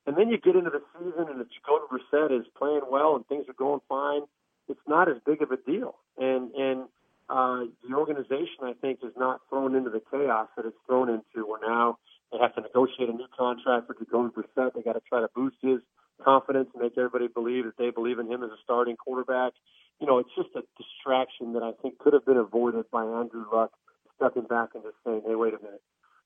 And 0.07 0.17
then 0.17 0.29
you 0.29 0.37
get 0.37 0.55
into 0.55 0.71
the 0.71 0.81
season, 0.97 1.29
and 1.29 1.41
if 1.41 1.47
Jacoby 1.53 1.85
Brissett 1.93 2.31
is 2.39 2.45
playing 2.57 2.81
well 2.89 3.15
and 3.15 3.25
things 3.27 3.45
are 3.49 3.53
going 3.53 3.81
fine, 3.87 4.21
it's 4.67 4.81
not 4.87 5.09
as 5.09 5.17
big 5.25 5.41
of 5.41 5.51
a 5.51 5.57
deal. 5.57 5.95
And 6.17 6.51
and 6.55 6.85
uh, 7.29 7.69
the 7.87 7.95
organization, 7.95 8.63
I 8.63 8.73
think, 8.81 8.99
is 9.03 9.13
not 9.15 9.41
thrown 9.49 9.75
into 9.75 9.89
the 9.89 10.01
chaos 10.11 10.47
that 10.57 10.65
it's 10.65 10.77
thrown 10.87 11.09
into. 11.09 11.45
Where 11.45 11.61
now 11.61 11.99
they 12.31 12.39
have 12.39 12.55
to 12.55 12.61
negotiate 12.61 13.09
a 13.09 13.13
new 13.13 13.27
contract 13.37 13.87
for 13.87 13.93
Jacoby 13.93 14.33
Brissett. 14.33 14.73
They 14.73 14.81
got 14.81 14.93
to 14.93 15.01
try 15.07 15.21
to 15.21 15.29
boost 15.35 15.57
his 15.61 15.81
confidence 16.23 16.69
and 16.73 16.81
make 16.81 16.97
everybody 16.97 17.27
believe 17.27 17.65
that 17.65 17.77
they 17.77 17.91
believe 17.91 18.17
in 18.17 18.27
him 18.31 18.43
as 18.43 18.49
a 18.49 18.57
starting 18.63 18.95
quarterback 18.95 19.53
you 20.01 20.07
know, 20.07 20.17
it's 20.17 20.33
just 20.35 20.49
a 20.55 20.63
distraction 20.81 21.53
that 21.53 21.61
I 21.61 21.71
think 21.81 21.99
could 21.99 22.13
have 22.13 22.25
been 22.25 22.37
avoided 22.37 22.89
by 22.91 23.03
Andrew 23.03 23.45
Luck 23.53 23.71
stepping 24.15 24.43
back 24.43 24.69
and 24.73 24.83
just 24.83 24.95
saying, 25.05 25.21
hey, 25.25 25.35
wait 25.35 25.53
a 25.53 25.61
minute. 25.63 25.81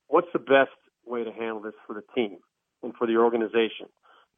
What's 0.08 0.30
the 0.32 0.40
best 0.40 0.72
way 1.06 1.26
to 1.26 1.32
handle 1.32 1.62
this 1.62 1.74
for 1.86 1.94
the 1.94 2.04
team 2.16 2.38
and 2.82 2.94
for 2.96 3.06
the 3.06 3.18
organization? 3.18 3.88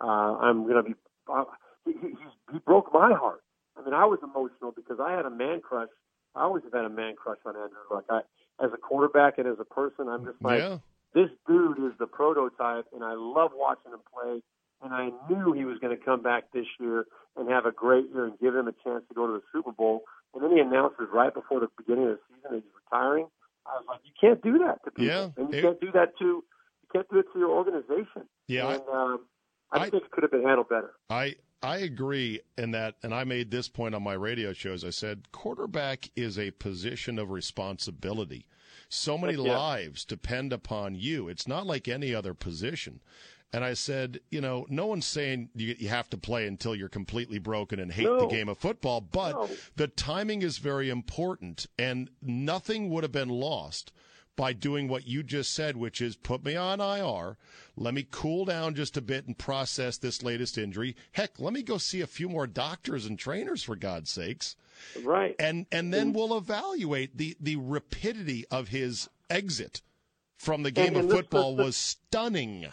Uh, 0.01 0.37
I'm 0.41 0.63
going 0.63 0.83
to 0.83 0.83
be. 0.83 0.95
Uh, 1.31 1.43
he, 1.85 1.93
he, 2.01 2.13
he 2.51 2.59
broke 2.65 2.91
my 2.91 3.13
heart. 3.13 3.43
I 3.77 3.85
mean, 3.85 3.93
I 3.93 4.05
was 4.05 4.19
emotional 4.23 4.73
because 4.75 4.97
I 4.99 5.11
had 5.11 5.25
a 5.25 5.29
man 5.29 5.61
crush. 5.61 5.89
I 6.35 6.41
always 6.41 6.63
have 6.63 6.73
had 6.73 6.85
a 6.85 6.89
man 6.89 7.15
crush 7.15 7.37
on 7.45 7.55
Andrew 7.55 7.77
Luck. 7.91 8.05
I, 8.09 8.21
as 8.63 8.71
a 8.73 8.77
quarterback 8.77 9.37
and 9.37 9.47
as 9.47 9.57
a 9.59 9.65
person, 9.65 10.07
I'm 10.09 10.25
just 10.25 10.41
like, 10.41 10.59
yeah. 10.59 10.77
this 11.13 11.29
dude 11.47 11.77
is 11.77 11.93
the 11.99 12.07
prototype, 12.07 12.85
and 12.93 13.03
I 13.03 13.13
love 13.13 13.51
watching 13.53 13.91
him 13.91 13.99
play 14.11 14.41
and 14.83 14.93
I 14.93 15.09
knew 15.29 15.53
he 15.53 15.65
was 15.65 15.79
going 15.79 15.97
to 15.97 16.03
come 16.03 16.21
back 16.21 16.51
this 16.53 16.65
year 16.79 17.05
and 17.35 17.49
have 17.49 17.65
a 17.65 17.71
great 17.71 18.05
year 18.13 18.25
and 18.25 18.39
give 18.39 18.55
him 18.55 18.67
a 18.67 18.73
chance 18.83 19.03
to 19.09 19.13
go 19.15 19.27
to 19.27 19.33
the 19.33 19.41
Super 19.51 19.71
Bowl. 19.71 20.03
And 20.33 20.43
then 20.43 20.51
he 20.51 20.59
announces 20.59 21.07
right 21.13 21.33
before 21.33 21.59
the 21.59 21.69
beginning 21.77 22.05
of 22.05 22.09
the 22.11 22.19
season 22.27 22.41
that 22.43 22.55
he's 22.55 22.73
retiring. 22.91 23.27
I 23.65 23.77
was 23.77 23.85
like, 23.87 23.99
you 24.03 24.11
can't 24.19 24.41
do 24.41 24.59
that 24.59 24.83
to 24.85 24.91
people, 24.91 25.05
yeah, 25.05 25.29
and 25.35 25.51
you 25.51 25.59
it, 25.59 25.61
can't 25.61 25.81
do 25.81 25.91
that 25.91 26.17
to 26.19 26.25
you 26.25 26.89
can't 26.91 27.09
do 27.09 27.19
it 27.19 27.25
to 27.33 27.39
your 27.39 27.49
organization. 27.49 28.23
Yeah, 28.47 28.73
and 28.73 28.81
um, 28.91 29.25
I, 29.71 29.79
I 29.79 29.89
think 29.89 30.03
it 30.03 30.11
could 30.11 30.23
have 30.23 30.31
been 30.31 30.43
handled 30.43 30.69
better. 30.69 30.91
I 31.09 31.35
I 31.61 31.77
agree 31.77 32.41
in 32.57 32.71
that, 32.71 32.95
and 33.03 33.13
I 33.13 33.23
made 33.23 33.51
this 33.51 33.67
point 33.67 33.95
on 33.95 34.03
my 34.03 34.13
radio 34.13 34.53
shows. 34.53 34.83
I 34.85 34.91
said 34.91 35.31
quarterback 35.31 36.09
is 36.15 36.37
a 36.37 36.51
position 36.51 37.17
of 37.17 37.31
responsibility. 37.31 38.45
So 38.89 39.17
many 39.17 39.33
yeah. 39.43 39.57
lives 39.57 40.05
depend 40.05 40.53
upon 40.53 40.95
you. 40.95 41.27
It's 41.27 41.47
not 41.47 41.65
like 41.65 41.87
any 41.87 42.13
other 42.13 42.33
position. 42.33 43.01
And 43.53 43.63
I 43.63 43.73
said, 43.75 44.19
you 44.29 44.41
know, 44.41 44.65
no 44.69 44.85
one's 44.87 45.05
saying 45.05 45.49
you, 45.55 45.75
you 45.79 45.87
have 45.87 46.09
to 46.09 46.17
play 46.17 46.47
until 46.47 46.75
you're 46.75 46.89
completely 46.89 47.39
broken 47.39 47.79
and 47.79 47.91
hate 47.91 48.03
no. 48.05 48.19
the 48.19 48.27
game 48.27 48.49
of 48.49 48.57
football, 48.57 48.99
but 48.99 49.31
no. 49.31 49.49
the 49.77 49.87
timing 49.87 50.41
is 50.41 50.57
very 50.57 50.89
important, 50.89 51.65
and 51.79 52.09
nothing 52.21 52.89
would 52.89 53.03
have 53.03 53.11
been 53.13 53.29
lost 53.29 53.93
by 54.35 54.53
doing 54.53 54.87
what 54.87 55.07
you 55.07 55.23
just 55.23 55.51
said, 55.53 55.77
which 55.77 55.99
is 56.01 56.15
put 56.15 56.43
me 56.45 56.55
on 56.55 56.79
IR. 56.79 57.37
Let 57.75 57.93
me 57.93 58.05
cool 58.11 58.45
down 58.45 58.75
just 58.75 58.95
a 58.97 59.01
bit 59.01 59.25
and 59.25 59.37
process 59.37 59.97
this 59.97 60.21
latest 60.21 60.57
injury. 60.57 60.95
Heck, 61.13 61.39
let 61.39 61.53
me 61.53 61.63
go 61.63 61.77
see 61.77 62.01
a 62.01 62.07
few 62.07 62.29
more 62.29 62.47
doctors 62.47 63.05
and 63.05 63.17
trainers 63.17 63.63
for 63.63 63.75
God's 63.75 64.11
sakes. 64.11 64.55
Right. 65.03 65.35
And 65.39 65.65
and 65.71 65.91
then 65.91 66.13
we'll 66.13 66.37
evaluate 66.37 67.17
the 67.17 67.35
the 67.39 67.55
rapidity 67.55 68.45
of 68.51 68.67
his 68.67 69.09
exit 69.29 69.81
from 70.37 70.61
the 70.61 70.69
game 70.71 70.89
And- 70.89 70.97
of 70.97 71.01
and 71.03 71.09
let's- 71.09 71.21
football 71.21 71.55
let's- 71.55 71.65
was 71.65 71.77
stunning. 71.77 72.67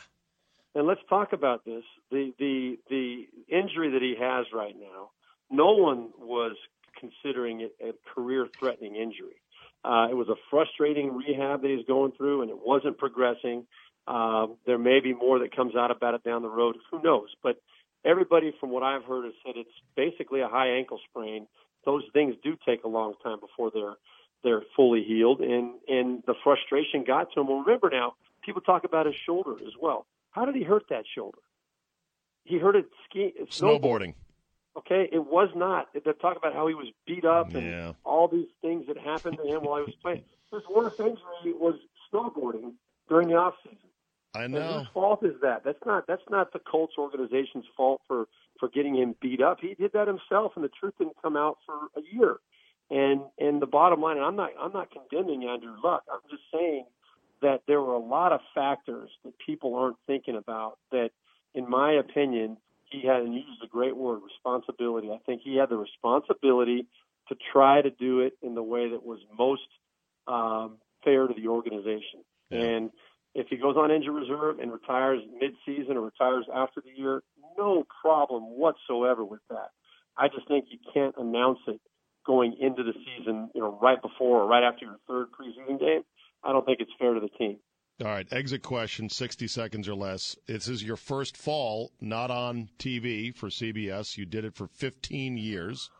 And 0.74 0.86
let's 0.86 1.00
talk 1.08 1.32
about 1.32 1.64
this. 1.64 1.84
The 2.10 2.32
the 2.38 2.78
the 2.90 3.26
injury 3.48 3.90
that 3.92 4.02
he 4.02 4.16
has 4.20 4.46
right 4.52 4.74
now. 4.78 5.10
No 5.50 5.72
one 5.72 6.10
was 6.18 6.56
considering 6.98 7.60
it 7.60 7.76
a 7.80 7.92
career 8.14 8.48
threatening 8.58 8.96
injury. 8.96 9.40
Uh, 9.84 10.08
it 10.10 10.14
was 10.14 10.28
a 10.28 10.36
frustrating 10.50 11.14
rehab 11.14 11.62
that 11.62 11.70
he's 11.70 11.86
going 11.86 12.12
through, 12.12 12.42
and 12.42 12.50
it 12.50 12.58
wasn't 12.58 12.96
progressing. 12.96 13.66
Um, 14.06 14.56
there 14.66 14.78
may 14.78 15.00
be 15.00 15.12
more 15.12 15.38
that 15.40 15.54
comes 15.54 15.76
out 15.76 15.90
about 15.90 16.14
it 16.14 16.24
down 16.24 16.42
the 16.42 16.48
road. 16.48 16.76
Who 16.90 17.02
knows? 17.02 17.28
But 17.42 17.56
everybody, 18.04 18.52
from 18.58 18.70
what 18.70 18.82
I've 18.82 19.04
heard, 19.04 19.24
has 19.24 19.34
said 19.44 19.54
it's 19.56 19.70
basically 19.96 20.40
a 20.40 20.48
high 20.48 20.68
ankle 20.70 20.98
sprain. 21.08 21.46
Those 21.84 22.02
things 22.12 22.34
do 22.42 22.56
take 22.66 22.84
a 22.84 22.88
long 22.88 23.14
time 23.22 23.38
before 23.40 23.70
they're 23.72 23.96
they're 24.42 24.62
fully 24.76 25.04
healed, 25.04 25.40
and 25.40 25.74
and 25.88 26.22
the 26.26 26.34
frustration 26.42 27.04
got 27.06 27.32
to 27.32 27.40
him. 27.40 27.48
Well, 27.48 27.60
remember 27.60 27.90
now, 27.90 28.14
people 28.42 28.62
talk 28.62 28.84
about 28.84 29.06
his 29.06 29.14
shoulder 29.26 29.54
as 29.66 29.72
well. 29.80 30.06
How 30.34 30.44
did 30.44 30.56
he 30.56 30.64
hurt 30.64 30.84
that 30.90 31.04
shoulder? 31.14 31.38
He 32.44 32.58
hurt 32.58 32.74
it 32.76 32.86
ski 33.08 33.32
Snowboarding. 33.50 34.14
Okay, 34.76 35.08
it 35.12 35.24
was 35.24 35.48
not. 35.54 35.86
They're 35.92 36.12
talking 36.14 36.38
about 36.38 36.52
how 36.52 36.66
he 36.66 36.74
was 36.74 36.88
beat 37.06 37.24
up 37.24 37.54
and 37.54 37.64
Yeah. 37.64 37.92
all 38.04 38.26
these 38.26 38.48
things 38.60 38.88
that 38.88 38.98
happened 38.98 39.38
to 39.38 39.44
him 39.46 39.62
while 39.62 39.78
he 39.78 39.84
was 39.84 39.94
playing. 40.02 40.24
His 40.50 40.62
worst 40.68 40.98
injury 40.98 41.52
was 41.52 41.76
snowboarding 42.12 42.74
during 43.08 43.28
the 43.28 43.36
off 43.36 43.54
season. 43.62 43.78
I 44.34 44.44
And 44.44 44.54
know. 44.54 44.78
whose 44.80 44.88
fault 44.88 45.22
is 45.22 45.40
that? 45.42 45.62
That's 45.62 45.78
not 45.86 46.08
that's 46.08 46.28
not 46.28 46.52
the 46.52 46.58
Colts 46.58 46.94
organization's 46.98 47.66
fault 47.76 48.02
for 48.08 48.26
for 48.58 48.68
getting 48.68 48.96
him 48.96 49.14
beat 49.20 49.40
up. 49.40 49.60
He 49.60 49.74
did 49.74 49.92
that 49.92 50.08
himself, 50.08 50.52
and 50.56 50.64
the 50.64 50.68
truth 50.70 50.94
didn't 50.98 51.16
come 51.22 51.36
out 51.36 51.58
for 51.64 51.74
a 51.96 52.02
year. 52.12 52.38
And 52.90 53.22
and 53.38 53.62
the 53.62 53.66
bottom 53.66 54.00
line, 54.00 54.16
and 54.16 54.26
I'm 54.26 54.34
not 54.34 54.50
I'm 54.58 54.72
not 54.72 54.90
condemning 54.90 55.44
Andrew 55.44 55.76
Luck. 55.82 56.02
I'm 56.12 56.20
just 56.28 56.42
saying 56.52 56.84
that 57.44 57.60
there 57.68 57.80
were 57.80 57.94
a 57.94 57.98
lot 57.98 58.32
of 58.32 58.40
factors 58.54 59.10
that 59.24 59.34
people 59.44 59.76
aren't 59.76 59.96
thinking 60.06 60.36
about. 60.36 60.78
That, 60.90 61.10
in 61.54 61.68
my 61.68 61.92
opinion, 61.92 62.56
he 62.90 63.06
had 63.06 63.22
and 63.22 63.34
used 63.34 63.62
a 63.62 63.68
great 63.68 63.96
word, 63.96 64.20
responsibility. 64.24 65.10
I 65.10 65.18
think 65.26 65.42
he 65.44 65.56
had 65.56 65.68
the 65.68 65.76
responsibility 65.76 66.86
to 67.28 67.36
try 67.52 67.80
to 67.82 67.90
do 67.90 68.20
it 68.20 68.34
in 68.42 68.54
the 68.54 68.62
way 68.62 68.90
that 68.90 69.04
was 69.04 69.20
most 69.38 69.68
um, 70.26 70.78
fair 71.04 71.26
to 71.26 71.34
the 71.34 71.48
organization. 71.48 72.20
Yeah. 72.50 72.60
And 72.60 72.90
if 73.34 73.46
he 73.48 73.56
goes 73.56 73.76
on 73.76 73.90
injury 73.90 74.20
reserve 74.20 74.58
and 74.58 74.72
retires 74.72 75.20
mid-season 75.40 75.96
or 75.96 76.02
retires 76.02 76.46
after 76.54 76.80
the 76.80 76.90
year, 76.96 77.22
no 77.58 77.84
problem 78.02 78.42
whatsoever 78.44 79.24
with 79.24 79.40
that. 79.50 79.70
I 80.16 80.28
just 80.28 80.46
think 80.46 80.66
you 80.70 80.78
can't 80.92 81.14
announce 81.18 81.58
it 81.66 81.80
going 82.24 82.56
into 82.60 82.82
the 82.82 82.94
season, 83.04 83.50
you 83.54 83.60
know, 83.60 83.78
right 83.82 84.00
before 84.00 84.42
or 84.42 84.46
right 84.46 84.62
after 84.62 84.86
your 84.86 84.98
third 85.08 85.26
preseason 85.32 85.78
game. 85.80 86.02
I 86.44 86.52
don't 86.52 86.64
think 86.64 86.80
it's 86.80 86.92
fair 86.98 87.14
to 87.14 87.20
the 87.20 87.28
team. 87.28 87.58
All 88.00 88.08
right, 88.08 88.26
exit 88.32 88.62
question, 88.62 89.08
60 89.08 89.46
seconds 89.46 89.88
or 89.88 89.94
less. 89.94 90.36
This 90.46 90.66
is 90.66 90.82
your 90.82 90.96
first 90.96 91.36
fall, 91.36 91.92
not 92.00 92.30
on 92.30 92.68
TV 92.78 93.32
for 93.32 93.48
CBS. 93.48 94.16
You 94.16 94.26
did 94.26 94.44
it 94.44 94.56
for 94.56 94.66
15 94.66 95.36
years. 95.36 95.90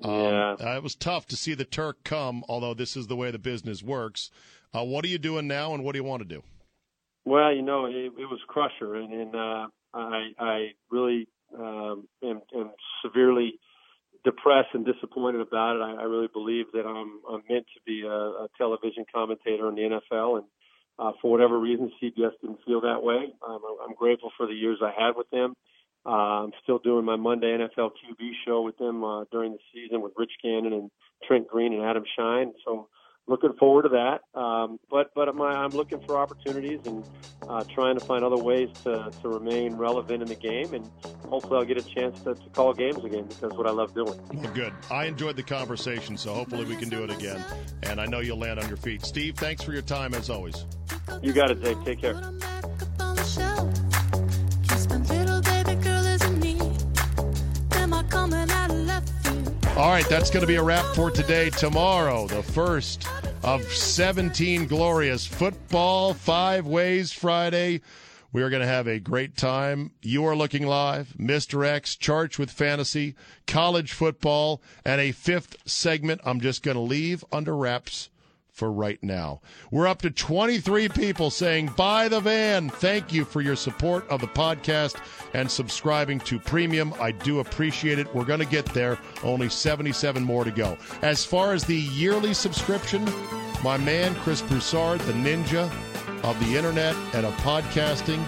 Yeah. 0.00 0.56
Uh, 0.60 0.76
it 0.76 0.82
was 0.82 0.96
tough 0.96 1.26
to 1.26 1.36
see 1.36 1.54
the 1.54 1.64
Turk 1.64 2.02
come, 2.02 2.44
although 2.48 2.74
this 2.74 2.96
is 2.96 3.06
the 3.06 3.16
way 3.16 3.30
the 3.30 3.38
business 3.38 3.82
works. 3.84 4.30
Uh, 4.74 4.84
what 4.84 5.04
are 5.04 5.08
you 5.08 5.18
doing 5.18 5.46
now, 5.46 5.74
and 5.74 5.84
what 5.84 5.92
do 5.92 5.98
you 5.98 6.04
want 6.04 6.22
to 6.22 6.28
do? 6.28 6.42
Well, 7.24 7.54
you 7.54 7.62
know, 7.62 7.86
it, 7.86 8.12
it 8.18 8.26
was 8.28 8.40
Crusher, 8.48 8.96
and, 8.96 9.12
and 9.12 9.34
uh, 9.34 9.66
I, 9.94 10.30
I 10.38 10.66
really 10.90 11.28
um, 11.56 12.08
am, 12.22 12.40
am 12.56 12.70
severely 13.04 13.60
depressed 14.58 14.74
and 14.74 14.86
disappointed 14.86 15.40
about 15.40 15.76
it. 15.76 15.82
I, 15.82 16.02
I 16.02 16.04
really 16.04 16.28
believe 16.32 16.66
that 16.72 16.86
I'm, 16.86 17.20
I'm 17.30 17.42
meant 17.48 17.66
to 17.74 17.80
be 17.86 18.02
a, 18.02 18.10
a 18.10 18.48
television 18.56 19.04
commentator 19.12 19.68
in 19.68 19.74
the 19.74 19.82
NFL, 19.82 20.38
and 20.38 20.46
uh, 20.98 21.12
for 21.22 21.30
whatever 21.30 21.58
reason, 21.58 21.92
CBS 22.02 22.32
didn't 22.40 22.58
feel 22.66 22.80
that 22.82 23.02
way. 23.02 23.32
Um, 23.46 23.60
I'm 23.86 23.94
grateful 23.94 24.30
for 24.36 24.46
the 24.46 24.54
years 24.54 24.78
I 24.82 24.90
had 24.90 25.12
with 25.16 25.30
them. 25.30 25.54
Uh, 26.06 26.44
I'm 26.44 26.52
still 26.62 26.78
doing 26.78 27.04
my 27.04 27.16
Monday 27.16 27.56
NFL 27.56 27.90
QB 27.90 28.30
show 28.46 28.62
with 28.62 28.76
them 28.78 29.04
uh, 29.04 29.24
during 29.30 29.52
the 29.52 29.58
season 29.72 30.00
with 30.00 30.12
Rich 30.16 30.32
Gannon 30.42 30.72
and 30.72 30.90
Trent 31.26 31.48
Green 31.48 31.72
and 31.74 31.82
Adam 31.82 32.04
Schein. 32.16 32.52
So 32.64 32.88
looking 33.28 33.52
forward 33.52 33.82
to 33.82 33.88
that. 33.90 34.22
Um, 34.38 34.80
but 34.90 35.12
but 35.14 35.32
my, 35.34 35.48
I'm 35.48 35.70
looking 35.70 36.00
for 36.00 36.18
opportunities 36.18 36.80
and 36.86 37.04
uh, 37.48 37.62
trying 37.64 37.98
to 37.98 38.04
find 38.04 38.24
other 38.24 38.36
ways 38.36 38.70
to, 38.84 39.10
to 39.22 39.28
remain 39.28 39.76
relevant 39.76 40.22
in 40.22 40.28
the 40.28 40.34
game, 40.34 40.74
and 40.74 40.90
hopefully 41.28 41.58
I'll 41.58 41.64
get 41.64 41.78
a 41.78 41.82
chance 41.82 42.20
to, 42.22 42.34
to 42.34 42.50
call 42.50 42.72
games 42.72 43.04
again 43.04 43.24
because 43.24 43.40
that's 43.40 43.54
what 43.54 43.66
I 43.66 43.70
love 43.70 43.94
doing. 43.94 44.18
Well, 44.32 44.52
good. 44.52 44.72
I 44.90 45.04
enjoyed 45.04 45.36
the 45.36 45.42
conversation, 45.42 46.16
so 46.16 46.34
hopefully 46.34 46.64
we 46.64 46.76
can 46.76 46.88
do 46.88 47.04
it 47.04 47.10
again. 47.10 47.44
And 47.84 48.00
I 48.00 48.06
know 48.06 48.20
you'll 48.20 48.38
land 48.38 48.58
on 48.58 48.68
your 48.68 48.78
feet. 48.78 49.04
Steve, 49.04 49.36
thanks 49.36 49.62
for 49.62 49.72
your 49.72 49.82
time 49.82 50.14
as 50.14 50.30
always. 50.30 50.64
You 51.22 51.32
got 51.32 51.50
it, 51.50 51.62
Dave. 51.62 51.84
Take 51.84 52.00
care. 52.00 52.20
All 59.78 59.90
right, 59.90 60.08
that's 60.08 60.28
going 60.28 60.40
to 60.40 60.46
be 60.48 60.56
a 60.56 60.62
wrap 60.62 60.84
for 60.96 61.08
today. 61.08 61.50
Tomorrow, 61.50 62.26
the 62.26 62.42
first 62.42 63.06
of 63.44 63.62
17 63.62 64.66
glorious 64.66 65.24
football 65.24 66.14
five 66.14 66.66
ways 66.66 67.12
Friday. 67.12 67.82
We 68.32 68.42
are 68.42 68.50
going 68.50 68.62
to 68.62 68.66
have 68.66 68.88
a 68.88 68.98
great 68.98 69.36
time. 69.36 69.92
You 70.02 70.24
are 70.24 70.34
looking 70.34 70.66
live, 70.66 71.14
Mr. 71.16 71.64
X, 71.64 71.94
Charged 71.94 72.40
with 72.40 72.50
Fantasy, 72.50 73.14
college 73.46 73.92
football, 73.92 74.60
and 74.84 75.00
a 75.00 75.12
fifth 75.12 75.56
segment 75.64 76.22
I'm 76.24 76.40
just 76.40 76.64
going 76.64 76.74
to 76.74 76.80
leave 76.80 77.24
under 77.30 77.56
wraps 77.56 78.10
for 78.58 78.70
right 78.72 79.02
now. 79.02 79.40
We're 79.70 79.86
up 79.86 80.02
to 80.02 80.10
23 80.10 80.88
people 80.88 81.30
saying, 81.30 81.68
buy 81.76 82.08
the 82.08 82.20
van. 82.20 82.68
Thank 82.68 83.12
you 83.12 83.24
for 83.24 83.40
your 83.40 83.56
support 83.56 84.06
of 84.08 84.20
the 84.20 84.26
podcast 84.26 84.96
and 85.32 85.50
subscribing 85.50 86.18
to 86.20 86.40
Premium. 86.40 86.92
I 87.00 87.12
do 87.12 87.38
appreciate 87.38 87.98
it. 87.98 88.12
We're 88.14 88.24
going 88.24 88.40
to 88.40 88.46
get 88.46 88.66
there. 88.66 88.98
Only 89.22 89.48
77 89.48 90.22
more 90.22 90.44
to 90.44 90.50
go. 90.50 90.76
As 91.02 91.24
far 91.24 91.52
as 91.52 91.64
the 91.64 91.76
yearly 91.76 92.34
subscription, 92.34 93.08
my 93.62 93.76
man, 93.76 94.14
Chris 94.16 94.42
Broussard, 94.42 95.00
the 95.02 95.12
ninja 95.12 95.70
of 96.24 96.38
the 96.40 96.56
internet 96.56 96.96
and 97.14 97.24
of 97.24 97.34
podcasting, 97.36 98.22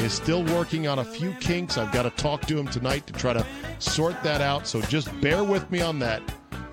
is 0.00 0.12
still 0.12 0.44
working 0.44 0.86
on 0.86 1.00
a 1.00 1.04
few 1.04 1.32
kinks. 1.34 1.78
I've 1.78 1.92
got 1.92 2.02
to 2.02 2.10
talk 2.10 2.42
to 2.46 2.58
him 2.58 2.66
tonight 2.68 3.06
to 3.08 3.12
try 3.12 3.32
to 3.32 3.46
sort 3.78 4.20
that 4.22 4.40
out. 4.40 4.66
So 4.66 4.80
just 4.82 5.08
bear 5.20 5.44
with 5.44 5.70
me 5.70 5.80
on 5.80 5.98
that. 6.00 6.22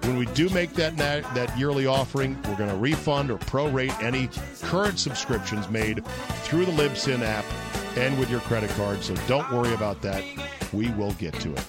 When 0.03 0.17
we 0.17 0.25
do 0.27 0.49
make 0.49 0.73
that 0.73 0.95
na- 0.95 1.27
that 1.33 1.57
yearly 1.57 1.85
offering, 1.85 2.37
we're 2.47 2.55
going 2.55 2.69
to 2.69 2.75
refund 2.75 3.29
or 3.29 3.37
prorate 3.37 4.01
any 4.01 4.29
current 4.61 4.99
subscriptions 4.99 5.69
made 5.69 6.05
through 6.43 6.65
the 6.65 6.71
Libsyn 6.71 7.21
app 7.21 7.45
and 7.97 8.17
with 8.17 8.29
your 8.29 8.39
credit 8.41 8.69
card. 8.71 9.03
So 9.03 9.15
don't 9.27 9.51
worry 9.51 9.73
about 9.73 10.01
that. 10.01 10.23
We 10.73 10.89
will 10.91 11.13
get 11.13 11.33
to 11.41 11.53
it. 11.53 11.63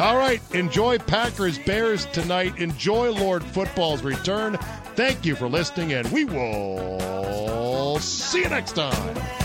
All 0.00 0.16
right, 0.16 0.40
enjoy 0.54 0.98
Packers 0.98 1.58
Bears 1.58 2.06
tonight. 2.06 2.58
Enjoy 2.58 3.12
Lord 3.12 3.44
Football's 3.44 4.02
return. 4.02 4.56
Thank 4.96 5.24
you 5.24 5.36
for 5.36 5.48
listening, 5.48 5.92
and 5.92 6.10
we 6.10 6.24
will 6.24 7.98
see 8.00 8.42
you 8.42 8.48
next 8.48 8.72
time. 8.72 9.43